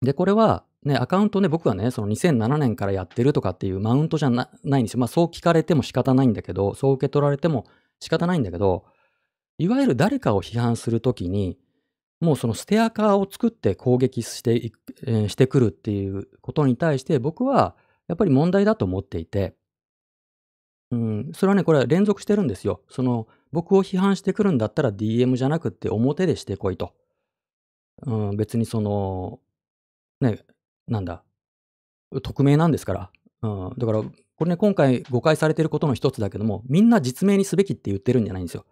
[0.01, 4.99] で、これは、ね、アカウントね、僕はね、その2007年からやってるとかっていうマウントじゃなないんですよ。
[4.99, 7.65] まあそう聞かれても仕方ないんだけど、そう受け取られても
[7.99, 8.85] 仕方ないんだけど、
[9.57, 11.57] いわゆる誰かを批判するときに、
[12.19, 17.75] もうそのステアカーを作って攻撃していく、えーしてくるっていうことに対して僕は
[18.07, 19.55] やっぱり問題だと思っていて、
[20.91, 22.81] うん、それはね、これは連続してるんですよ。
[22.89, 26.93] その、僕を批判してくるんだったら DM じゃなくて表でしてこいと。
[28.05, 29.39] うん、別にその、
[30.21, 30.39] ね、
[30.87, 31.23] なんだ、
[32.21, 33.11] 匿名なんですから。
[33.41, 38.65] うん、だから、これね、今回誤解されてることの一つだけども、みんな実名にすべきって言ってるんじゃないんですよ。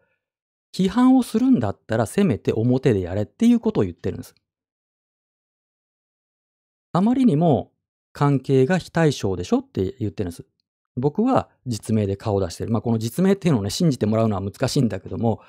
[0.73, 4.35] 批判をするんだったら、せめて表でやれっていうことを言ってるんです。
[6.93, 7.71] あまりにも
[8.13, 10.45] 関係が非対称でしょって言ってるんです。
[10.97, 12.71] 僕は実名で顔出してる。
[12.71, 15.41] まあ、この実名っていうのをね、信じてもらうのは難しいんだけども、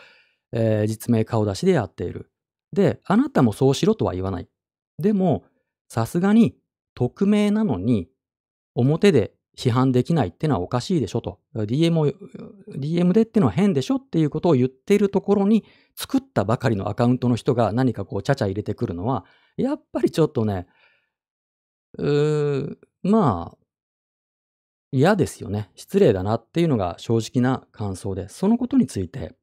[0.52, 2.30] えー、実名顔出しでやっている。
[2.72, 4.48] で、あなたもそうしろとは言わない。
[4.98, 5.44] でも、
[5.88, 6.56] さすがに
[6.94, 8.08] 匿名なのに
[8.74, 11.38] 表で批判できないっていうのはおかしいでしょと。
[11.54, 12.06] DM を、
[12.76, 15.64] DM でっていうのは変でしょっていうことを言っているところに
[15.94, 19.24] 作ったばかりのアカウントの人が何かこうちゃちゃ入れてくるのは、
[19.56, 20.66] やっぱりちょっとね、
[21.98, 23.58] うーまあ、
[24.90, 25.70] 嫌ですよね。
[25.74, 29.34] 失礼だなっていうのが正直な感想で、そのことについて、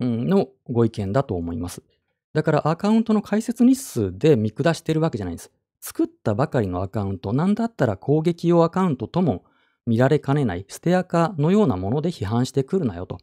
[0.00, 1.82] うん、のご意見だと思います。
[2.34, 5.50] だからアカウントの解説日数で見下してるわけじゃないんです。
[5.80, 9.44] 作ったばかりのアカウント、なんだったら攻撃用アカウントとも
[9.86, 13.18] 見られかねないステアカのようなもので批判してくるなよと。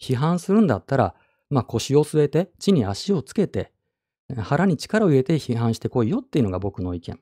[0.00, 1.14] 批判するんだったら、
[1.50, 3.72] まあ腰を据えて、地に足をつけて、
[4.36, 7.20] 腹に力を入れて批判してこいよっていうのが僕の意見。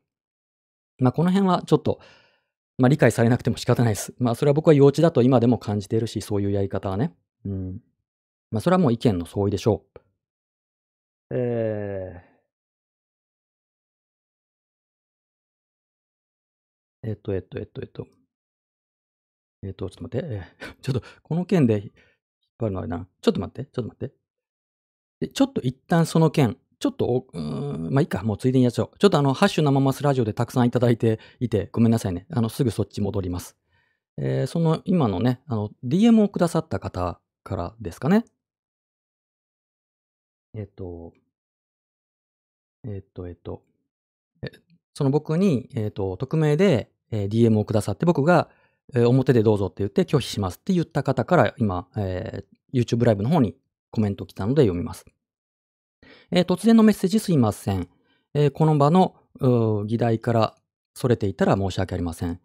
[0.99, 2.01] まあこの辺はちょっと、
[2.79, 4.15] まあ理解されなくても仕方ないです。
[4.19, 7.15] まあそれは僕は幼稚だと今でも感じているし、そういうやり方はね。
[7.45, 7.81] うん。
[8.51, 10.01] まあそれはもう意見の相違でしょう。
[11.31, 12.28] えー、
[17.03, 18.07] えっと、えっと、えっと、えっと。
[19.63, 20.27] えっと、ちょっと待って。
[20.29, 21.93] えー、 ちょっと、この件で引っ
[22.59, 23.07] 張るのあれな。
[23.21, 24.15] ちょっと待って、ちょっと待って。
[25.21, 28.99] でちょっと一旦その件、ちょっとうん、まあいいか、もうついでにやっちゃおう。
[28.99, 32.27] ちょっとあの、ハッシュ生マスラジオでたくさんいただいていて、ごめんなさいね。
[32.31, 33.57] あの、すぐそっち戻ります。
[34.17, 38.25] えー、その、今のね、あの、DM をくださった方からですかね。
[40.55, 41.13] えっと、
[42.85, 43.63] えっと、えっと、
[44.99, 48.49] その僕に、えっと、匿名で、えー DM をくださって、僕が、
[48.97, 53.55] えー表でどうぞって言って拒否しますって言った方から今、えー YouTube ライブの方に
[53.93, 55.07] コメント来たので読みます。
[56.33, 57.89] えー突然のメッセージすいません。
[58.35, 59.15] えーこの場の
[59.87, 60.57] 議題から
[60.95, 62.41] それていたら申し訳ありません。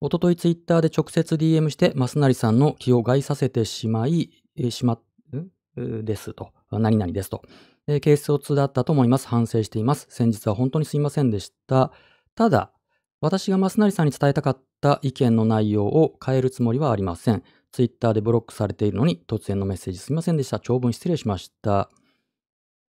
[0.00, 4.98] おとといツイッターで直接 DM して、マスナリさんの気を害させてしまい、えーしま、
[5.36, 6.04] ん？
[6.04, 6.50] ですと。
[6.72, 7.42] 何々ですと。
[7.88, 9.26] えー、軽率だったと思います。
[9.28, 10.06] 反省しています。
[10.10, 11.92] 先日は本当にすいませんでした。
[12.34, 12.72] ただ、
[13.20, 17.42] 私が増成さんに伝えたかった意見の内容を変えるつもりはありません。
[17.72, 20.60] ツイッターでブロックされているのに突然のメッセージすいませんでした。
[20.60, 21.88] 長文失礼しました。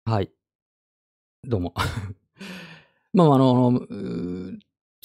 [0.04, 0.30] はい。
[1.44, 1.74] どうも。
[3.12, 3.80] まあ、あの、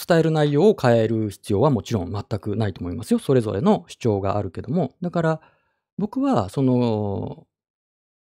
[0.07, 3.19] 伝える内容を変える必要はもちろん全くないと思いますよ。
[3.19, 4.95] それぞれの主張があるけども。
[5.01, 5.41] だから、
[5.97, 7.45] 僕は、その、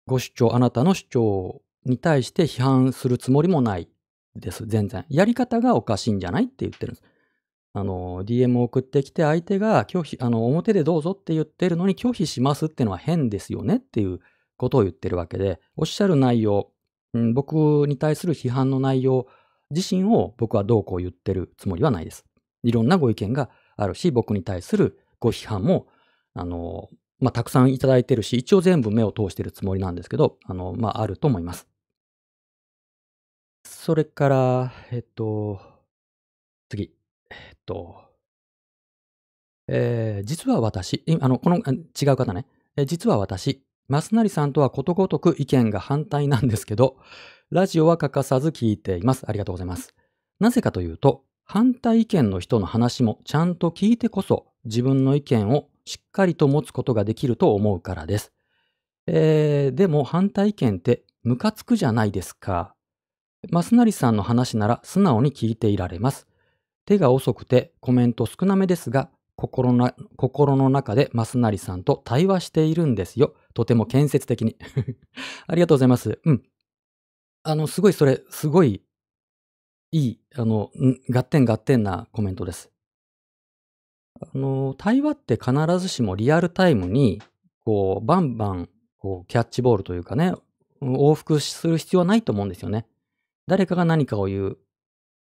[0.09, 3.89] ご主張、あなたの主張に対して批判するつもりもない
[4.35, 4.66] です。
[4.66, 5.05] 全然。
[5.10, 7.05] やり方がおかしいんじゃないって言ってるんです。
[7.74, 14.20] あの、DM を送ってきて相手が拒否、あの、表でどうぞって言ってるのに拒否しますってのは変ですよねっていう
[14.56, 16.72] ことを言ってるわけで、おっしゃる内容、
[17.12, 19.26] うん、僕に対する批判の内容
[19.70, 22.24] 自身を僕はどうこう言ってるつもりはないです。
[22.62, 25.86] いろんなご意見があるし、僕に対するご批判も、
[26.32, 26.89] あの、
[27.20, 31.66] まあ、たくさんいただいてるし、一応全部目を通してるつもりなんですけど、あの、まあ、あると思います。
[33.65, 35.61] それから、えっと、
[36.69, 36.93] 次。
[37.31, 37.97] えっと、
[39.66, 42.47] えー、実は私、あの、この、違う方ね。
[42.77, 46.97] え実は私、増成さんとはことごとく意見が反対なんですけど、
[47.51, 49.24] ラジオは欠かさず聞いています。
[49.27, 49.95] ありがとうございます。
[50.39, 58.32] なぜかというと、反対意見の人の話もちゃんと聞いてこそ、自分の意見をしっかりと持つことができると思うからです。
[59.06, 62.74] えー、でも反対意見ってムカつくじゃないですか。
[63.51, 66.27] 増成さんの話なら素直に聞いていられます。
[66.85, 73.35] 手が遅くてコメント少なめですが、心の心の中で増成さんと対話しているんですよ。
[73.55, 74.56] とても建設的に。
[75.48, 76.20] ありがとうございます。
[76.24, 76.43] うん。
[77.44, 78.82] あの、すごいそれ、すごい
[79.90, 80.70] いい、あの、
[81.09, 82.70] 合点合点なコメントです。
[84.20, 87.23] あの、対話って必ずしもリアルタイムに、
[87.65, 88.69] こう、バンバン、
[88.99, 90.35] こう、キャッチボールというかね、
[90.81, 92.86] 往復する必要はないと思うんですよね。
[93.47, 94.59] 誰かが何かを言う。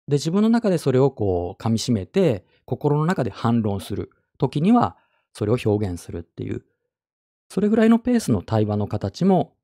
[0.09, 4.11] で、自分の中でそれをこう、噛み締めて、心の中で反論する。
[4.39, 4.97] 時には、
[5.33, 6.65] それを表現するっていう。
[7.49, 9.55] それぐらいのペースの対話の形も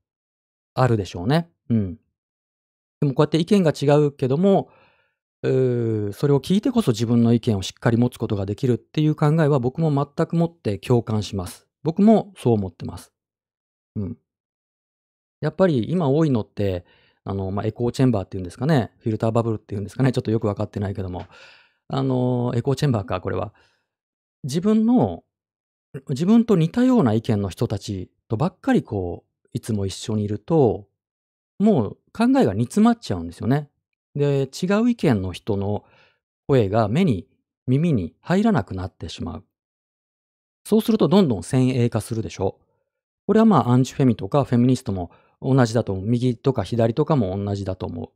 [0.74, 1.50] あるでしょうね。
[1.68, 1.98] うん。
[3.00, 4.70] でもこうやって意見が違うけども、
[5.42, 11.66] それを聞いてこそ自分の意見をしっかり持つことができるっていう考えは僕も全くもって共感します。
[11.82, 13.12] 僕もそう思ってます。
[13.96, 14.18] うん。
[15.40, 16.84] やっぱり今多いのって、
[17.24, 21.26] あの、まあ、エコーチェンバーっていうんですかね、フィルターバブルっていうんですかね、ちょっとよくわかってないけども、
[21.88, 23.54] あの、エコーチェンバーか、これは。
[24.44, 25.24] 自分の、
[26.10, 30.86] 自分と似たような意見の人たちとばっかりこう、いつも一緒にいると、
[31.58, 33.68] もう考えが煮詰まっちゃうんですよね。
[34.14, 35.84] で、違う意見の人の
[36.46, 37.26] 声が目に、
[37.66, 39.44] 耳に入らなくなってしまう。
[40.64, 42.58] そうするとどんどん先鋭化するでしょ。
[43.26, 45.10] これはまあアンチフェミとかフェミニストも
[45.40, 46.04] 同じだと思う。
[46.06, 48.10] 右とか左とかも同じだと思う。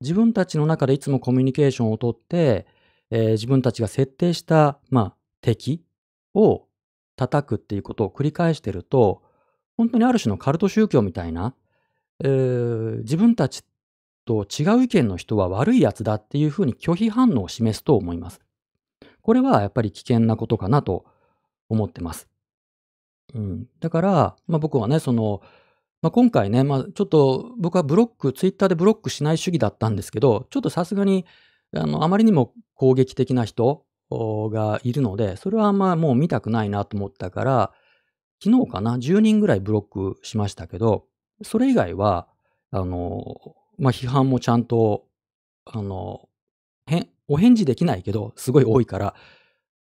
[0.00, 2.66] 自分たちの中でいつもコミュニケーションをとって、
[3.10, 5.82] えー、自分たちが設定した、まあ、敵
[6.34, 6.66] を
[7.16, 9.22] 叩くっていうことを繰り返してると、
[9.76, 11.54] 本当にある種のカルト宗教みたいな、
[12.22, 13.64] えー、自分たち
[14.28, 18.42] と違う意見の人は悪いやつだっていうふうに拒否反応を示すと思います。
[19.22, 21.06] これはやっぱり危険なことかなと
[21.70, 22.28] 思ってます。
[23.34, 23.66] うん。
[23.80, 25.40] だから、まあ、僕はね、その、
[26.02, 31.24] まあ、今回ね、まあ、ちょっと僕はブロック、ツイッターでブロックしない主義だったんですけど、ちょっとさすがに、
[31.74, 37.72] あの、あまりにも攻撃的な人がいるので、それはあんまもう見たくないなと思ったから、
[38.44, 41.06] 昨日かな、10人ぐらいブロックしましたけど、
[41.42, 42.28] それ以外は、
[42.70, 43.24] あの、
[43.78, 45.06] まあ、批判もちゃんと、
[45.64, 46.28] あの、
[47.28, 49.14] お返事できないけど、すごい多いから、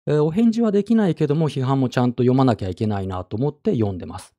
[0.07, 4.35] えー、お返事はできないけども、批判もちゃんと読まなきゃいけないなと思って読んでます。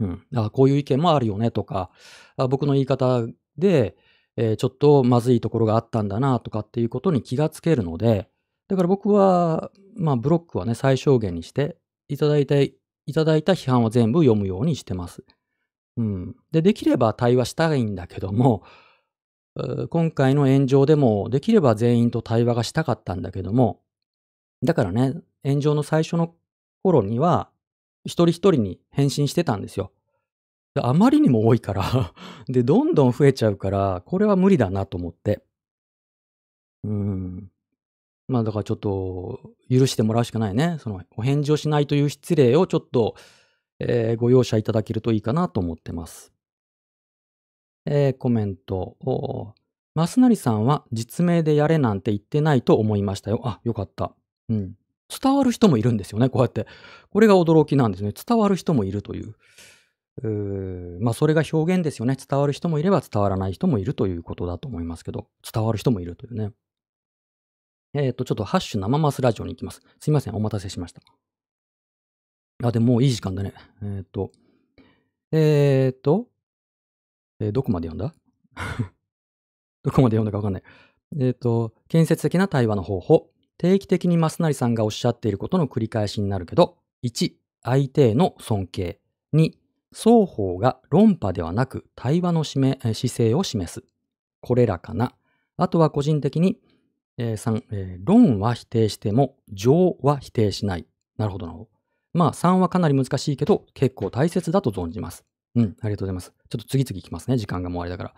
[0.00, 0.22] うん。
[0.30, 1.90] だからこういう意見もあるよねとか、
[2.36, 3.26] あ僕の言い方
[3.56, 3.96] で、
[4.36, 8.28] えー、ちょっとまずいところがあったんだなとかっていうことに気がつけるので、
[8.68, 11.78] だから僕は、まあブロックはね、最小限にして、
[12.08, 12.74] いただいた、い
[13.14, 15.24] ただいた批判は全部読むようにしてます。
[15.98, 16.36] うん。
[16.52, 18.62] で、できれば対話したいんだけども、
[19.90, 23.82] 今回の炎上でも、できれば全員と対話がしたかったんだけども、
[24.62, 26.34] だからね、炎上の最初の
[26.82, 27.50] 頃には、
[28.04, 29.92] 一人一人に返信してたんですよ。
[30.80, 32.14] あまりにも多いから
[32.46, 35.42] で、どんどん増えちゃうから、これは無理だなと思って。
[36.84, 37.50] うん。
[38.28, 40.76] まあだからちょっと許してもらうしかないね。
[40.78, 43.16] そのお返事をしないという失礼をちょっと、
[43.80, 46.32] えー、ご容赦いただけるといいかなと思ってます。
[47.86, 49.54] えー、コメント。
[49.94, 53.40] マスナリさんは実名でやれなんて言ってないと思いましたよ。
[53.44, 54.12] あ、よかった。
[54.48, 54.74] うん。
[55.08, 56.66] 伝わる人もいるんですよね、こうやって。
[57.10, 58.12] これが驚きなんですね。
[58.12, 59.34] 伝わる人もいるという。
[60.22, 62.16] うまあ、それが表現ですよね。
[62.16, 66.50] 伝わる人もいれば伝わらない人もいるということだと思いますけど、伝わる人もいるというね。
[67.94, 69.80] えっ、ー、と、ちょっとハッシュ生マスラジオに行きます。
[70.00, 71.00] すいません、お待たせしました。
[72.62, 73.54] あ、でももういい時間だね。
[73.82, 74.32] えっ、と、
[75.30, 76.26] えっ、と、
[77.40, 78.14] えどこまで読んだ？
[79.84, 80.62] どこまで読んだかわかんない。
[81.18, 83.30] えっ、と、建設的な対話の方法。
[83.58, 87.32] 定期的に増成さんがおっしゃっていることの繰り返しになるけど、1、
[87.62, 89.00] 相手への尊敬。
[89.34, 89.52] 2、
[89.92, 93.84] 双方が論破ではなく対話の姿勢を示す。
[94.40, 95.14] これらかな。
[95.56, 96.60] あとは個人的に、
[97.16, 100.86] えー、3、えー、論は否定しても情は否定しない。
[101.16, 101.70] なるほどなるほど。
[102.18, 105.24] まあ3はかなり難しいけど結構大切だと存じます。
[105.54, 106.32] うん、ありがとうございます。
[106.50, 107.36] ちょっと次々いきますね。
[107.36, 108.14] 時間がもうあれだから。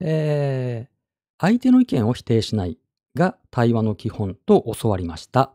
[0.00, 0.90] えー、
[1.38, 2.78] 相手の意見を否定しない。
[3.14, 5.52] が対話の基本と教わりました。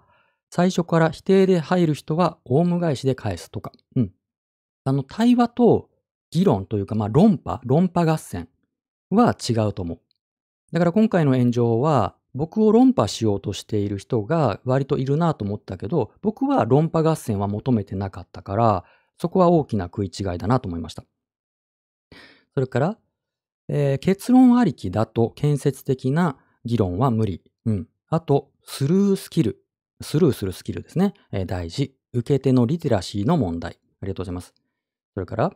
[0.50, 3.72] 最初から否定で入る人はオウム返しで返すとか。
[3.96, 4.12] うん。
[4.86, 5.90] あの、対話と
[6.32, 8.48] 議論というか、まあ、論破、論破合戦
[9.10, 10.00] は違うと思う。
[10.72, 18.86] だから今回の炎上は、僕を論破しようとしている人が割といるなと思ったけど、僕は論破合戦は求めてなかったから、
[19.18, 21.04] そこは大きな食い違いだなと思いました。
[22.54, 22.98] それから、
[23.68, 27.42] えー、結論ありきだと建設的な議論は無理。
[27.66, 27.88] うん。
[28.08, 29.64] あと、スルースキル。
[30.02, 31.16] スルーするスキルですね。
[31.32, 31.96] えー、大事。
[32.14, 33.80] 受け手のリテラシーの問題。
[34.02, 34.54] ありがとうございます。
[35.16, 35.54] それから、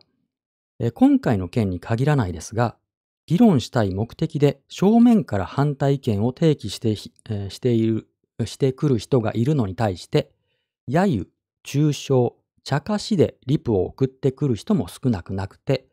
[0.80, 2.76] えー、今回の件に限らないですが、
[3.26, 6.90] 議論したい目的で正面から反対意見を提起して,、
[7.30, 8.08] えー、している、
[8.44, 10.32] してくる人がいるのに対して、
[10.88, 11.26] 揶揄、
[11.62, 12.32] 中傷、
[12.64, 15.86] 茶化しでリプを送ってくる人も少なくなくて、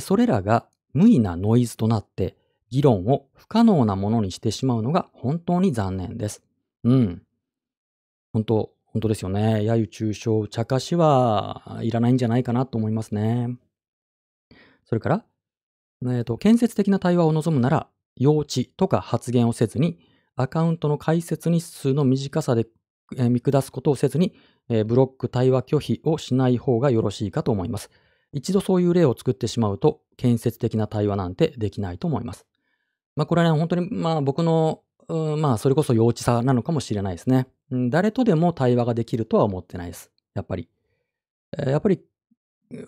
[0.00, 2.36] それらが無意なノイズとなって
[2.70, 6.42] 議論を不可能なものにしてしまうのが本当に残念です。
[6.84, 7.22] うん。
[8.32, 9.60] 本当、本当ですよね。
[9.62, 13.56] 揶揄中傷、茶化しはいらないんじゃないかなと思いますね。
[14.84, 15.24] それから、
[16.02, 19.98] えーと、建設的な対話を望むなら、幼稚とか発言をせずに、
[20.36, 22.66] アカウントの解説日数の短さで、
[23.16, 24.34] えー、見下すことをせずに、
[24.68, 27.90] えー、ブロック対話拒否をしない方がよろしいかと思います。
[28.32, 32.46] 一度そういう例を作ってしまうと、建設的な対話なんてできないと思います。
[33.14, 37.46] まあこれはね、本当にまあ僕の、まあそれこそ幼稚さなのかもしれないですね。
[37.90, 40.10] 誰とでも対話ができるとは思ってないです。
[40.34, 40.68] やっぱり。
[41.56, 42.00] やっぱり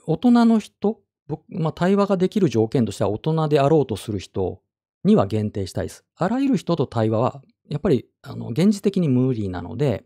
[0.06, 4.60] 大人の人、僕まあ、対話ができる条件としては大人であろうとする人
[5.04, 6.04] には限定したいです。
[6.16, 10.04] あらゆる人と対話はやっぱり、あの、現実的に無理なので、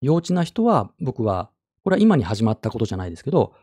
[0.00, 1.50] 幼稚な人は僕は、
[1.82, 3.54] これは今に始まったことじゃないですけど、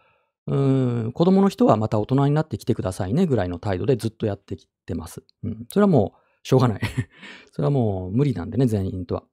[0.47, 5.23] うーん、子供の人はまた大人になってきてくださいねぐらいの態度でずっとやってきてます。
[5.43, 5.65] うん。
[5.69, 6.81] それはもう、しょうがない。
[7.51, 9.23] それはもう無理なんでね、全員とは。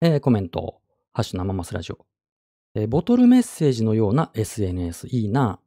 [0.00, 0.80] えーコメント。
[1.12, 2.06] ハッシュ生マスラジオ。
[2.74, 5.60] えーボトルメッセージのような SNS いいな。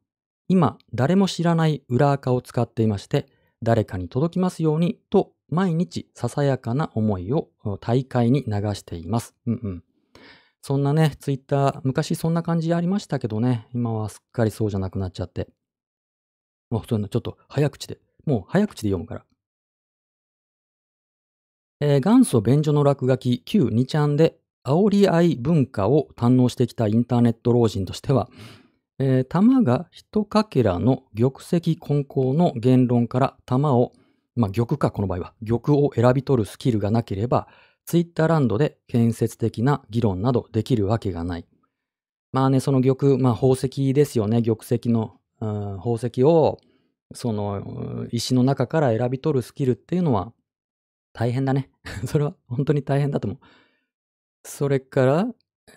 [0.49, 3.27] 今、誰も知らない裏垢を使っていまして、
[3.63, 7.49] 誰かに届きますようにと、毎日ささやかな思いを
[7.79, 9.35] 大会に流しています。
[9.45, 9.83] うんうん。
[10.61, 15.49] そんなね、ツイッター、昔そんな感じありましたけどね、今はすっかりそうじゃなくなっちゃって。
[16.69, 19.25] もうそういうのちょっと早口で、もう早口で読むから。
[21.79, 28.29] えー元祖便所の落書き旧2ちゃんで煽り合い文化を堪能してきたインターネット老人としては、
[28.99, 33.93] えー玉が一かけらの玉石混交の言論から玉を、
[34.35, 37.47] まあ玉かこの場合は、玉を選び取るスキルがなければ、
[37.85, 41.45] ツイッターランドで建設的な議論などできるわけがない。
[42.31, 46.57] まあね、その玉、まあ宝石ですよね、玉石の、うん宝石を、
[47.13, 50.33] その石の中から選び取るスキルっていうのは
[51.13, 51.69] 大変だね。
[52.05, 53.39] それは本当に大変だと思う。
[54.43, 55.27] それから、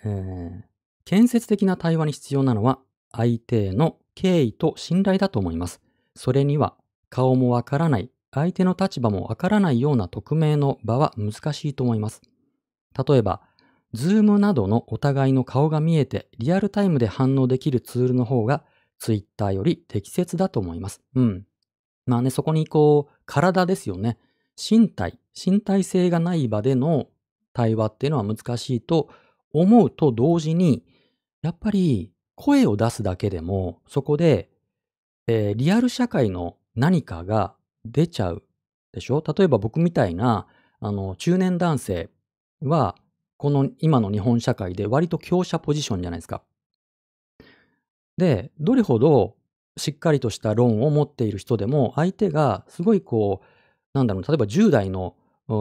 [0.03, 0.71] えー
[1.03, 2.79] 建設的な対話に必要なのは
[3.11, 5.81] 相手への敬意と信頼だと思います。
[6.15, 6.75] それには
[7.09, 12.21] 顔もわからない、相手の立場もわからないような匿名の場は難しいと思います。
[13.07, 13.41] 例えば、
[13.93, 18.63] Zoom などのお互いの顔が見えてリアルタイムで反応できるツールの方が
[18.99, 21.01] ツイッターより適切だと思います。
[21.15, 21.45] うん。
[22.05, 24.17] まあね、そこにこう、体ですよね。
[24.57, 27.07] 身体、身体性がない場での
[27.53, 29.09] 対話っていうのは難しいと
[29.53, 30.83] 思うと同時に、
[31.41, 34.49] やっぱり声を出すだけでも、そこで、
[35.27, 37.53] えーリアル社会の何かが
[37.85, 38.43] 出ちゃう
[38.91, 39.23] でしょ？
[39.37, 40.47] 例えば僕みたいな、
[40.79, 42.09] あの、中年男性
[42.61, 42.95] は、
[43.37, 46.43] この今の日本社会で割と強者ポジションじゃないですか。
[48.17, 49.35] で、どれほど
[49.77, 55.15] しっかりとした論を持っている人でも、相手がすごいこう、なんだろう、例えば10代の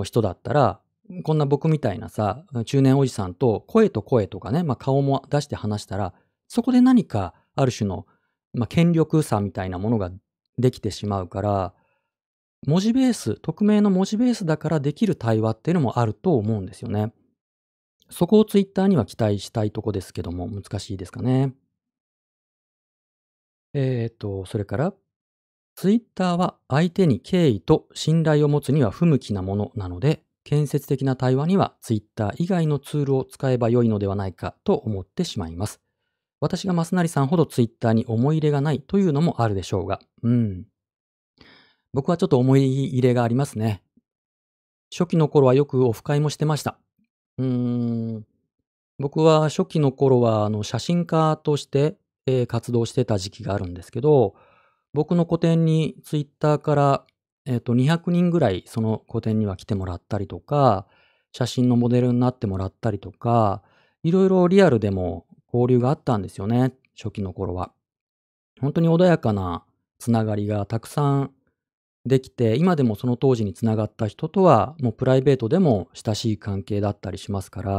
[0.05, 0.81] 人だったら、
[1.25, 6.13] こんな僕みたいなさ、中年おじさんと声と声とかね、まあ顔も出して話したら、
[6.51, 8.07] そこで何かある種の、
[8.55, 10.11] まあ、権力差みたいなものが
[10.59, 11.75] できてしまうから、
[12.67, 17.13] 文字ベース、匿名の文字ベースだからできる対話っていうのもあると思うんですよね。
[18.11, 21.55] そこをツイッターには期待したいとこですけども、難しいですかね。
[23.73, 24.93] えっ、と、それから、
[25.77, 35.81] ツイッターは相手に敬意と信頼を持つには不向きなものなので、建設的な対話にはツイッター以外のツールを使えば良いのではないかと思ってしまいます。
[36.41, 40.65] 私がマスナリさんほどツイッターに思い入れがないというのもあるでしょうが、うん。
[41.93, 43.83] 僕はちょっと思い入れがありますね。
[44.93, 46.79] 初期の頃はよくオフ会もしてました。
[47.39, 48.27] うーん。
[48.99, 51.97] 僕は初期の頃はあの写真家として、
[52.27, 54.35] えー活動してた時期があるんですけど、
[54.93, 57.05] 僕の個展にツイッターから、
[57.47, 60.87] えっと200人ぐらいその個展には来てもらったりとか、
[61.33, 63.63] 写真のモデルになってもらったりとか、
[64.03, 67.73] いろいろリアルでも交流があったんですよね、初期の頃は。
[68.61, 69.65] 本当に穏やかな
[69.99, 71.31] つながりがたくさん
[72.07, 77.73] できて、今でもその当時につながった人とは、もうプライベートでも親しい関係だったりしますから、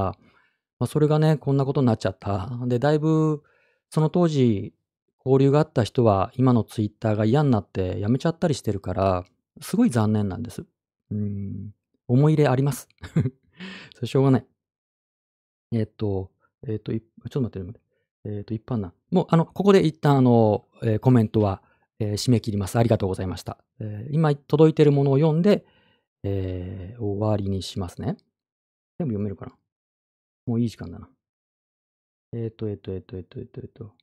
[0.79, 2.49] まあ、それがね、こんなことになっちゃった。
[2.65, 3.43] で、だいぶ、
[3.89, 4.73] その当時、
[5.23, 9.25] 交流があった人は、今のツイッターが嫌になって辞めちゃったりしてるから、
[9.61, 10.65] すごい残念なんです。
[11.11, 11.71] うん。
[12.07, 12.87] 思い入れあります。
[13.95, 14.45] それしょうがない。
[15.73, 16.31] えっと、
[16.67, 17.81] えっと、ちょっと待って、待って
[18.23, 18.93] えっと、一般な。
[19.11, 21.61] もう、あの、ここで一旦、あの、えーコメントは、
[21.99, 22.77] えー締め切ります。
[22.77, 23.57] ありがとうございました。
[23.79, 25.65] え今届いてるものを読んで、
[26.23, 28.17] え終わりにしますね。
[28.99, 29.53] 全部読めるかな？
[30.45, 31.09] もういい時間だな。
[32.33, 33.93] えっ、と、えっ、と、えっ、と、えっ、と、えっ、と、えっ、と。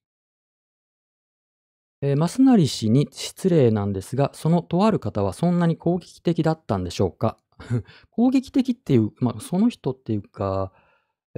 [2.00, 7.38] えー、増成氏に失礼なんですが、そのとある方はそんなに攻撃的だったんでしょうか？
[8.10, 10.72] 攻撃的っていう、まあ、その人っていうか、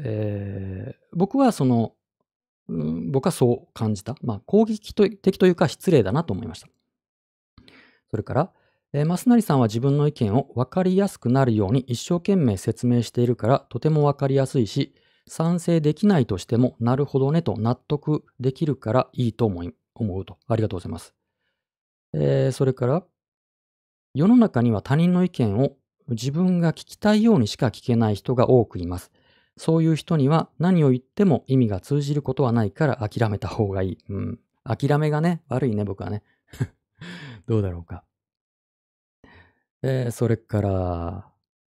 [0.05, 1.95] えー僕はその、
[2.69, 4.15] うん僕はそう感じた。
[4.23, 6.69] まあ、攻撃的というか失礼だなと思いました。
[8.11, 8.53] それから、
[8.93, 14.95] えー、増成さんは自分の意見を分かりやすくなるように一生懸命説明しているからとても分かりやすいし、
[15.27, 20.39] 賛成できないとしてもなるほどねと納得できるからいいと思い思うと。
[20.49, 21.15] ありがとうございます。
[22.13, 23.05] えーそれから、
[24.15, 25.77] 世の中には他人の意見を
[26.09, 29.13] 自分が聞きたいようにしか聞けない人が多くいます。
[29.57, 33.99] そういう人には何を言っても意味が通じることはないから諦めた方がいい。
[34.09, 34.39] うん。
[34.65, 36.23] 諦めがね、悪いね、僕はね。
[37.47, 38.05] どうだろうか。
[39.83, 41.27] えーそれから、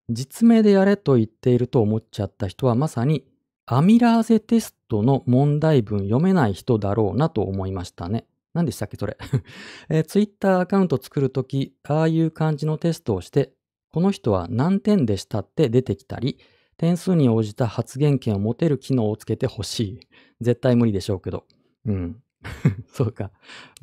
[0.08, 3.24] 実名でやれと言っていると思っちゃった人はまさに
[3.66, 8.26] アミラーゼテストの問題文読めない人だろうなと思いましたね。
[8.52, 9.16] 何でしたっけそれ、
[9.88, 13.52] えー、ツイッターアカウント作るとき、ああいう感じのテストをして、
[13.92, 16.38] この人は何点でしたって出てきたり、
[16.80, 20.00] 点数に応じた発言権を持てる機能をつけてほしい。
[20.40, 21.44] 絶対無理でしょうけど。
[21.84, 22.22] うん。
[22.90, 23.30] そうか。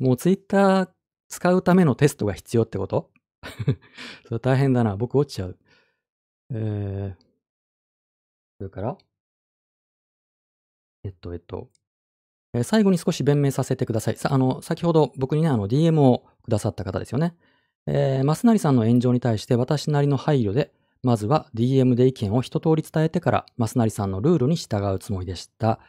[0.00, 0.88] もうツイッター
[1.28, 3.12] 使うためのテストが必要ってこと？
[4.26, 4.96] それ大変だな。
[4.96, 5.56] 僕落ちちゃう。
[6.50, 7.24] えー、
[8.58, 8.98] それから？
[11.04, 11.70] えっと、えっと、
[12.52, 14.16] えー、最後に少し弁明させてください。
[14.16, 17.36] さあの、先ほど僕にね、あの、DM をくださった方ですよね。
[17.86, 20.72] えー、マスナリさんの炎上に対して私なりの配慮で、
[21.02, 25.80] まずは DM で意見を一通り伝えてから、マスナリさんのルールに従うつもりでした。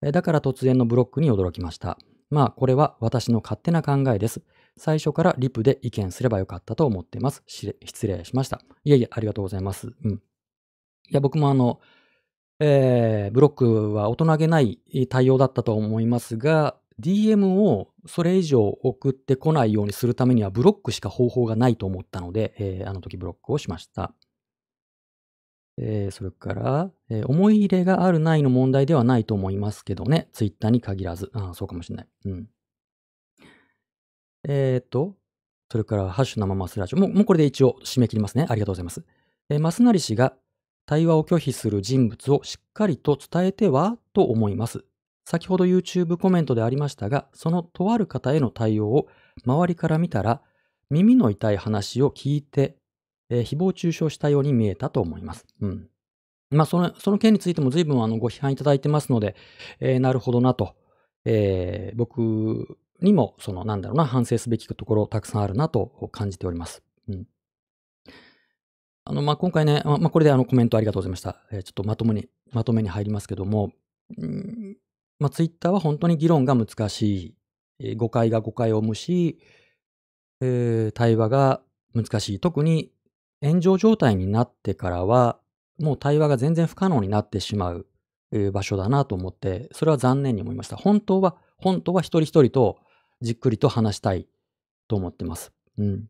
[0.00, 1.98] だから突然のブロックに驚きました。
[2.30, 4.42] まあ、これは私の勝手な考えです。
[4.76, 7.42] 最初からリプで意見すればよかったと思ってます。
[7.46, 7.76] 失
[8.06, 8.60] 礼しました。
[8.84, 9.92] いえいえ、ありがとうございます。
[10.04, 10.12] うん。
[10.14, 10.18] い
[11.10, 11.80] や、僕もあの、
[12.58, 24.12] えー、ブロックは大人げない対応だったと思いますが、DM をそれ以上送ってこないようにするためにはブロックしか方法がないと思ったので、えー、あの時ブロックをしました。
[25.76, 30.28] えー、それから、えー、思い入れがあるないの問題ではないと思いますけどね。
[30.32, 31.30] ツイッターに限らず。
[31.34, 32.06] あそうかもしれない。
[32.26, 32.48] うん。
[34.46, 35.16] えっ、と、
[35.70, 36.98] それから、ハッシュ生マスラジオ。
[36.98, 38.46] もう、もうこれで一応締め切りますね。
[38.48, 39.04] ありがとうございます。
[39.48, 40.36] えー、マスナリ氏が
[40.86, 44.84] 対話を拒否する人物をしっかりと伝えてはと思います。
[45.24, 49.08] 先ほど YouTube コメントでありましたが、そのとある方への対応を
[49.46, 50.42] 周りから見たら、
[50.90, 52.76] 耳の痛い話を聞いて、
[53.30, 55.46] えー、誹謗中傷したように見えたと思います。
[55.60, 55.88] うん。
[56.50, 59.34] まあ、その、その件についても随分あのご批判いただいてますので、
[59.80, 60.74] えー、なるほどなと、
[61.24, 66.82] えー、僕にも、その、なんだろうな、反省すべきところたくさんあるなと感じております。
[67.08, 67.26] うん。
[69.04, 71.42] あの、まあ、今回ね、まあ、これであのコメントありがとうございました。
[71.50, 73.72] えー、ちょっとまとめに、まとめに入りますけども、
[74.18, 74.76] うん
[75.18, 77.34] まあ、ツイッターは本当に議論が難しい。
[77.80, 79.38] えー、誤解が誤解を生むし、
[80.40, 81.60] えー、対話が
[81.94, 82.40] 難しい。
[82.40, 82.92] 特に
[83.42, 85.38] 炎上状態になってからは、
[85.78, 87.86] もう対話が全然不可能になってしまう、
[88.52, 90.76] 場所だなと思って、それは残念に思いました。
[90.76, 92.78] 本当は、本当は一人一人と
[93.20, 94.26] じっくりと話したい
[94.88, 95.52] と思ってます。
[95.78, 96.08] うん。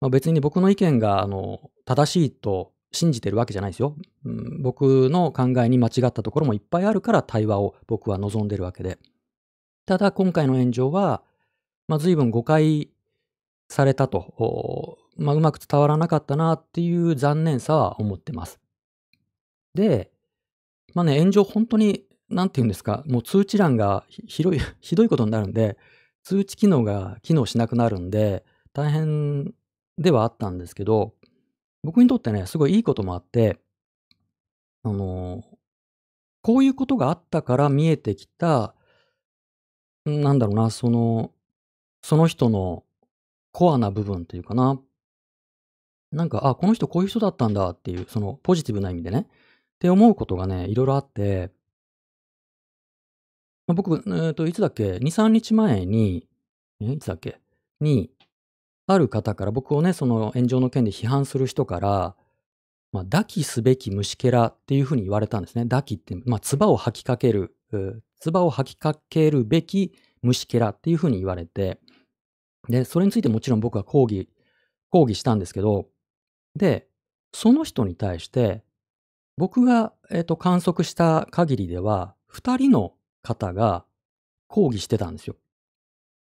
[0.00, 4.62] まあ、別に僕の意見が、あの、正しいと信じてるわけじゃないですよ、うん。
[4.62, 8.98] 僕の考えに間違ったところもいっぱいあるから対話を僕は望んでるわけで。
[9.86, 11.22] ただ今回の炎上は、
[11.88, 12.90] まあ、随分誤解
[13.68, 18.60] されたと、まあ、うまく伝わらなかったなっていう残念さは思ってます。
[19.74, 20.10] で、
[20.94, 25.76] まあね、炎上本当に、なんて言うんですか、もう通知欄がひどい、 ひどいことになるんで、
[26.22, 29.54] 通知機能が機能しなくなるんで、大変
[29.98, 31.14] ではあったんですけど、
[31.82, 33.58] 僕にとってね、すごいいいこともあって、
[34.82, 35.42] あの、
[36.42, 38.74] こういうことがあったから見えてきた、
[40.04, 41.32] なんだろうな、その、
[42.02, 42.84] その人の
[43.52, 44.80] コアな部分というかな。
[46.12, 49.26] なんか、あ、この人こういう人だったんだっていう、そのポジティブな意味でね。
[49.28, 51.52] って思うことがね、いろいろあって、
[53.66, 56.26] まあ、僕、えっ、ー、と、いつだっけ ?2、3日前に、
[56.80, 57.40] え、いつだっけ？
[57.80, 58.10] に、
[58.86, 62.16] ある方から僕をね、その炎上の件で批判する人から、
[62.92, 65.64] まあ、抱きすべき虫けらっていうふうに言われたんですね。
[65.64, 67.54] 抱きって、まあ、唾を吐きかける、
[68.20, 71.78] 唾を吐きかけるべき虫けらっていうふうに言われて、
[72.68, 74.30] で、それについてもちろん僕は抗議、
[74.90, 75.88] 抗議したんですけど、
[76.58, 76.88] で、
[77.32, 78.62] その人に対して、
[79.36, 83.84] 僕が、えっ、ー、と、観測した限りでは、二人の方が
[84.48, 85.36] 抗議してたんですよ。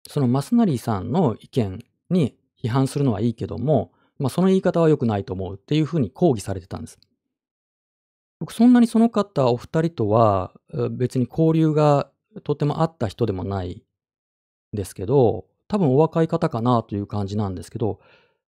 [0.06, 6.98] そのマスナリーさんの意見に批判するのはいいけども、まあ、その言い方は良くないと思うっていうふうに抗議されてたんです。
[8.40, 10.52] 僕、そんなにその方お二人とは
[10.90, 12.10] 別に交流が
[12.44, 13.82] とてもあった人でもない
[14.72, 18.00] ですけど、多分お若い方かなという感じなんですけど、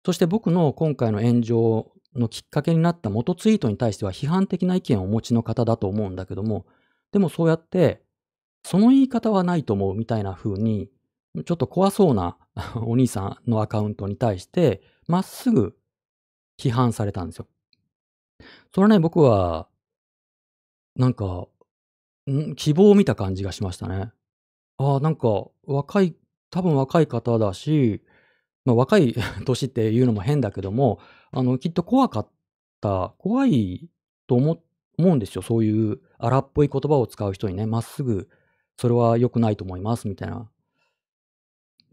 [0.04, 6.66] そして僕の今回の炎上のきっかけになった元ツイートに対しては批判的な意見をお持ちの方だと思うんだけども、
[7.12, 8.02] でもそうやって、
[8.62, 10.90] その言い方はないと思うみたいな風に、
[11.44, 12.36] ちょっと怖そうな
[12.76, 15.76] お兄さんのアカウントに対して、まっすぐ
[16.58, 17.48] 批判されたんですよ。
[18.74, 19.68] それはね、僕は、
[20.96, 21.48] なんか、
[22.30, 22.54] ん？
[22.54, 24.12] 希望を見た感じがしましたね。
[24.78, 26.14] ああ、なんか、若い、
[26.50, 28.02] 多分若い方だし、
[28.64, 29.14] まあ、若い
[29.44, 31.00] 年っていうのも変だけども、
[31.32, 32.28] あの、きっと怖かっ
[32.80, 33.90] た、怖い
[34.26, 34.60] と思
[34.98, 35.42] うんですよ。
[35.42, 38.28] そういう荒っぽい言葉を使う人にね、まっすぐ、
[38.76, 40.50] それは良くないと思います、みたいな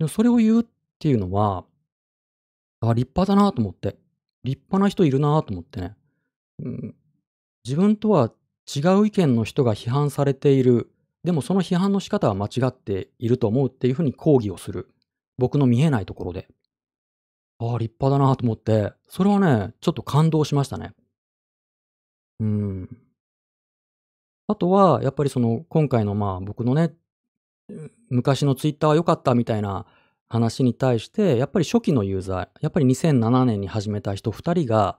[0.02, 0.65] でもそれを言うっ
[0.98, 1.64] ていうのは、
[2.80, 3.98] あ、立派だなと思って。
[4.43, 5.95] 立派な人いるなと思ってね。
[6.57, 6.95] うん、
[7.64, 8.31] 自分とは
[8.76, 10.91] 違う意見の人が批判されている。
[11.23, 14.89] でもその批判の仕方は間違っていると思うっていうふうに抗議をする。
[15.38, 16.48] 僕の見えないところで。
[17.62, 20.94] ああ、立派だなと思って、それはね、ちょっと感動しましたね。
[22.40, 22.98] うん。
[24.48, 26.92] あとは、やっぱりその、今回のまあ僕のね、
[28.10, 29.86] 昔のツイッターは良かったみたいな
[30.28, 34.98] 話に対して、やっぱり初期のユーザー、やっぱり2007年に始めた人2人が、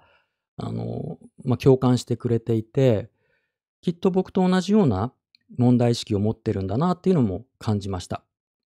[0.57, 3.11] あの、まあ、共感してくれていて、
[3.81, 5.13] きっと僕と同じような
[5.59, 8.23] 問題意識を持ってるんだなっていうのも感じました。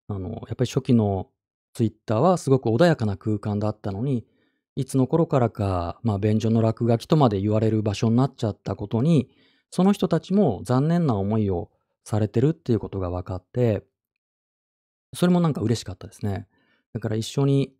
[0.09, 1.29] あの、やっぱり初期の
[1.75, 4.25] ツイッターはすごく穏やかな空間だったのに、
[4.77, 9.29] いつの頃からか、まあ、便所の落書きとまで言われる場所になっちゃったことに、
[9.71, 11.69] その人たちも残念な思いを
[12.05, 13.83] されてるっていうことが分かって、
[15.13, 16.47] それもなんか嬉しかったですね。
[16.93, 17.73] だから一緒に、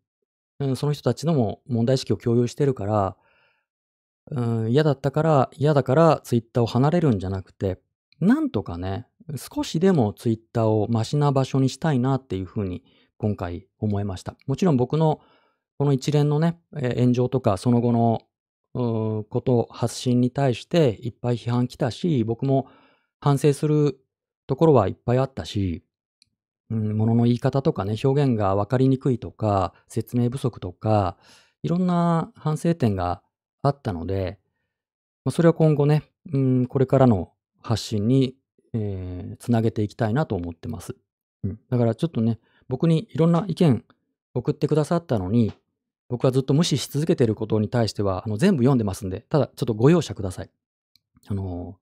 [0.60, 3.16] うん、その人たちのも問題意識を共有してるから、
[4.32, 7.80] うん、嫌だったから、嫌だからツイッターを離れるんじゃなくて、
[8.20, 9.08] なんとかね、
[9.38, 12.84] 少しでもツイッターをマシな場所にしたいなっていうふうに
[13.18, 14.36] 今回思いました。
[14.48, 15.22] もちろん僕の
[15.78, 18.22] この一連のね、炎上とかその後の
[18.74, 22.68] こと、発信に対していっぱい批判来たし、僕も
[23.20, 24.00] 反省する
[24.48, 25.84] ところはいっぱいあったし、
[26.70, 31.18] うん、の言い方とかね、表現が分かりにくいとか、説明不足とか、
[31.64, 33.22] いろんな反省点が
[33.62, 34.40] あったので、
[35.30, 37.32] それは今後ね、うん、これからの
[37.62, 38.36] 発信に、
[38.74, 40.96] えーつなげていきたいなと思ってます。
[41.44, 43.84] うん、だからちょっとね、僕にいろんな意見
[44.34, 45.54] 送ってくださったのに、
[46.10, 50.50] 僕はずっと無視し続けていることに対しては、あの全部読んでますんで、ただちょっとご容赦ください。
[51.28, 51.78] あの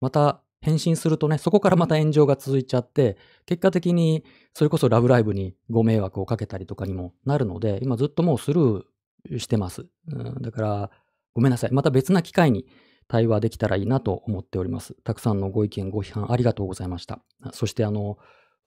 [0.00, 4.24] また返信するとね、そこからまた炎上が続いちゃって、結果的に
[4.54, 9.86] それこそラブライブにご迷惑をかけたりとかにもなるので、今ずっともうスルーしてます。
[10.08, 10.90] うん、だから、
[11.34, 11.72] ごめんなさい。
[11.72, 12.66] また別な機会に
[13.08, 14.94] 対話できたらいいなと思っております。
[15.04, 17.20] たくさんのご意見、ご批判ありがとうございました。
[17.52, 18.18] そしてあの、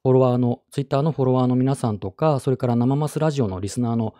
[0.08, 4.16] フォロワーの、ツイッターのフォロワーの皆さんとか、それから生マスラジオのリスナーの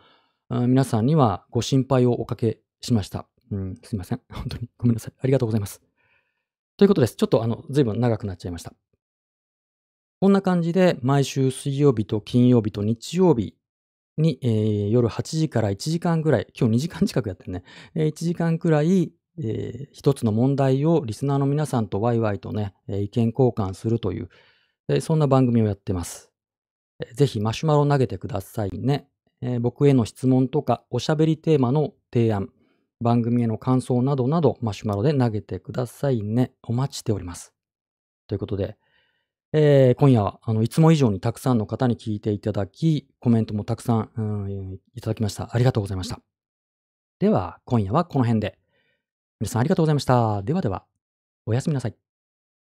[0.68, 3.26] 皆さんにはご心配をおかけしました。
[3.52, 4.22] うん、すいません。
[4.30, 5.14] 本当にごめんなさい。
[5.18, 5.82] ありがとうございます。
[6.76, 7.16] ということです。
[7.16, 8.74] ちょっとあの、ずいぶん長くなっちゃいました。
[10.20, 13.56] こんな感じで、毎週水曜日と金曜日と日曜日
[14.18, 17.64] に、えー夜8時から1時間ぐらい、今日2時間近くやってるね、
[17.96, 24.30] えー1時間くらい、えー一つの問題をリスナーの皆さんとワイワイとね、え意見交換するという、
[24.90, 26.32] えそんな番組をやってます。
[27.00, 29.08] えぜひマシュマロ投げてくださいね。
[29.42, 32.50] えー僕への質問とかおしゃべりテーマの提案、
[33.02, 36.54] 番組への感想などなどマシュマロで投げてくださいね。
[36.64, 37.54] お待ちしております。
[38.28, 38.78] ということで、
[39.54, 45.50] えー今夜はあのいつも以上にたくさんの方に聞いていただき、コメントもたくさん、うんいただきました。
[45.54, 46.22] ありがとうございました。
[47.20, 48.58] では、今夜はこの辺で。
[49.40, 50.42] 皆さんありがとうございました。
[50.44, 50.86] ではでは、
[51.46, 52.07] おやすみなさい。